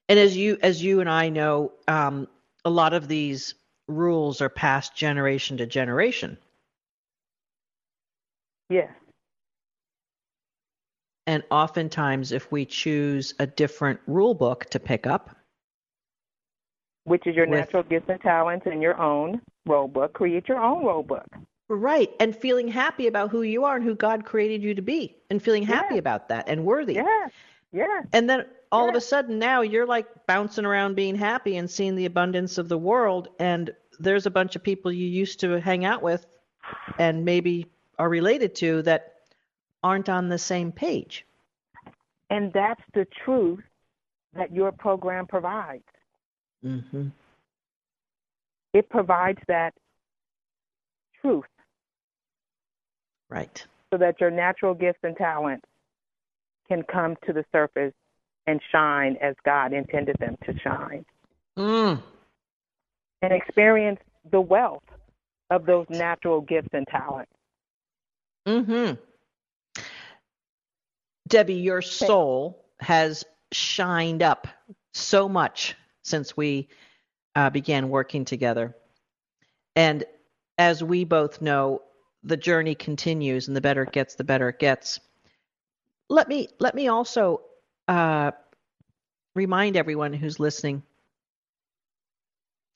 as 0.10 0.36
you 0.38 0.58
as 0.62 0.84
you 0.84 1.00
and 1.00 1.10
I 1.10 1.30
know, 1.30 1.72
um, 1.88 2.28
a 2.66 2.70
lot 2.70 2.94
of 2.94 3.08
these 3.08 3.56
rules 3.88 4.42
are 4.42 4.50
passed 4.50 4.96
generation 4.96 5.58
to 5.58 5.66
generation. 5.66 6.38
yes. 8.70 8.90
And 11.26 11.44
oftentimes, 11.50 12.32
if 12.34 12.52
we 12.52 12.66
choose 12.66 13.34
a 13.40 13.48
different 13.48 14.00
rule 14.08 14.34
book 14.34 14.66
to 14.72 14.80
pick 14.80 15.08
up, 15.08 15.36
which 17.06 17.28
is 17.28 17.36
your 17.36 17.48
With- 17.48 17.60
natural 17.60 17.84
gifts 17.84 18.10
and 18.10 18.22
talents 18.22 18.66
and 18.66 18.82
your 18.82 19.00
own 19.00 19.42
role 19.66 19.88
book, 19.88 20.14
create 20.14 20.48
your 20.48 20.60
own 20.60 20.86
role 20.86 21.04
book. 21.04 21.26
right, 21.70 22.12
and 22.20 22.36
feeling 22.36 22.68
happy 22.68 23.08
about 23.08 23.32
who 23.32 23.42
you 23.42 23.64
are 23.64 23.76
and 23.78 23.84
who 23.84 23.96
God 23.96 24.26
created 24.26 24.62
you 24.62 24.76
to 24.76 24.82
be, 24.82 25.16
and 25.32 25.42
feeling 25.42 25.64
happy 25.64 25.96
Yeah. 25.96 26.00
about 26.00 26.28
that 26.30 26.48
and 26.48 26.66
worthy. 26.66 26.96
Yes, 26.96 27.32
yes. 27.72 28.06
And 28.14 28.30
then 28.30 28.46
all 28.72 28.88
of 28.90 28.96
a 28.96 29.02
sudden 29.02 29.40
now 29.40 29.62
you're 29.62 29.86
like 29.88 30.08
bouncing 30.28 30.66
around 30.66 30.96
being 30.96 31.16
happy 31.16 31.58
and 31.58 31.70
seeing 31.70 31.96
the 31.96 32.06
abundance 32.06 32.58
of 32.58 32.70
the 32.70 32.78
world 32.78 33.30
and 33.40 33.74
there's 34.00 34.26
a 34.26 34.32
bunch 34.32 34.56
of 34.56 34.64
people 34.64 34.92
you 34.92 35.08
used 35.08 35.40
to 35.40 35.60
hang 35.62 35.86
out 35.86 36.02
with 36.02 36.26
and 37.00 37.24
maybe 37.26 37.68
are 38.00 38.10
related 38.10 38.56
to 38.56 38.82
that 38.84 39.14
aren't 39.84 40.10
on 40.10 40.30
the 40.30 40.38
same 40.40 40.72
page. 40.72 41.26
And 42.30 42.52
that's 42.54 42.82
the 42.94 43.06
truth 43.24 43.64
that 44.34 44.52
your 44.52 44.72
program 44.72 45.28
provides. 45.28 45.84
Mhm. 46.64 47.12
It 48.74 48.90
provides 48.90 49.42
that 49.48 49.74
truth 51.22 51.46
Right. 53.30 53.66
so 53.92 53.98
that 53.98 54.20
your 54.20 54.32
natural 54.32 54.74
gifts 54.74 55.00
and 55.04 55.16
talents 55.16 55.66
can 56.68 56.84
come 56.84 57.16
to 57.26 57.34
the 57.34 57.46
surface 57.52 57.94
and 58.48 58.62
shine 58.72 59.18
as 59.18 59.36
God 59.44 59.74
intended 59.74 60.18
them 60.20 60.38
to 60.46 60.58
shine 60.60 61.06
Mm. 61.56 62.02
and 63.22 63.34
experience 63.34 64.00
the 64.26 64.42
wealth 64.42 64.84
of 65.50 65.66
those 65.66 65.88
natural 65.90 66.42
gifts 66.42 66.74
and 66.74 66.88
talents. 66.88 67.32
Mhm. 68.46 69.00
Debbie, 71.28 71.54
your 71.56 71.82
soul 71.82 72.66
has 72.80 73.24
shined 73.52 74.24
up 74.24 74.48
so 74.94 75.30
much 75.30 75.76
since 76.04 76.38
we 76.38 76.68
uh, 77.36 77.50
began 77.50 77.90
working 77.90 78.26
together. 78.26 78.76
And 79.76 80.04
as 80.58 80.84
we 80.84 81.04
both 81.04 81.42
know, 81.42 81.82
the 82.24 82.38
journey 82.38 82.76
continues, 82.76 83.48
and 83.48 83.58
the 83.58 83.62
better 83.62 83.84
it 83.84 83.92
gets, 83.92 84.16
the 84.16 84.24
better 84.24 84.50
it 84.50 84.60
gets. 84.60 85.00
Let 86.10 86.28
me 86.28 86.48
let 86.60 86.76
me 86.76 86.88
also 86.88 87.42
uh, 87.88 88.32
remind 89.36 89.76
everyone 89.76 90.14
who's 90.14 90.40
listening: 90.40 90.84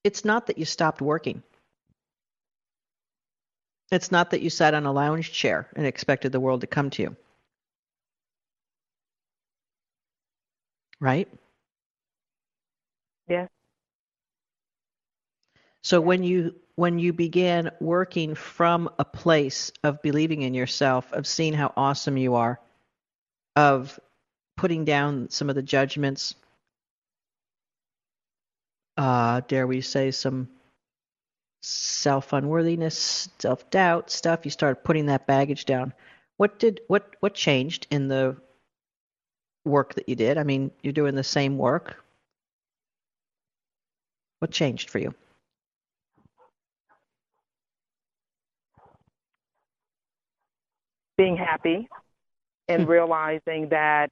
it's 0.03 0.25
not 0.25 0.47
that 0.47 0.57
you 0.57 0.65
stopped 0.65 1.01
working. 1.01 1.43
It's 3.91 4.11
not 4.11 4.31
that 4.31 4.41
you 4.41 4.49
sat 4.49 4.73
on 4.73 4.85
a 4.85 4.91
lounge 4.91 5.31
chair 5.31 5.69
and 5.75 5.85
expected 5.85 6.31
the 6.31 6.39
world 6.41 6.61
to 6.61 6.67
come 6.67 6.89
to 6.91 7.03
you. 7.03 7.15
Right? 10.99 11.29
Yes. 13.27 13.49
So 15.81 16.01
when 16.01 16.23
you 16.23 16.55
when 16.75 16.99
you 16.99 17.13
began 17.13 17.71
working 17.79 18.35
from 18.35 18.89
a 18.99 19.05
place 19.05 19.71
of 19.83 20.01
believing 20.03 20.43
in 20.43 20.53
yourself, 20.53 21.11
of 21.13 21.25
seeing 21.25 21.53
how 21.53 21.73
awesome 21.75 22.17
you 22.17 22.35
are, 22.35 22.59
of 23.55 23.99
putting 24.57 24.85
down 24.85 25.29
some 25.29 25.49
of 25.49 25.55
the 25.55 25.63
judgments, 25.63 26.35
uh, 28.97 29.41
dare 29.47 29.67
we 29.67 29.81
say 29.81 30.11
some 30.11 30.49
self 31.61 32.33
unworthiness, 32.33 33.29
self 33.39 33.69
doubt 33.69 34.09
stuff, 34.11 34.45
you 34.45 34.51
started 34.51 34.83
putting 34.83 35.07
that 35.07 35.27
baggage 35.27 35.65
down. 35.65 35.93
What 36.37 36.59
did 36.59 36.81
what 36.87 37.15
what 37.19 37.33
changed 37.33 37.87
in 37.91 38.07
the 38.07 38.37
work 39.65 39.95
that 39.95 40.09
you 40.09 40.15
did? 40.15 40.37
I 40.37 40.43
mean, 40.43 40.71
you're 40.81 40.93
doing 40.93 41.15
the 41.15 41.23
same 41.23 41.57
work. 41.57 42.03
What 44.39 44.51
changed 44.51 44.89
for 44.89 44.99
you? 44.99 45.13
Being 51.17 51.35
happy 51.35 51.87
and 52.67 52.87
realizing 52.87 53.69
that 53.69 54.09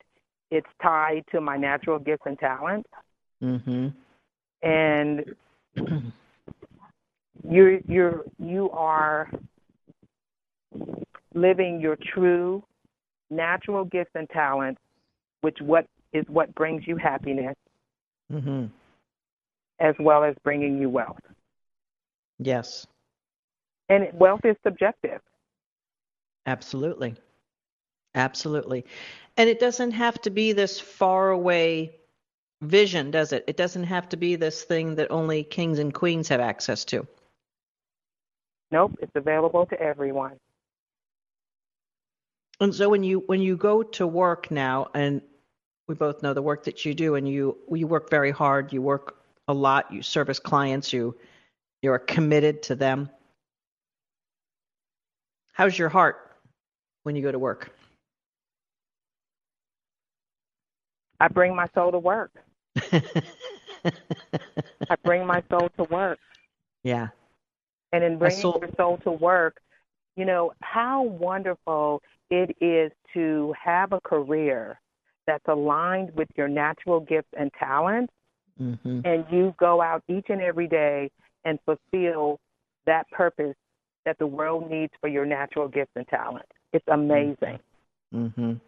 it's 0.49 0.67
tied 0.81 1.23
to 1.31 1.41
my 1.41 1.57
natural 1.57 1.99
gifts 1.99 2.23
and 2.25 2.39
talents 2.39 2.89
Mm-hmm. 3.43 3.87
and 4.63 5.35
you're 7.49 7.79
you're 7.85 8.23
you 8.39 8.69
are 8.71 9.29
living 11.33 11.81
your 11.81 11.97
true 12.13 12.63
natural 13.29 13.83
gifts 13.83 14.11
and 14.15 14.29
talents 14.29 14.79
which 15.41 15.57
what 15.59 15.85
is 16.13 16.23
what 16.29 16.55
brings 16.55 16.87
you 16.87 16.95
happiness 16.95 17.55
mm-hmm. 18.31 18.65
As 19.79 19.95
well 19.99 20.23
as 20.23 20.35
bringing 20.43 20.79
you 20.79 20.89
wealth 20.89 21.19
Yes, 22.39 22.85
and 23.89 24.07
wealth 24.13 24.41
is 24.43 24.55
subjective 24.63 25.21
absolutely. 26.45 27.15
Absolutely. 28.15 28.85
And 29.35 29.49
it 29.49 29.59
doesn't 29.59 29.91
have 29.91 30.21
to 30.21 30.29
be 30.29 30.53
this 30.53 30.79
far 30.79 31.29
away 31.31 31.97
vision, 32.61 33.11
does 33.11 33.33
it? 33.33 33.43
It 33.47 33.57
doesn't 33.57 33.83
have 33.83 34.07
to 34.09 34.17
be 34.17 34.37
this 34.37 34.63
thing 34.63 34.95
that 34.95 35.11
only 35.11 35.43
kings 35.43 35.79
and 35.79 35.93
queens 35.93 36.29
have 36.29 36.39
access 36.39 36.85
to. 36.85 37.05
nope 38.71 38.93
it's 39.01 39.11
available 39.15 39.65
to 39.65 39.79
everyone 39.79 40.37
And 42.59 42.73
so 42.73 42.89
when 42.89 43.03
you 43.03 43.23
when 43.27 43.41
you 43.41 43.57
go 43.57 43.83
to 43.83 44.07
work 44.07 44.49
now 44.49 44.87
and 44.93 45.21
we 45.87 45.95
both 45.95 46.23
know 46.23 46.33
the 46.33 46.41
work 46.41 46.63
that 46.63 46.85
you 46.85 46.93
do 46.93 47.15
and 47.15 47.27
you 47.27 47.57
you 47.69 47.87
work 47.87 48.09
very 48.09 48.31
hard, 48.31 48.71
you 48.71 48.81
work 48.81 49.24
a 49.47 49.53
lot, 49.53 49.91
you 49.91 50.01
service 50.01 50.39
clients, 50.39 50.93
you 50.93 51.15
you're 51.81 51.99
committed 51.99 52.63
to 52.63 52.75
them. 52.75 53.09
How's 55.53 55.77
your 55.77 55.89
heart 55.89 56.31
when 57.03 57.15
you 57.15 57.21
go 57.21 57.31
to 57.31 57.39
work? 57.39 57.71
i 61.21 61.29
bring 61.29 61.55
my 61.55 61.65
soul 61.73 61.93
to 61.93 61.97
work 61.97 62.29
i 62.91 63.01
bring 65.05 65.25
my 65.25 65.41
soul 65.49 65.69
to 65.77 65.85
work 65.85 66.19
yeah. 66.85 67.07
And 67.91 68.03
in 68.03 68.19
bringing 68.19 68.41
soul- 68.41 68.59
your 68.61 68.69
soul 68.77 68.97
to 69.03 69.11
work, 69.11 69.57
you 70.15 70.23
know, 70.23 70.53
how 70.61 71.01
wonderful 71.01 72.01
it 72.29 72.55
is 72.61 72.91
to 73.13 73.53
have 73.61 73.91
a 73.91 73.99
career 74.01 74.79
that's 75.25 75.43
aligned 75.47 76.15
with 76.15 76.27
your 76.37 76.47
natural 76.47 76.99
gifts 76.99 77.29
and 77.37 77.51
talents, 77.59 78.13
Mhm. 78.59 79.05
and 79.05 79.25
you 79.29 79.53
go 79.57 79.81
out 79.81 80.03
each 80.07 80.29
and 80.29 80.41
every 80.41 80.67
day 80.67 81.11
and 81.43 81.59
fulfill 81.65 82.39
that 82.85 83.09
purpose 83.11 83.55
that 84.05 84.17
the 84.17 84.27
world 84.27 84.69
needs 84.69 84.93
for 85.01 85.07
your 85.07 85.25
natural 85.25 85.67
gifts 85.67 85.91
and 85.95 86.07
talents. 86.07 86.51
It's 86.71 86.87
amazing. 86.87 87.59
Mhm. 88.13 88.61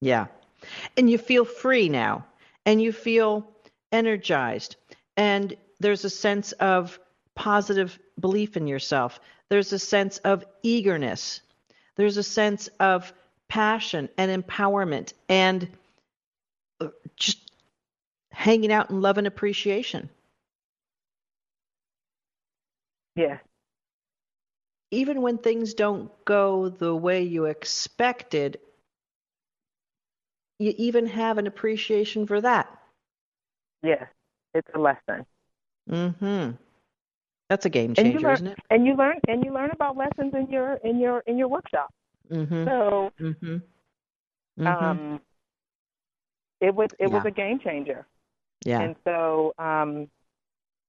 Yeah. 0.00 0.26
And 0.96 1.10
you 1.10 1.18
feel 1.18 1.44
free 1.44 1.88
now 1.88 2.26
and 2.64 2.80
you 2.80 2.92
feel 2.92 3.50
energized 3.90 4.76
and 5.16 5.56
there's 5.80 6.04
a 6.04 6.10
sense 6.10 6.52
of 6.52 6.98
positive 7.34 7.98
belief 8.20 8.56
in 8.56 8.66
yourself. 8.66 9.20
There's 9.48 9.72
a 9.72 9.78
sense 9.78 10.18
of 10.18 10.44
eagerness. 10.62 11.40
There's 11.96 12.16
a 12.16 12.22
sense 12.22 12.68
of 12.78 13.12
passion 13.48 14.08
and 14.18 14.44
empowerment 14.44 15.14
and 15.28 15.68
uh, 16.80 16.88
just 17.16 17.47
hanging 18.32 18.72
out 18.72 18.90
in 18.90 19.00
love 19.00 19.18
and 19.18 19.26
appreciation. 19.26 20.10
Yeah. 23.16 23.38
Even 24.90 25.22
when 25.22 25.38
things 25.38 25.72
don't 25.74 26.10
go 26.24 26.68
the 26.68 26.94
way 26.94 27.22
you 27.22 27.46
expected, 27.46 28.60
you 30.58 30.74
even 30.76 31.06
have 31.06 31.38
an 31.38 31.46
appreciation 31.46 32.26
for 32.26 32.40
that. 32.40 32.68
Yeah, 33.82 34.06
It's 34.54 34.68
a 34.74 34.78
lesson. 34.78 35.26
Mm-hmm. 35.90 36.52
That's 37.48 37.66
a 37.66 37.70
game 37.70 37.94
changer, 37.94 38.28
learn 38.28 38.38
isn't 38.38 38.46
it? 38.48 38.58
and 38.70 38.86
you 38.86 38.94
learn 38.96 39.18
and 39.28 39.44
you 39.44 39.52
learn 39.52 39.70
about 39.70 39.96
lessons 39.96 40.34
in 40.34 40.48
your 40.50 40.74
in 40.84 40.98
your 40.98 41.20
in 41.26 41.38
your 41.38 41.48
workshop. 41.48 41.88
Mhm. 42.30 42.64
So 42.66 43.10
Mhm. 43.20 43.62
Mhm. 44.58 44.98
um 44.98 45.20
it 46.60 46.74
was 46.74 46.90
it 46.98 47.08
was 47.08 47.22
a 47.24 47.30
game 47.30 47.58
changer. 47.60 48.06
Yeah. 48.64 48.80
And 48.80 48.96
so, 49.04 49.54
um, 49.58 50.08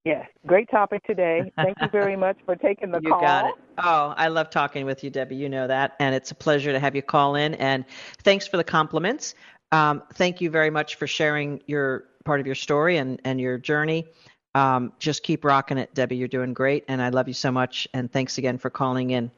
yes, 0.06 0.28
great 0.46 0.70
topic 0.70 1.04
today. 1.04 1.52
Thank 1.56 1.78
you 1.82 1.90
very 1.90 2.16
much 2.16 2.38
for 2.46 2.56
taking 2.56 2.92
the 2.92 3.00
you 3.02 3.10
call. 3.10 3.22
You 3.22 3.28
got 3.28 3.46
it. 3.46 3.56
Oh, 3.78 4.14
I 4.18 4.28
love 4.28 4.50
talking 4.50 4.86
with 4.86 5.04
you, 5.04 5.10
Debbie. 5.10 5.36
You 5.36 5.50
know 5.50 5.68
that, 5.68 5.96
and 6.00 6.16
it's 6.16 6.32
a 6.32 6.36
pleasure 6.36 6.72
to 6.72 6.80
have 6.80 6.96
you 6.96 7.02
call 7.02 7.36
in. 7.36 7.56
And 7.56 7.86
thanks 8.24 8.48
for 8.48 8.58
the 8.58 8.64
compliments. 8.64 9.36
Um, 9.72 10.04
thank 10.14 10.42
you 10.42 10.50
very 10.50 10.70
much 10.70 10.96
for 10.96 11.08
sharing 11.08 11.62
your 11.68 12.06
part 12.26 12.40
of 12.40 12.46
your 12.46 12.56
story 12.56 12.98
and 12.98 13.22
and 13.24 13.40
your 13.40 13.58
journey. 13.58 14.08
Um, 14.56 14.94
just 14.98 15.24
keep 15.24 15.46
rocking 15.46 15.78
it, 15.78 15.94
Debbie. 15.94 16.18
You're 16.18 16.28
doing 16.28 16.54
great, 16.54 16.86
and 16.88 17.02
I 17.02 17.10
love 17.10 17.28
you 17.28 17.34
so 17.34 17.52
much. 17.52 17.88
And 17.94 18.12
thanks 18.12 18.38
again 18.38 18.58
for 18.58 18.70
calling 18.70 19.12
in. 19.12 19.32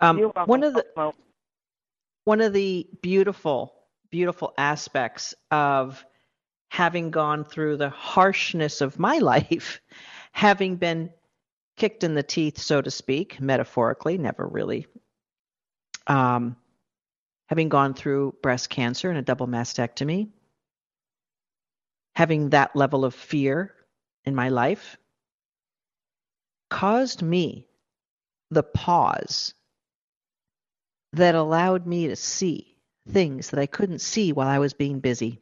Um, 0.00 0.18
welcome, 0.18 0.44
one 0.46 0.62
of 0.64 0.74
the 0.74 1.12
one 2.24 2.40
of 2.40 2.52
the 2.52 2.88
beautiful 3.02 3.72
beautiful 4.10 4.54
aspects 4.58 5.34
of 5.50 6.04
having 6.68 7.10
gone 7.10 7.44
through 7.44 7.76
the 7.76 7.90
harshness 7.90 8.80
of 8.80 8.98
my 8.98 9.18
life, 9.32 9.80
having 10.32 10.76
been 10.76 11.10
kicked 11.76 12.04
in 12.04 12.14
the 12.14 12.22
teeth, 12.22 12.58
so 12.58 12.80
to 12.80 12.90
speak, 12.90 13.40
metaphorically, 13.40 14.18
never 14.18 14.46
really. 14.46 14.86
Um, 16.06 16.56
having 17.48 17.68
gone 17.68 17.94
through 17.94 18.34
breast 18.42 18.70
cancer 18.70 19.08
and 19.08 19.18
a 19.18 19.22
double 19.22 19.46
mastectomy, 19.46 20.28
having 22.14 22.50
that 22.50 22.74
level 22.74 23.04
of 23.04 23.14
fear 23.14 23.74
in 24.24 24.34
my 24.34 24.48
life 24.48 24.96
caused 26.70 27.22
me 27.22 27.66
the 28.50 28.62
pause 28.62 29.54
that 31.12 31.34
allowed 31.34 31.86
me 31.86 32.08
to 32.08 32.16
see 32.16 32.76
things 33.08 33.50
that 33.50 33.60
I 33.60 33.66
couldn't 33.66 34.00
see 34.00 34.32
while 34.32 34.48
I 34.48 34.58
was 34.58 34.74
being 34.74 35.00
busy. 35.00 35.40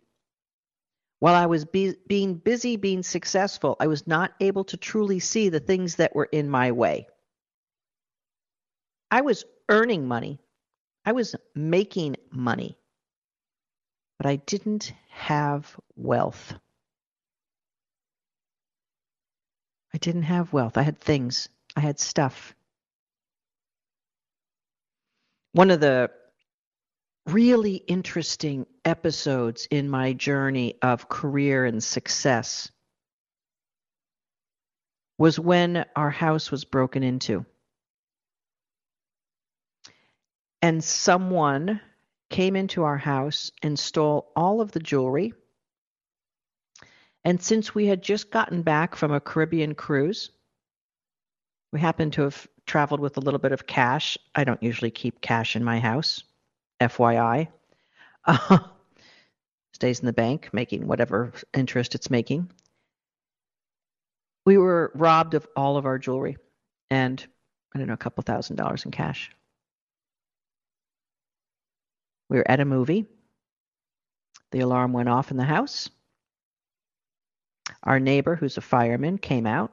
While 1.19 1.35
I 1.35 1.47
was 1.47 1.65
be- 1.65 1.97
being 2.07 2.35
busy 2.35 2.77
being 2.77 3.03
successful, 3.03 3.77
I 3.81 3.87
was 3.87 4.07
not 4.07 4.35
able 4.41 4.65
to 4.65 4.77
truly 4.77 5.21
see 5.21 5.49
the 5.49 5.61
things 5.61 5.97
that 5.97 6.15
were 6.15 6.29
in 6.31 6.51
my 6.51 6.73
way. 6.73 7.07
I 9.11 9.23
was 9.23 9.45
earning 9.69 10.07
money, 10.07 10.41
I 11.05 11.12
was 11.12 11.37
making 11.55 12.17
money, 12.31 12.77
but 14.19 14.27
I 14.27 14.37
didn't 14.37 14.93
have 15.09 15.79
wealth. 15.97 16.55
I 19.95 19.99
didn't 19.99 20.23
have 20.23 20.53
wealth. 20.53 20.77
I 20.77 20.83
had 20.83 20.99
things, 20.99 21.49
I 21.77 21.81
had 21.81 22.01
stuff. 22.01 22.55
One 25.53 25.71
of 25.71 25.79
the 25.81 26.11
really 27.27 27.77
interesting 27.77 28.66
episodes 28.85 29.66
in 29.70 29.89
my 29.89 30.12
journey 30.12 30.75
of 30.83 31.09
career 31.09 31.64
and 31.64 31.83
success 31.83 32.70
was 35.16 35.39
when 35.39 35.85
our 35.97 36.11
house 36.11 36.51
was 36.51 36.64
broken 36.64 37.03
into. 37.03 37.47
And 40.61 40.83
someone 40.83 41.81
came 42.31 42.57
into 42.57 42.83
our 42.83 42.97
house 42.97 43.51
and 43.62 43.79
stole 43.79 44.33
all 44.35 44.61
of 44.61 44.72
the 44.72 44.81
jewelry. 44.81 45.35
And 47.25 47.41
since 47.41 47.75
we 47.75 47.87
had 47.87 48.03
just 48.03 48.31
gotten 48.31 48.62
back 48.62 48.97
from 48.97 49.12
a 49.12 49.20
Caribbean 49.20 49.75
cruise, 49.75 50.31
we 51.72 51.81
happened 51.81 52.14
to 52.14 52.22
have 52.22 52.47
traveled 52.66 53.01
with 53.01 53.16
a 53.16 53.20
little 53.20 53.39
bit 53.39 53.53
of 53.53 53.66
cash. 53.66 54.18
I 54.35 54.45
don't 54.45 54.62
usually 54.62 54.91
keep 54.91 55.20
cash 55.20 55.57
in 55.57 55.64
my 55.64 55.81
house. 55.81 56.22
FYI. 56.89 57.49
Uh, 58.24 58.59
stays 59.72 60.01
in 60.01 60.07
the 60.07 60.12
bank, 60.12 60.49
making 60.53 60.87
whatever 60.87 61.32
interest 61.53 61.95
it's 61.95 62.11
making. 62.11 62.51
We 64.47 64.57
were 64.57 64.93
robbed 64.95 65.35
of 65.35 65.47
all 65.57 65.76
of 65.76 65.87
our 65.87 65.99
jewelry 65.99 66.37
and, 66.91 67.24
I 67.74 67.78
don't 67.78 67.89
know, 67.89 67.95
a 67.95 67.99
couple 67.99 68.22
thousand 68.22 68.57
dollars 68.57 68.85
in 68.85 68.91
cash. 68.91 69.30
We 72.28 72.39
were 72.39 72.51
at 72.51 72.61
a 72.61 72.64
movie. 72.64 73.07
The 74.53 74.61
alarm 74.61 74.93
went 74.93 75.09
off 75.09 75.30
in 75.30 75.37
the 75.37 75.45
house. 75.45 75.91
Our 77.82 77.99
neighbor, 77.99 78.37
who's 78.37 78.57
a 78.57 78.62
fireman, 78.62 79.18
came 79.18 79.47
out, 79.47 79.72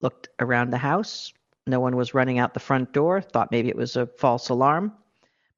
looked 0.00 0.28
around 0.40 0.70
the 0.70 0.78
house. 0.78 1.32
No 1.66 1.80
one 1.80 1.96
was 1.96 2.14
running 2.14 2.38
out 2.38 2.54
the 2.54 2.60
front 2.60 2.92
door, 2.92 3.20
thought 3.20 3.50
maybe 3.50 3.68
it 3.68 3.76
was 3.76 3.96
a 3.96 4.06
false 4.06 4.48
alarm. 4.48 4.92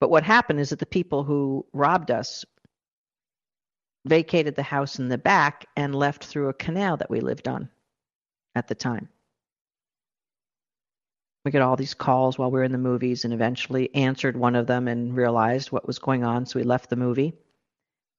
But 0.04 0.10
what 0.10 0.22
happened 0.22 0.60
is 0.60 0.68
that 0.68 0.80
the 0.80 0.84
people 0.84 1.24
who 1.24 1.64
robbed 1.72 2.10
us 2.10 2.44
vacated 4.04 4.54
the 4.54 4.62
house 4.62 4.98
in 4.98 5.08
the 5.08 5.16
back 5.16 5.64
and 5.76 5.94
left 5.94 6.26
through 6.26 6.50
a 6.50 6.52
canal 6.52 6.98
that 6.98 7.08
we 7.08 7.20
lived 7.20 7.48
on 7.48 7.70
at 8.54 8.68
the 8.68 8.74
time. 8.74 9.08
We 11.42 11.52
got 11.52 11.62
all 11.62 11.76
these 11.76 11.94
calls 11.94 12.36
while 12.36 12.50
we 12.50 12.58
were 12.58 12.64
in 12.64 12.72
the 12.72 12.76
movies 12.76 13.24
and 13.24 13.32
eventually 13.32 13.94
answered 13.94 14.36
one 14.36 14.56
of 14.56 14.66
them 14.66 14.88
and 14.88 15.16
realized 15.16 15.72
what 15.72 15.86
was 15.86 15.98
going 15.98 16.22
on. 16.22 16.44
So 16.44 16.58
we 16.58 16.64
left 16.64 16.90
the 16.90 16.96
movie, 16.96 17.32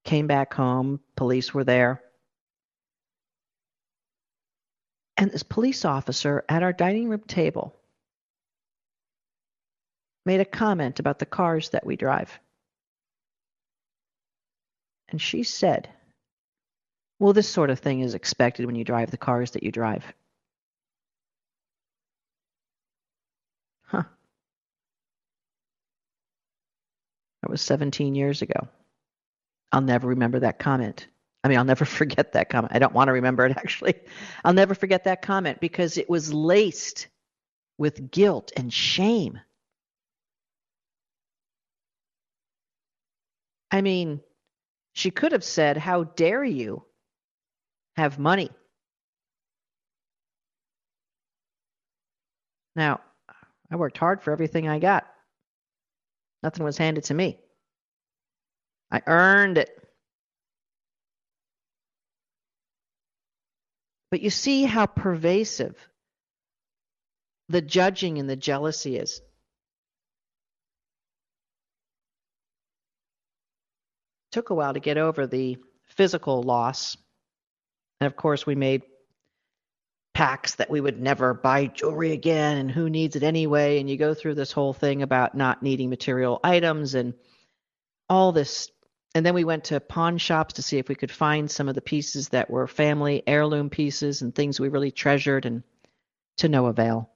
came 0.05 0.25
back 0.25 0.55
home, 0.55 1.01
police 1.15 1.53
were 1.53 1.65
there. 1.65 2.01
And 5.17 5.29
this 5.29 5.43
police 5.43 5.85
officer 5.85 6.43
at 6.49 6.63
our 6.63 6.73
dining 6.73 7.09
room 7.09 7.21
table 7.27 7.75
made 10.25 10.41
a 10.41 10.45
comment 10.45 10.99
about 10.99 11.19
the 11.19 11.25
cars 11.25 11.69
that 11.69 11.85
we 11.85 11.95
drive. 11.95 12.39
And 15.09 15.21
she 15.21 15.43
said, 15.43 15.89
Well, 17.19 17.33
this 17.33 17.47
sort 17.47 17.69
of 17.69 17.79
thing 17.79 18.01
is 18.01 18.15
expected 18.15 18.65
when 18.65 18.75
you 18.75 18.83
drive 18.83 19.11
the 19.11 19.17
cars 19.17 19.51
that 19.51 19.63
you 19.63 19.71
drive. 19.71 20.03
Huh. 23.83 24.03
That 27.41 27.51
was 27.51 27.61
17 27.61 28.15
years 28.15 28.41
ago. 28.41 28.67
I'll 29.71 29.81
never 29.81 30.07
remember 30.07 30.39
that 30.39 30.57
comment. 30.57 31.07
I 31.43 31.47
mean, 31.47 31.59
I'll 31.59 31.65
never 31.65 31.85
forget 31.99 32.33
that 32.33 32.49
comment. 32.49 32.73
I 32.73 32.79
don't 32.79 32.93
want 32.93 33.09
to 33.09 33.13
remember 33.13 33.45
it 33.45 33.55
actually. 33.55 33.93
I'll 34.43 34.53
never 34.53 34.73
forget 34.73 35.03
that 35.03 35.21
comment 35.21 35.59
because 35.59 35.97
it 35.97 36.09
was 36.09 36.33
laced 36.33 37.07
with 37.77 38.09
guilt 38.09 38.51
and 38.57 38.73
shame. 38.73 39.39
I 43.71 43.81
mean, 43.81 44.21
she 44.93 45.11
could 45.11 45.31
have 45.33 45.43
said, 45.43 45.77
How 45.77 46.03
dare 46.03 46.43
you 46.43 46.85
have 47.95 48.19
money? 48.19 48.49
Now, 52.75 53.01
I 53.71 53.75
worked 53.77 53.97
hard 53.97 54.21
for 54.21 54.31
everything 54.31 54.67
I 54.67 54.79
got. 54.79 55.05
Nothing 56.43 56.63
was 56.63 56.77
handed 56.77 57.05
to 57.05 57.13
me. 57.13 57.39
I 58.91 59.01
earned 59.07 59.57
it. 59.57 59.69
But 64.11 64.21
you 64.21 64.29
see 64.29 64.63
how 64.63 64.85
pervasive 64.85 65.75
the 67.49 67.61
judging 67.61 68.17
and 68.17 68.29
the 68.29 68.35
jealousy 68.35 68.97
is. 68.97 69.21
Took 74.35 74.49
a 74.49 74.53
while 74.53 74.73
to 74.73 74.81
get 74.81 74.97
over 74.97 75.25
the 75.25 75.57
physical 75.87 76.43
loss. 76.43 76.97
And 78.01 78.05
of 78.05 78.17
course, 78.17 78.45
we 78.45 78.53
made 78.53 78.83
pacts 80.13 80.55
that 80.55 80.69
we 80.69 80.81
would 80.81 81.01
never 81.01 81.33
buy 81.33 81.67
jewelry 81.67 82.11
again 82.11 82.57
and 82.57 82.69
who 82.69 82.89
needs 82.89 83.15
it 83.15 83.23
anyway. 83.23 83.79
And 83.79 83.89
you 83.89 83.95
go 83.95 84.13
through 84.13 84.35
this 84.35 84.51
whole 84.51 84.73
thing 84.73 85.03
about 85.03 85.35
not 85.35 85.63
needing 85.63 85.89
material 85.89 86.41
items 86.43 86.95
and 86.95 87.13
all 88.09 88.33
this. 88.33 88.69
And 89.13 89.25
then 89.25 89.35
we 89.35 89.45
went 89.45 89.63
to 89.65 89.79
pawn 89.79 90.17
shops 90.17 90.55
to 90.55 90.61
see 90.61 90.79
if 90.79 90.89
we 90.89 90.95
could 90.95 91.11
find 91.11 91.49
some 91.49 91.69
of 91.69 91.75
the 91.75 91.79
pieces 91.81 92.27
that 92.29 92.49
were 92.49 92.67
family 92.67 93.23
heirloom 93.25 93.69
pieces 93.69 94.21
and 94.21 94.35
things 94.35 94.59
we 94.59 94.67
really 94.67 94.91
treasured, 94.91 95.45
and 95.45 95.63
to 96.39 96.49
no 96.49 96.65
avail. 96.65 97.09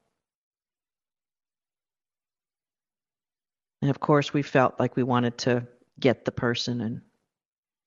And 3.82 3.91
of 3.91 3.99
course, 3.99 4.34
we 4.34 4.41
felt 4.41 4.80
like 4.80 4.95
we 4.95 5.03
wanted 5.03 5.38
to 5.39 5.67
get 5.99 6.24
the 6.24 6.32
person 6.32 6.80
and 6.80 7.01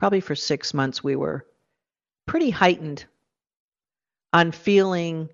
probably 0.03 0.19
for 0.19 0.35
six 0.35 0.75
months, 0.75 1.05
we 1.05 1.15
were 1.15 1.47
pretty 2.27 2.51
heightened 2.51 3.05
on 4.33 4.51
feeling 4.51 5.29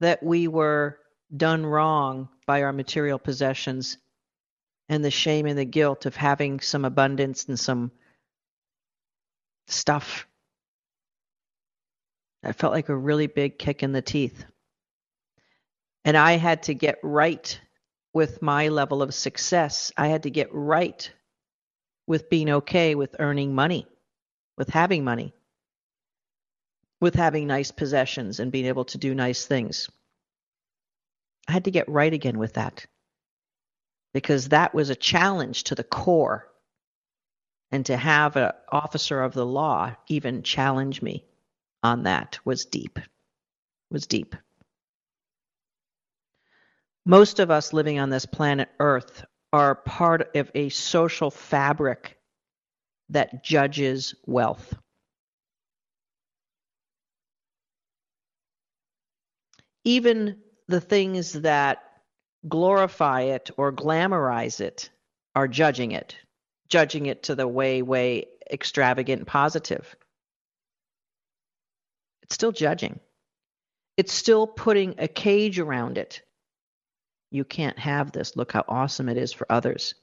that 0.00 0.22
we 0.22 0.46
were 0.46 0.98
done 1.34 1.64
wrong 1.64 2.28
by 2.46 2.62
our 2.64 2.72
material 2.74 3.18
possessions 3.18 3.96
and 4.90 5.02
the 5.02 5.10
shame 5.10 5.46
and 5.46 5.58
the 5.58 5.64
guilt 5.64 6.04
of 6.04 6.14
having 6.14 6.60
some 6.60 6.84
abundance 6.84 7.46
and 7.46 7.58
some 7.58 7.90
stuff. 9.68 10.26
That 12.42 12.56
felt 12.56 12.74
like 12.74 12.90
a 12.90 12.94
really 12.94 13.26
big 13.26 13.58
kick 13.58 13.82
in 13.82 13.92
the 13.92 14.02
teeth. 14.02 14.44
And 16.04 16.14
I 16.14 16.32
had 16.32 16.64
to 16.64 16.74
get 16.74 16.98
right 17.02 17.58
with 18.12 18.42
my 18.42 18.68
level 18.68 19.00
of 19.00 19.14
success. 19.14 19.92
I 19.96 20.08
had 20.08 20.24
to 20.24 20.30
get 20.30 20.52
right 20.52 21.10
with 22.06 22.28
being 22.28 22.50
okay 22.50 22.94
with 22.94 23.16
earning 23.18 23.54
money 23.54 23.86
with 24.56 24.68
having 24.68 25.04
money, 25.04 25.32
with 27.00 27.14
having 27.14 27.46
nice 27.46 27.70
possessions 27.70 28.40
and 28.40 28.52
being 28.52 28.66
able 28.66 28.84
to 28.86 28.98
do 28.98 29.14
nice 29.14 29.46
things. 29.46 29.90
I 31.48 31.52
had 31.52 31.64
to 31.64 31.70
get 31.70 31.88
right 31.88 32.12
again 32.12 32.38
with 32.38 32.54
that 32.54 32.86
because 34.14 34.48
that 34.48 34.74
was 34.74 34.88
a 34.88 34.94
challenge 34.94 35.64
to 35.64 35.74
the 35.74 35.84
core. 35.84 36.48
And 37.72 37.84
to 37.86 37.96
have 37.96 38.36
an 38.36 38.52
officer 38.70 39.20
of 39.20 39.34
the 39.34 39.44
law 39.44 39.96
even 40.06 40.44
challenge 40.44 41.02
me 41.02 41.24
on 41.82 42.04
that 42.04 42.38
was 42.44 42.66
deep. 42.66 43.00
Was 43.90 44.06
deep. 44.06 44.36
Most 47.04 47.40
of 47.40 47.50
us 47.50 47.72
living 47.72 47.98
on 47.98 48.10
this 48.10 48.26
planet 48.26 48.68
Earth 48.78 49.24
are 49.52 49.74
part 49.74 50.36
of 50.36 50.50
a 50.54 50.68
social 50.68 51.30
fabric 51.30 52.16
that 53.14 53.44
judges 53.44 54.14
wealth. 54.26 54.74
Even 59.84 60.36
the 60.66 60.80
things 60.80 61.32
that 61.32 61.78
glorify 62.48 63.22
it 63.22 63.50
or 63.56 63.72
glamorize 63.72 64.60
it 64.60 64.90
are 65.34 65.46
judging 65.46 65.92
it, 65.92 66.16
judging 66.68 67.06
it 67.06 67.22
to 67.24 67.34
the 67.34 67.46
way, 67.46 67.82
way 67.82 68.26
extravagant 68.50 69.20
and 69.20 69.26
positive. 69.26 69.94
It's 72.22 72.34
still 72.34 72.52
judging. 72.52 72.98
It's 73.96 74.12
still 74.12 74.46
putting 74.46 74.96
a 74.98 75.06
cage 75.06 75.60
around 75.60 75.98
it. 75.98 76.22
You 77.30 77.44
can't 77.44 77.78
have 77.78 78.10
this. 78.10 78.34
Look 78.36 78.52
how 78.52 78.64
awesome 78.66 79.08
it 79.08 79.16
is 79.16 79.32
for 79.32 79.46
others. 79.50 79.94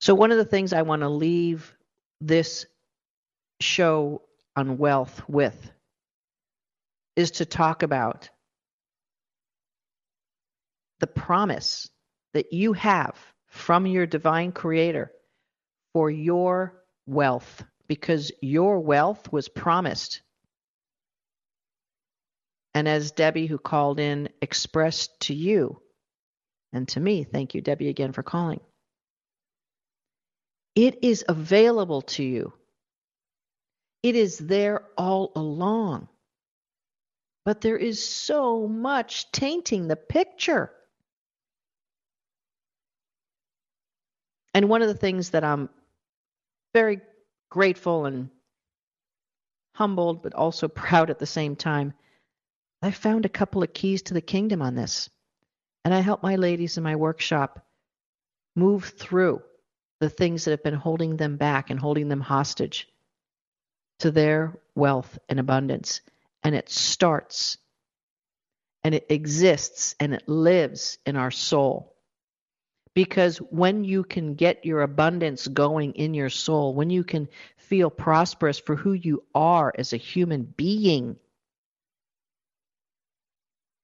So, 0.00 0.14
one 0.14 0.30
of 0.30 0.38
the 0.38 0.44
things 0.44 0.72
I 0.72 0.82
want 0.82 1.02
to 1.02 1.08
leave 1.08 1.74
this 2.20 2.66
show 3.60 4.22
on 4.54 4.78
wealth 4.78 5.22
with 5.28 5.70
is 7.16 7.32
to 7.32 7.46
talk 7.46 7.82
about 7.82 8.28
the 11.00 11.06
promise 11.06 11.88
that 12.34 12.52
you 12.52 12.74
have 12.74 13.16
from 13.48 13.86
your 13.86 14.06
divine 14.06 14.52
creator 14.52 15.10
for 15.94 16.10
your 16.10 16.82
wealth 17.06 17.64
because 17.88 18.32
your 18.42 18.80
wealth 18.80 19.32
was 19.32 19.48
promised. 19.48 20.20
And 22.74 22.86
as 22.86 23.12
Debbie, 23.12 23.46
who 23.46 23.58
called 23.58 23.98
in, 23.98 24.28
expressed 24.42 25.18
to 25.20 25.34
you 25.34 25.80
and 26.72 26.86
to 26.88 27.00
me, 27.00 27.24
thank 27.24 27.54
you, 27.54 27.62
Debbie, 27.62 27.88
again 27.88 28.12
for 28.12 28.22
calling. 28.22 28.60
It 30.76 31.02
is 31.02 31.24
available 31.26 32.02
to 32.02 32.22
you. 32.22 32.52
It 34.02 34.14
is 34.14 34.36
there 34.38 34.84
all 34.98 35.32
along. 35.34 36.08
But 37.46 37.62
there 37.62 37.78
is 37.78 38.06
so 38.06 38.68
much 38.68 39.32
tainting 39.32 39.88
the 39.88 39.96
picture. 39.96 40.70
And 44.52 44.68
one 44.68 44.82
of 44.82 44.88
the 44.88 44.94
things 44.94 45.30
that 45.30 45.44
I'm 45.44 45.70
very 46.74 47.00
grateful 47.50 48.04
and 48.04 48.28
humbled, 49.74 50.22
but 50.22 50.34
also 50.34 50.68
proud 50.84 51.08
at 51.08 51.18
the 51.18 51.26
same 51.26 51.56
time, 51.56 51.94
I 52.82 52.90
found 52.90 53.24
a 53.24 53.30
couple 53.30 53.62
of 53.62 53.72
keys 53.72 54.02
to 54.02 54.14
the 54.14 54.20
kingdom 54.20 54.60
on 54.60 54.74
this. 54.74 55.08
And 55.86 55.94
I 55.94 56.00
help 56.00 56.22
my 56.22 56.36
ladies 56.36 56.76
in 56.76 56.84
my 56.84 56.96
workshop 56.96 57.64
move 58.54 58.84
through 58.84 59.42
the 60.00 60.10
things 60.10 60.44
that 60.44 60.50
have 60.50 60.62
been 60.62 60.74
holding 60.74 61.16
them 61.16 61.36
back 61.36 61.70
and 61.70 61.80
holding 61.80 62.08
them 62.08 62.20
hostage 62.20 62.88
to 64.00 64.10
their 64.10 64.58
wealth 64.74 65.18
and 65.28 65.40
abundance. 65.40 66.00
And 66.42 66.54
it 66.54 66.68
starts 66.68 67.58
and 68.84 68.94
it 68.94 69.06
exists 69.08 69.96
and 69.98 70.14
it 70.14 70.28
lives 70.28 70.98
in 71.06 71.16
our 71.16 71.32
soul. 71.32 71.94
Because 72.94 73.38
when 73.38 73.82
you 73.82 74.04
can 74.04 74.34
get 74.34 74.64
your 74.64 74.82
abundance 74.82 75.48
going 75.48 75.94
in 75.94 76.14
your 76.14 76.30
soul, 76.30 76.72
when 76.72 76.88
you 76.88 77.02
can 77.02 77.28
feel 77.56 77.90
prosperous 77.90 78.58
for 78.58 78.76
who 78.76 78.92
you 78.92 79.24
are 79.34 79.72
as 79.76 79.92
a 79.92 79.98
human 79.98 80.44
being, 80.44 81.16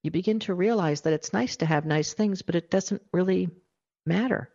you 0.04 0.12
begin 0.12 0.38
to 0.40 0.54
realize 0.54 1.00
that 1.00 1.12
it's 1.12 1.32
nice 1.32 1.56
to 1.56 1.66
have 1.66 1.84
nice 1.84 2.14
things, 2.14 2.42
but 2.42 2.54
it 2.54 2.70
doesn't 2.70 3.02
really 3.12 3.50
matter. 4.06 4.51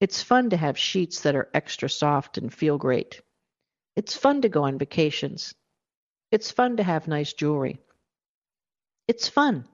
It's 0.00 0.22
fun 0.22 0.50
to 0.50 0.56
have 0.56 0.78
sheets 0.78 1.22
that 1.22 1.34
are 1.34 1.50
extra 1.52 1.88
soft 1.88 2.38
and 2.38 2.52
feel 2.52 2.78
great. 2.78 3.20
It's 3.96 4.16
fun 4.16 4.42
to 4.42 4.48
go 4.48 4.64
on 4.64 4.78
vacations. 4.78 5.54
It's 6.30 6.50
fun 6.50 6.76
to 6.76 6.82
have 6.82 7.08
nice 7.08 7.32
jewelry. 7.32 7.80
It's 9.08 9.28
fun 9.28 9.66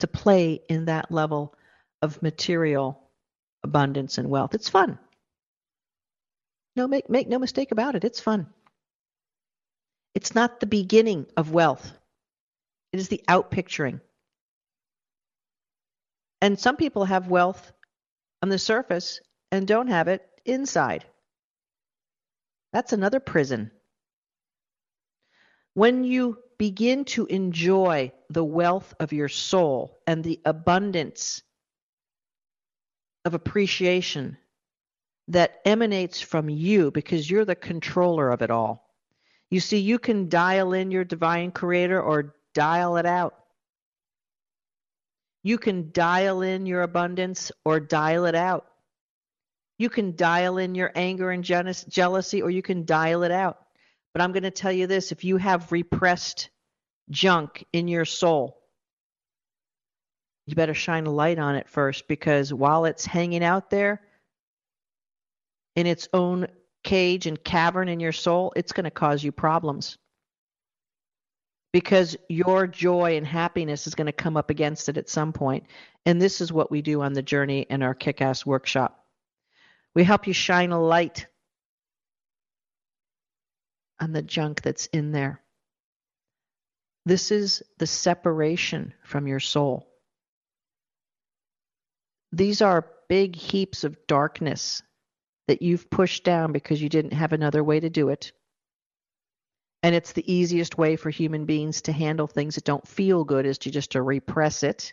to 0.00 0.06
play 0.06 0.60
in 0.68 0.86
that 0.86 1.12
level 1.12 1.54
of 2.02 2.22
material 2.22 3.00
abundance 3.62 4.18
and 4.18 4.28
wealth. 4.28 4.54
It's 4.54 4.68
fun. 4.68 4.98
No, 6.74 6.88
make 6.88 7.08
make 7.08 7.28
no 7.28 7.38
mistake 7.38 7.72
about 7.72 7.94
it. 7.94 8.04
It's 8.04 8.20
fun. 8.20 8.48
It's 10.14 10.34
not 10.34 10.60
the 10.60 10.66
beginning 10.66 11.26
of 11.36 11.52
wealth. 11.52 11.92
It 12.92 13.00
is 13.00 13.08
the 13.08 13.22
outpicturing. 13.28 14.00
And 16.40 16.58
some 16.58 16.76
people 16.76 17.04
have 17.04 17.28
wealth 17.28 17.72
on 18.42 18.48
the 18.48 18.58
surface 18.58 19.20
and 19.52 19.66
don't 19.66 19.88
have 19.88 20.08
it 20.08 20.26
inside. 20.44 21.04
That's 22.72 22.92
another 22.92 23.20
prison. 23.20 23.70
When 25.74 26.04
you 26.04 26.38
begin 26.58 27.04
to 27.04 27.26
enjoy 27.26 28.12
the 28.30 28.44
wealth 28.44 28.94
of 28.98 29.12
your 29.12 29.28
soul 29.28 29.98
and 30.06 30.24
the 30.24 30.40
abundance 30.44 31.42
of 33.24 33.34
appreciation 33.34 34.38
that 35.28 35.60
emanates 35.64 36.20
from 36.20 36.48
you 36.48 36.90
because 36.90 37.28
you're 37.28 37.44
the 37.44 37.56
controller 37.56 38.30
of 38.30 38.42
it 38.42 38.50
all. 38.50 38.88
You 39.50 39.60
see, 39.60 39.78
you 39.78 39.98
can 39.98 40.28
dial 40.28 40.72
in 40.72 40.90
your 40.90 41.04
divine 41.04 41.50
creator 41.50 42.00
or 42.00 42.36
dial 42.54 42.96
it 42.96 43.06
out. 43.06 43.34
You 45.42 45.58
can 45.58 45.90
dial 45.92 46.42
in 46.42 46.66
your 46.66 46.82
abundance 46.82 47.52
or 47.64 47.80
dial 47.80 48.24
it 48.24 48.34
out. 48.34 48.66
You 49.78 49.90
can 49.90 50.16
dial 50.16 50.58
in 50.58 50.74
your 50.74 50.90
anger 50.94 51.30
and 51.30 51.44
jealousy 51.44 52.42
or 52.42 52.50
you 52.50 52.62
can 52.62 52.84
dial 52.84 53.22
it 53.22 53.30
out. 53.30 53.58
But 54.12 54.22
I'm 54.22 54.32
going 54.32 54.44
to 54.44 54.50
tell 54.50 54.72
you 54.72 54.86
this 54.86 55.12
if 55.12 55.24
you 55.24 55.36
have 55.36 55.72
repressed 55.72 56.48
junk 57.10 57.64
in 57.72 57.86
your 57.86 58.06
soul, 58.06 58.58
you 60.46 60.54
better 60.54 60.74
shine 60.74 61.06
a 61.06 61.12
light 61.12 61.38
on 61.38 61.56
it 61.56 61.68
first 61.68 62.08
because 62.08 62.54
while 62.54 62.84
it's 62.84 63.04
hanging 63.04 63.44
out 63.44 63.68
there 63.68 64.00
in 65.74 65.86
its 65.86 66.08
own 66.14 66.46
cage 66.82 67.26
and 67.26 67.42
cavern 67.42 67.88
in 67.88 68.00
your 68.00 68.12
soul, 68.12 68.52
it's 68.56 68.72
going 68.72 68.84
to 68.84 68.90
cause 68.90 69.22
you 69.22 69.32
problems. 69.32 69.98
Because 71.72 72.16
your 72.28 72.66
joy 72.66 73.16
and 73.16 73.26
happiness 73.26 73.86
is 73.86 73.94
going 73.94 74.06
to 74.06 74.12
come 74.12 74.36
up 74.36 74.48
against 74.48 74.88
it 74.88 74.96
at 74.96 75.10
some 75.10 75.32
point. 75.32 75.64
And 76.06 76.22
this 76.22 76.40
is 76.40 76.52
what 76.52 76.70
we 76.70 76.80
do 76.80 77.02
on 77.02 77.12
the 77.12 77.22
journey 77.22 77.66
in 77.68 77.82
our 77.82 77.94
kick 77.94 78.22
ass 78.22 78.46
workshop. 78.46 79.05
We 79.96 80.04
help 80.04 80.26
you 80.26 80.34
shine 80.34 80.72
a 80.72 80.78
light 80.80 81.26
on 83.98 84.12
the 84.12 84.20
junk 84.20 84.60
that's 84.60 84.84
in 84.84 85.10
there. 85.10 85.40
This 87.06 87.30
is 87.30 87.62
the 87.78 87.86
separation 87.86 88.92
from 89.04 89.26
your 89.26 89.40
soul. 89.40 89.88
These 92.30 92.60
are 92.60 92.90
big 93.08 93.36
heaps 93.36 93.84
of 93.84 94.06
darkness 94.06 94.82
that 95.48 95.62
you've 95.62 95.88
pushed 95.88 96.24
down 96.24 96.52
because 96.52 96.82
you 96.82 96.90
didn't 96.90 97.14
have 97.14 97.32
another 97.32 97.64
way 97.64 97.80
to 97.80 97.88
do 97.88 98.10
it. 98.10 98.32
And 99.82 99.94
it's 99.94 100.12
the 100.12 100.30
easiest 100.30 100.76
way 100.76 100.96
for 100.96 101.08
human 101.08 101.46
beings 101.46 101.80
to 101.82 101.92
handle 101.92 102.26
things 102.26 102.56
that 102.56 102.64
don't 102.64 102.86
feel 102.86 103.24
good 103.24 103.46
is 103.46 103.56
to 103.58 103.70
just 103.70 103.92
to 103.92 104.02
repress 104.02 104.62
it. 104.62 104.92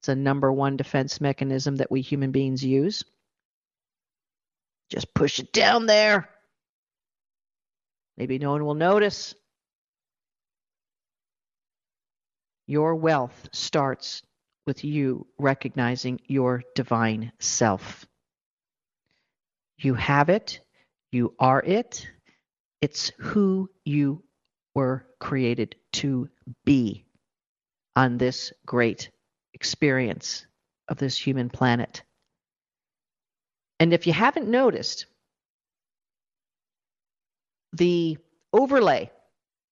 It's 0.00 0.08
a 0.08 0.16
number 0.16 0.52
one 0.52 0.76
defense 0.76 1.20
mechanism 1.20 1.76
that 1.76 1.92
we 1.92 2.00
human 2.00 2.32
beings 2.32 2.64
use. 2.64 3.04
Just 4.92 5.14
push 5.14 5.40
it 5.40 5.54
down 5.54 5.86
there. 5.86 6.28
Maybe 8.18 8.38
no 8.38 8.50
one 8.50 8.62
will 8.66 8.74
notice. 8.74 9.34
Your 12.66 12.94
wealth 12.94 13.48
starts 13.52 14.22
with 14.66 14.84
you 14.84 15.26
recognizing 15.38 16.20
your 16.26 16.62
divine 16.74 17.32
self. 17.38 18.04
You 19.78 19.94
have 19.94 20.28
it, 20.28 20.60
you 21.10 21.34
are 21.38 21.62
it, 21.62 22.06
it's 22.82 23.12
who 23.18 23.70
you 23.86 24.22
were 24.74 25.06
created 25.18 25.74
to 25.92 26.28
be 26.66 27.06
on 27.96 28.18
this 28.18 28.52
great 28.66 29.10
experience 29.54 30.46
of 30.88 30.98
this 30.98 31.16
human 31.16 31.48
planet. 31.48 32.02
And 33.82 33.92
if 33.92 34.06
you 34.06 34.12
haven't 34.12 34.46
noticed, 34.46 35.06
the 37.72 38.16
overlay 38.52 39.10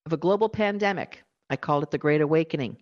of 0.05 0.13
a 0.13 0.17
global 0.17 0.49
pandemic, 0.49 1.23
I 1.49 1.55
call 1.55 1.85
it 1.85 1.93
the 1.93 1.99
Great 1.99 2.21
Awakening, 2.21 2.79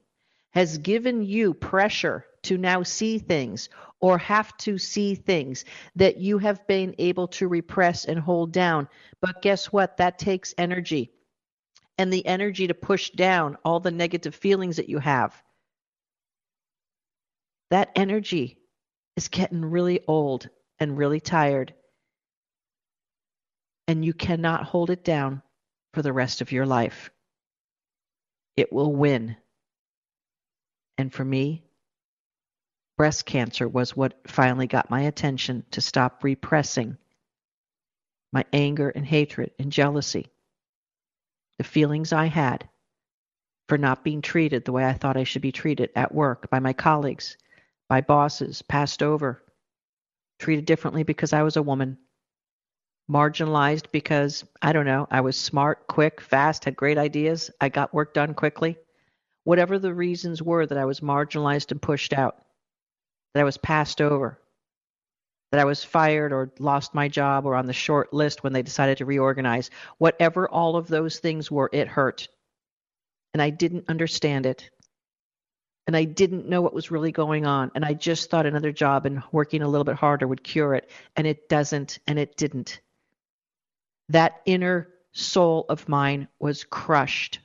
has 0.53 0.79
given 0.79 1.21
you 1.21 1.53
pressure 1.53 2.25
to 2.45 2.57
now 2.57 2.83
see 2.83 3.19
things 3.19 3.69
or 4.01 4.17
have 4.17 4.57
to 4.57 4.79
see 4.79 5.17
things 5.17 5.67
that 5.97 6.17
you 6.17 6.39
have 6.39 6.67
been 6.67 6.95
able 6.97 7.29
to 7.29 7.47
repress 7.47 8.07
and 8.07 8.19
hold 8.19 8.51
down. 8.51 8.89
But 9.21 9.43
guess 9.43 9.67
what? 9.67 9.99
That 9.99 10.19
takes 10.19 10.55
energy 10.57 11.11
and 11.99 12.11
the 12.11 12.25
energy 12.25 12.69
to 12.69 12.75
push 12.75 13.11
down 13.11 13.59
all 13.67 13.81
the 13.81 13.91
negative 13.91 14.35
feelings 14.35 14.77
that 14.77 14.89
you 14.89 14.99
have. 14.99 15.35
That 17.69 17.91
energy 17.95 18.57
is 19.15 19.29
getting 19.29 19.63
really 19.63 20.01
old 20.09 20.49
and 20.81 20.97
really 20.97 21.21
tired. 21.21 21.75
And 23.87 24.05
you 24.05 24.13
cannot 24.13 24.65
hold 24.65 24.91
it 24.91 25.05
down 25.05 25.43
for 25.95 26.03
the 26.03 26.13
rest 26.13 26.41
of 26.41 26.53
your 26.53 26.67
life. 26.67 27.11
It 28.57 28.73
will 28.73 28.93
win. 28.93 29.37
And 30.97 31.13
for 31.13 31.25
me, 31.25 31.65
breast 32.97 33.25
cancer 33.25 33.69
was 33.69 33.97
what 33.97 34.21
finally 34.27 34.67
got 34.67 34.91
my 34.91 35.03
attention 35.03 35.65
to 35.71 35.81
stop 35.81 36.25
repressing 36.25 36.99
my 38.33 38.45
anger 38.53 38.91
and 38.91 39.07
hatred 39.07 39.53
and 39.59 39.73
jealousy, 39.73 40.29
the 41.57 41.65
feelings 41.65 42.13
I 42.13 42.27
had 42.27 42.69
for 43.69 43.79
not 43.79 44.03
being 44.03 44.23
treated 44.23 44.65
the 44.65 44.73
way 44.73 44.85
I 44.85 44.95
thought 44.95 45.17
I 45.17 45.25
should 45.25 45.43
be 45.43 45.53
treated 45.53 45.91
at 45.95 46.15
work 46.15 46.51
by 46.51 46.59
my 46.59 46.73
colleagues, 46.73 47.37
by 47.89 48.01
bosses, 48.01 48.63
passed 48.63 49.03
over, 49.03 49.43
treated 50.39 50.65
differently 50.65 51.03
because 51.03 51.33
I 51.33 51.43
was 51.43 51.57
a 51.57 51.63
woman, 51.63 51.99
marginalized 53.11 53.87
because, 53.93 54.45
I 54.63 54.73
don't 54.73 54.87
know, 54.87 55.07
I 55.11 55.21
was 55.21 55.37
smart, 55.37 55.87
quick, 55.87 56.21
fast, 56.21 56.65
had 56.65 56.77
great 56.77 56.99
ideas, 56.99 57.51
I 57.61 57.69
got 57.69 57.95
work 57.95 58.15
done 58.15 58.35
quickly. 58.35 58.77
Whatever 59.45 59.79
the 59.79 59.95
reasons 59.95 60.43
were 60.43 60.67
that 60.67 60.79
I 60.79 60.85
was 60.85 61.01
marginalized 61.01 61.71
and 61.71 61.81
pushed 61.81 62.13
out, 62.13 62.37
that 63.35 63.41
I 63.41 63.45
was 63.45 63.57
passed 63.57 64.01
over, 64.01 64.39
that 65.51 65.61
I 65.61 65.65
was 65.65 65.83
fired 65.83 66.33
or 66.33 66.53
lost 66.59 66.95
my 66.95 67.09
job 67.09 67.47
or 67.47 67.55
on 67.55 67.67
the 67.67 67.73
short 67.73 68.13
list 68.13 68.45
when 68.45 68.53
they 68.53 68.63
decided 68.63 68.99
to 68.99 69.07
reorganize, 69.07 69.71
whatever 69.97 70.49
all 70.49 70.77
of 70.77 70.89
those 70.89 71.19
things 71.19 71.51
were, 71.51 71.71
it 71.73 71.89
hurt. 71.89 72.29
And 73.33 73.43
I 73.43 73.51
didn't 73.51 73.89
understand 73.89 74.45
it. 74.45 74.71
And 75.89 75.97
I 75.97 76.05
didn't 76.05 76.47
know 76.47 76.61
what 76.61 76.75
was 76.75 76.91
really 76.91 77.13
going 77.13 77.47
on. 77.47 77.71
And 77.75 77.83
I 77.83 77.95
just 77.95 78.29
thought 78.29 78.45
another 78.45 78.73
job 78.73 79.07
and 79.07 79.23
working 79.33 79.63
a 79.63 79.69
little 79.69 79.87
bit 79.87 79.97
harder 79.97 80.29
would 80.29 80.45
cure 80.45 80.75
it. 80.75 80.91
And 81.17 81.27
it 81.27 81.49
doesn't, 81.49 81.99
and 82.07 82.19
it 82.19 82.37
didn't. 82.37 82.83
That 84.11 84.43
inner 84.45 84.91
soul 85.13 85.65
of 85.71 85.89
mine 85.89 86.29
was 86.39 86.63
crushed. 86.65 87.39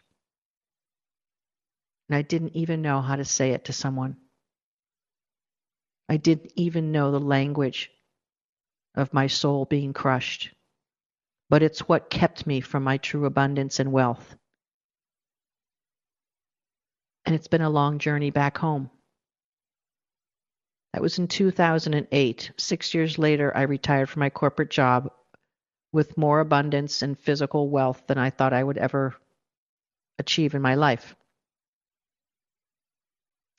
And 2.10 2.18
I 2.18 2.22
didn't 2.22 2.58
even 2.58 2.82
know 2.82 3.00
how 3.00 3.16
to 3.16 3.24
say 3.24 3.52
it 3.52 3.64
to 3.66 3.74
someone. 3.74 4.18
I 6.10 6.18
didn't 6.18 6.52
even 6.58 6.92
know 6.92 7.12
the 7.12 7.22
language 7.22 7.92
of 8.94 9.14
my 9.14 9.28
soul 9.28 9.64
being 9.64 9.94
crushed. 9.94 10.52
But 11.50 11.64
it's 11.64 11.88
what 11.88 12.10
kept 12.10 12.46
me 12.46 12.60
from 12.60 12.84
my 12.84 12.98
true 12.98 13.26
abundance 13.26 13.80
and 13.80 13.94
wealth. 13.94 14.36
And 17.26 17.36
it's 17.36 17.48
been 17.48 17.62
a 17.62 17.70
long 17.70 18.00
journey 18.00 18.32
back 18.32 18.58
home. 18.58 18.90
That 20.94 21.02
was 21.02 21.18
in 21.18 21.28
2008. 21.28 22.52
Six 22.58 22.94
years 22.94 23.18
later, 23.18 23.56
I 23.56 23.64
retired 23.64 24.10
from 24.10 24.20
my 24.20 24.30
corporate 24.30 24.70
job 24.70 25.12
with 25.92 26.18
more 26.18 26.40
abundance 26.40 27.02
and 27.02 27.18
physical 27.18 27.70
wealth 27.70 28.04
than 28.08 28.18
I 28.18 28.30
thought 28.30 28.54
I 28.54 28.64
would 28.64 28.78
ever 28.78 29.16
achieve 30.20 30.54
in 30.54 30.62
my 30.62 30.76
life. 30.76 31.16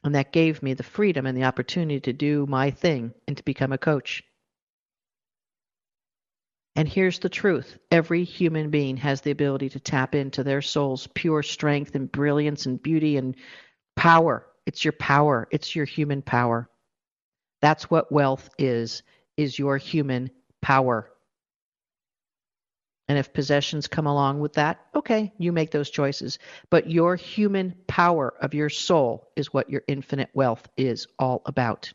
And 0.05 0.15
that 0.15 0.33
gave 0.33 0.63
me 0.63 0.75
the 0.75 0.83
freedom 0.83 1.27
and 1.27 1.37
the 1.37 1.45
opportunity 1.45 2.01
to 2.01 2.13
do 2.13 2.47
my 2.47 2.71
thing 2.71 3.15
and 3.27 3.37
to 3.37 3.43
become 3.43 3.73
a 3.73 3.79
coach. 3.79 4.23
And 6.77 6.89
here's 6.89 7.21
the 7.21 7.29
truth 7.29 7.79
every 7.91 8.25
human 8.25 8.71
being 8.71 8.97
has 8.99 9.21
the 9.21 9.31
ability 9.31 9.71
to 9.71 9.81
tap 9.81 10.15
into 10.15 10.43
their 10.43 10.63
soul's 10.63 11.07
pure 11.07 11.43
strength 11.43 11.95
and 11.95 12.11
brilliance 12.11 12.67
and 12.67 12.83
beauty 12.83 13.17
and 13.17 13.37
power. 13.97 14.47
It's 14.67 14.85
your 14.85 14.93
power, 14.93 15.47
it's 15.51 15.77
your 15.77 15.85
human 15.85 16.23
power. 16.23 16.69
That's 17.61 17.91
what 17.91 18.13
wealth 18.13 18.51
is, 18.59 19.03
is 19.37 19.59
your 19.59 19.79
human 19.79 20.31
power. 20.61 21.11
And 23.07 23.19
if 23.19 23.33
possessions 23.33 23.87
come 23.87 24.07
along 24.07 24.41
with 24.41 24.55
that, 24.55 24.81
okay, 24.95 25.33
you 25.39 25.53
make 25.53 25.71
those 25.71 25.91
choices. 25.91 26.39
But 26.71 26.91
your 26.91 27.17
human 27.17 27.75
power 27.87 28.33
of 28.41 28.55
your 28.55 28.71
soul 28.71 29.29
is 29.37 29.53
what 29.53 29.71
your 29.71 29.83
infinite 29.87 30.31
wealth 30.33 30.67
is 30.77 31.07
all 31.19 31.43
about. 31.45 31.93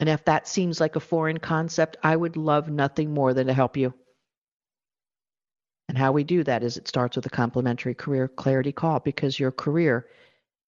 And 0.00 0.08
if 0.08 0.24
that 0.26 0.46
seems 0.46 0.80
like 0.80 0.96
a 0.96 1.00
foreign 1.00 1.38
concept, 1.38 1.96
I 2.02 2.14
would 2.14 2.36
love 2.36 2.68
nothing 2.68 3.12
more 3.12 3.34
than 3.34 3.48
to 3.48 3.52
help 3.52 3.76
you. 3.76 3.94
And 5.88 5.98
how 5.98 6.12
we 6.12 6.22
do 6.22 6.44
that 6.44 6.62
is 6.62 6.76
it 6.76 6.86
starts 6.86 7.16
with 7.16 7.26
a 7.26 7.30
complimentary 7.30 7.94
career 7.94 8.28
clarity 8.28 8.72
call 8.72 9.00
because 9.00 9.38
your 9.38 9.50
career 9.50 10.06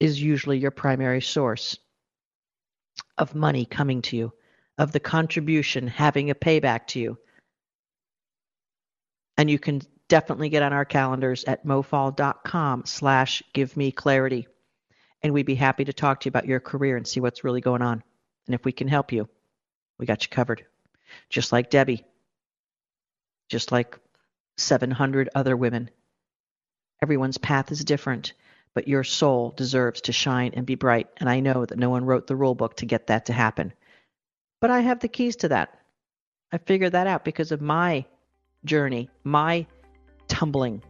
is 0.00 0.20
usually 0.20 0.58
your 0.58 0.70
primary 0.70 1.20
source 1.20 1.78
of 3.18 3.34
money 3.34 3.66
coming 3.66 4.02
to 4.02 4.16
you, 4.16 4.32
of 4.78 4.92
the 4.92 5.00
contribution 5.00 5.86
having 5.86 6.30
a 6.30 6.34
payback 6.34 6.86
to 6.88 7.00
you 7.00 7.18
and 9.40 9.50
you 9.50 9.58
can 9.58 9.80
definitely 10.08 10.50
get 10.50 10.62
on 10.62 10.74
our 10.74 10.84
calendars 10.84 11.44
at 11.44 11.64
mofall.com 11.64 12.84
slash 12.84 13.42
give 13.54 13.74
me 13.74 13.90
clarity. 13.90 14.46
And 15.22 15.32
we'd 15.32 15.46
be 15.46 15.54
happy 15.54 15.86
to 15.86 15.94
talk 15.94 16.20
to 16.20 16.26
you 16.26 16.28
about 16.28 16.44
your 16.44 16.60
career 16.60 16.98
and 16.98 17.08
see 17.08 17.20
what's 17.20 17.42
really 17.42 17.62
going 17.62 17.80
on. 17.80 18.02
And 18.50 18.54
if 18.56 18.64
we 18.64 18.72
can 18.72 18.88
help 18.88 19.12
you, 19.12 19.28
we 19.96 20.06
got 20.06 20.24
you 20.24 20.28
covered. 20.28 20.66
Just 21.28 21.52
like 21.52 21.70
Debbie, 21.70 22.04
just 23.48 23.70
like 23.70 23.96
700 24.56 25.28
other 25.36 25.56
women. 25.56 25.88
Everyone's 27.00 27.38
path 27.38 27.70
is 27.70 27.84
different, 27.84 28.32
but 28.74 28.88
your 28.88 29.04
soul 29.04 29.54
deserves 29.56 30.00
to 30.00 30.12
shine 30.12 30.54
and 30.56 30.66
be 30.66 30.74
bright. 30.74 31.06
And 31.18 31.30
I 31.30 31.38
know 31.38 31.64
that 31.64 31.78
no 31.78 31.90
one 31.90 32.04
wrote 32.04 32.26
the 32.26 32.34
rule 32.34 32.56
book 32.56 32.78
to 32.78 32.86
get 32.86 33.06
that 33.06 33.26
to 33.26 33.32
happen. 33.32 33.72
But 34.60 34.72
I 34.72 34.80
have 34.80 34.98
the 34.98 35.06
keys 35.06 35.36
to 35.36 35.50
that. 35.50 35.78
I 36.50 36.58
figured 36.58 36.90
that 36.90 37.06
out 37.06 37.24
because 37.24 37.52
of 37.52 37.60
my 37.60 38.04
journey, 38.64 39.10
my 39.22 39.64
tumbling. 40.26 40.82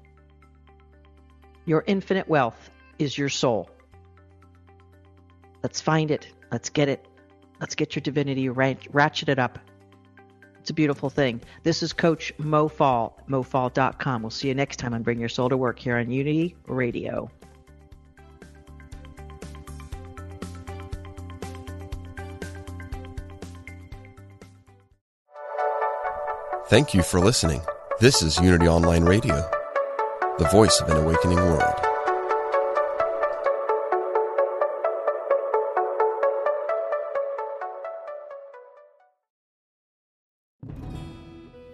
Your 1.67 1.85
infinite 1.87 2.27
wealth 2.27 2.71
is 2.99 3.19
your 3.19 3.29
soul. 3.29 3.69
Let's 5.63 5.83
find 5.83 6.11
it. 6.11 6.27
Let's 6.51 6.71
get 6.71 6.89
it. 6.89 7.07
Let's 7.61 7.75
get 7.75 7.95
your 7.95 8.01
divinity 8.01 8.49
ratchet 8.49 9.29
it 9.29 9.39
up. 9.39 9.59
It's 10.61 10.71
a 10.71 10.75
beautiful 10.75 11.11
thing. 11.11 11.41
This 11.63 11.83
is 11.83 11.93
Coach 11.93 12.33
Mo 12.39 12.69
Fall, 12.69 13.19
mofall.com. 13.29 14.23
We'll 14.23 14.31
see 14.31 14.49
you 14.49 14.55
next 14.55 14.77
time 14.77 14.95
on 14.95 15.03
Bring 15.03 15.19
Your 15.19 15.29
Soul 15.29 15.49
to 15.49 15.57
Work 15.57 15.79
here 15.79 15.97
on 15.97 16.11
Unity 16.11 16.57
Radio. 16.67 17.31
Thank 26.69 26.95
you 26.95 27.03
for 27.03 27.21
listening. 27.21 27.63
This 27.99 28.23
is 28.23 28.39
Unity 28.39 28.69
Online 28.69 29.05
Radio, 29.05 29.51
the 30.39 30.49
voice 30.53 30.81
of 30.81 30.89
an 30.89 30.99
awakening 30.99 31.37
world. 31.37 31.90